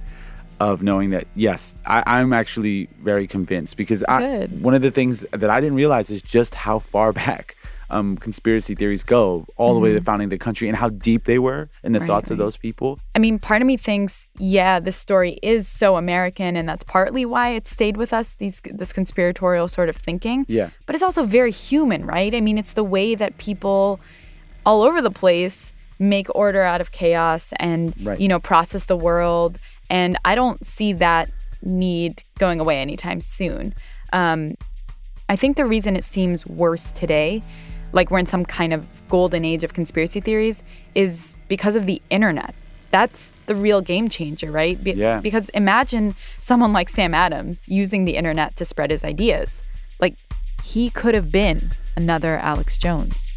of 0.71 0.81
knowing 0.83 1.09
that 1.11 1.25
yes, 1.35 1.75
I, 1.85 2.03
I'm 2.05 2.31
actually 2.33 2.87
very 3.01 3.27
convinced 3.27 3.75
because 3.77 4.01
I 4.07 4.45
one 4.67 4.73
of 4.73 4.81
the 4.81 4.91
things 4.91 5.25
that 5.31 5.49
I 5.49 5.59
didn't 5.61 5.75
realize 5.83 6.09
is 6.09 6.21
just 6.21 6.55
how 6.55 6.79
far 6.79 7.11
back 7.25 7.55
um, 7.89 8.17
conspiracy 8.17 8.73
theories 8.73 9.03
go, 9.03 9.45
all 9.55 9.73
the 9.75 9.79
way 9.79 9.89
to 9.89 9.95
the 9.95 10.01
Mhm. 10.01 10.05
founding 10.05 10.25
of 10.27 10.29
the 10.31 10.43
country, 10.47 10.67
and 10.67 10.75
how 10.83 10.89
deep 10.89 11.25
they 11.25 11.37
were 11.37 11.69
in 11.83 11.91
the 11.91 11.99
Right, 11.99 12.07
thoughts 12.07 12.31
of 12.31 12.37
those 12.39 12.57
people. 12.57 12.97
I 13.13 13.19
mean, 13.19 13.37
part 13.37 13.61
of 13.61 13.67
me 13.67 13.77
thinks, 13.77 14.29
yeah, 14.39 14.79
this 14.79 14.95
story 14.95 15.37
is 15.43 15.67
so 15.67 15.95
American, 15.97 16.55
and 16.55 16.67
that's 16.67 16.83
partly 16.83 17.23
why 17.33 17.49
it 17.51 17.67
stayed 17.67 17.95
with 17.97 18.11
us. 18.11 18.33
These 18.33 18.61
this 18.81 18.91
conspiratorial 18.93 19.67
sort 19.67 19.89
of 19.89 19.95
thinking. 20.07 20.45
Yeah. 20.47 20.69
But 20.87 20.95
it's 20.95 21.03
also 21.03 21.23
very 21.39 21.51
human, 21.51 22.01
right? 22.17 22.33
I 22.33 22.41
mean, 22.41 22.57
it's 22.57 22.73
the 22.73 22.83
way 22.95 23.13
that 23.15 23.37
people 23.37 23.99
all 24.65 24.81
over 24.81 24.99
the 25.09 25.11
place 25.23 25.57
make 25.99 26.27
order 26.33 26.63
out 26.63 26.81
of 26.81 26.91
chaos 26.91 27.53
and 27.59 27.93
Right. 28.01 28.19
you 28.19 28.27
know 28.27 28.39
process 28.39 28.85
the 28.85 28.97
world. 28.97 29.59
And 29.93 30.17
I 30.25 30.33
don't 30.33 30.65
see 30.65 30.91
that 30.93 31.29
need 31.61 32.23
going 32.39 32.59
away 32.59 32.79
anytime 32.81 33.21
soon. 33.21 33.75
Um, 34.11 34.55
I 35.29 35.35
think 35.35 35.55
the 35.55 35.65
reason 35.65 35.95
it 35.95 36.03
seems 36.03 36.47
worse 36.47 36.89
today, 36.89 37.43
like 37.91 38.09
we're 38.09 38.17
in 38.17 38.25
some 38.25 38.43
kind 38.43 38.73
of 38.73 39.07
golden 39.07 39.45
age 39.45 39.63
of 39.63 39.75
conspiracy 39.75 40.19
theories, 40.19 40.63
is 40.95 41.35
because 41.47 41.75
of 41.75 41.85
the 41.85 42.01
internet. 42.09 42.55
That's 42.89 43.33
the 43.45 43.53
real 43.53 43.81
game 43.81 44.09
changer, 44.09 44.51
right? 44.51 44.83
Be- 44.83 44.93
Yeah. 44.93 45.19
Because 45.19 45.49
imagine 45.49 46.15
someone 46.39 46.73
like 46.73 46.89
Sam 46.89 47.13
Adams 47.13 47.69
using 47.69 48.05
the 48.05 48.15
internet 48.15 48.55
to 48.55 48.65
spread 48.65 48.89
his 48.89 49.03
ideas. 49.03 49.61
Like, 49.99 50.15
he 50.63 50.89
could 50.89 51.13
have 51.13 51.31
been 51.31 51.71
another 51.95 52.39
Alex 52.39 52.79
Jones. 52.79 53.31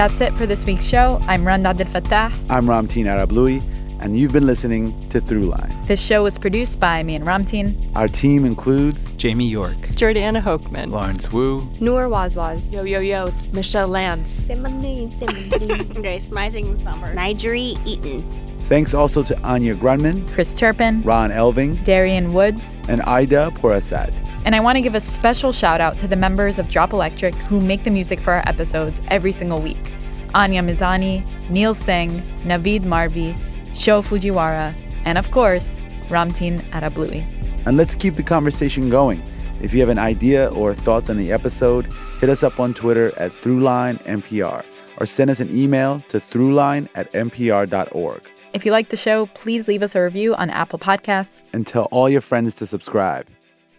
That's 0.00 0.22
it 0.22 0.34
for 0.34 0.46
this 0.46 0.64
week's 0.64 0.86
show. 0.86 1.22
I'm 1.28 1.46
Rund 1.46 1.66
Abdelfatah. 1.66 2.32
I'm 2.48 2.64
Ramtin 2.64 3.04
Arablouei, 3.04 3.60
and 4.00 4.18
you've 4.18 4.32
been 4.32 4.46
listening 4.46 5.06
to 5.10 5.20
Throughline. 5.20 5.86
This 5.86 6.00
show 6.00 6.22
was 6.22 6.38
produced 6.38 6.80
by 6.80 7.02
me 7.02 7.16
and 7.16 7.26
Ramtin. 7.26 7.92
Our 7.94 8.08
team 8.08 8.46
includes 8.46 9.08
Jamie 9.18 9.46
York, 9.46 9.76
Jordana 9.92 10.42
Hochman, 10.42 10.90
Lawrence 10.90 11.30
Wu, 11.30 11.68
Noor 11.80 12.08
Wazwaz. 12.08 12.72
Yo, 12.72 12.82
yo, 12.82 13.00
yo, 13.00 13.26
it's 13.26 13.48
Michelle 13.48 13.88
Lanz. 13.88 14.30
Say 14.30 14.54
my 14.54 14.70
name, 14.70 15.12
say 15.12 15.26
my. 15.26 15.84
Grace 16.00 16.30
Mising 16.30 16.78
Summer. 16.78 17.14
Nigeri 17.14 17.78
Eaton. 17.86 18.24
Thanks 18.64 18.94
also 18.94 19.22
to 19.22 19.38
Anya 19.42 19.74
Grundmann, 19.74 20.26
Chris 20.32 20.54
Turpin, 20.54 21.02
Ron 21.02 21.30
Elving, 21.30 21.84
Darian 21.84 22.32
Woods, 22.32 22.80
and 22.88 23.02
Ida 23.02 23.50
Porasad. 23.54 24.14
And 24.44 24.56
I 24.56 24.60
want 24.60 24.76
to 24.76 24.80
give 24.80 24.94
a 24.94 25.00
special 25.00 25.52
shout 25.52 25.80
out 25.80 25.98
to 25.98 26.08
the 26.08 26.16
members 26.16 26.58
of 26.58 26.68
Drop 26.68 26.92
Electric 26.92 27.34
who 27.34 27.60
make 27.60 27.84
the 27.84 27.90
music 27.90 28.20
for 28.20 28.32
our 28.32 28.48
episodes 28.48 29.00
every 29.08 29.32
single 29.32 29.60
week 29.60 29.92
Anya 30.34 30.62
Mizani, 30.62 31.26
Neil 31.50 31.74
Singh, 31.74 32.22
Naveed 32.44 32.82
Marvi, 32.82 33.36
Sho 33.74 34.00
Fujiwara, 34.00 34.74
and 35.04 35.18
of 35.18 35.30
course, 35.30 35.82
Ramtin 36.08 36.62
Arablouei. 36.70 37.24
And 37.66 37.76
let's 37.76 37.94
keep 37.94 38.16
the 38.16 38.22
conversation 38.22 38.88
going. 38.88 39.22
If 39.60 39.74
you 39.74 39.80
have 39.80 39.88
an 39.88 39.98
idea 39.98 40.48
or 40.48 40.72
thoughts 40.72 41.10
on 41.10 41.16
the 41.16 41.32
episode, 41.32 41.86
hit 42.20 42.30
us 42.30 42.42
up 42.42 42.58
on 42.58 42.72
Twitter 42.74 43.12
at 43.18 43.32
ThroughlineNPR 43.42 44.64
or 44.98 45.06
send 45.06 45.30
us 45.30 45.40
an 45.40 45.54
email 45.54 46.02
to 46.08 46.20
throughline 46.20 46.88
at 46.94 47.12
npr.org. 47.12 48.22
If 48.52 48.66
you 48.66 48.72
like 48.72 48.88
the 48.88 48.96
show, 48.96 49.26
please 49.26 49.68
leave 49.68 49.82
us 49.82 49.94
a 49.94 50.02
review 50.02 50.34
on 50.34 50.50
Apple 50.50 50.78
Podcasts. 50.78 51.42
And 51.52 51.66
tell 51.66 51.84
all 51.90 52.08
your 52.08 52.20
friends 52.20 52.54
to 52.54 52.66
subscribe. 52.66 53.26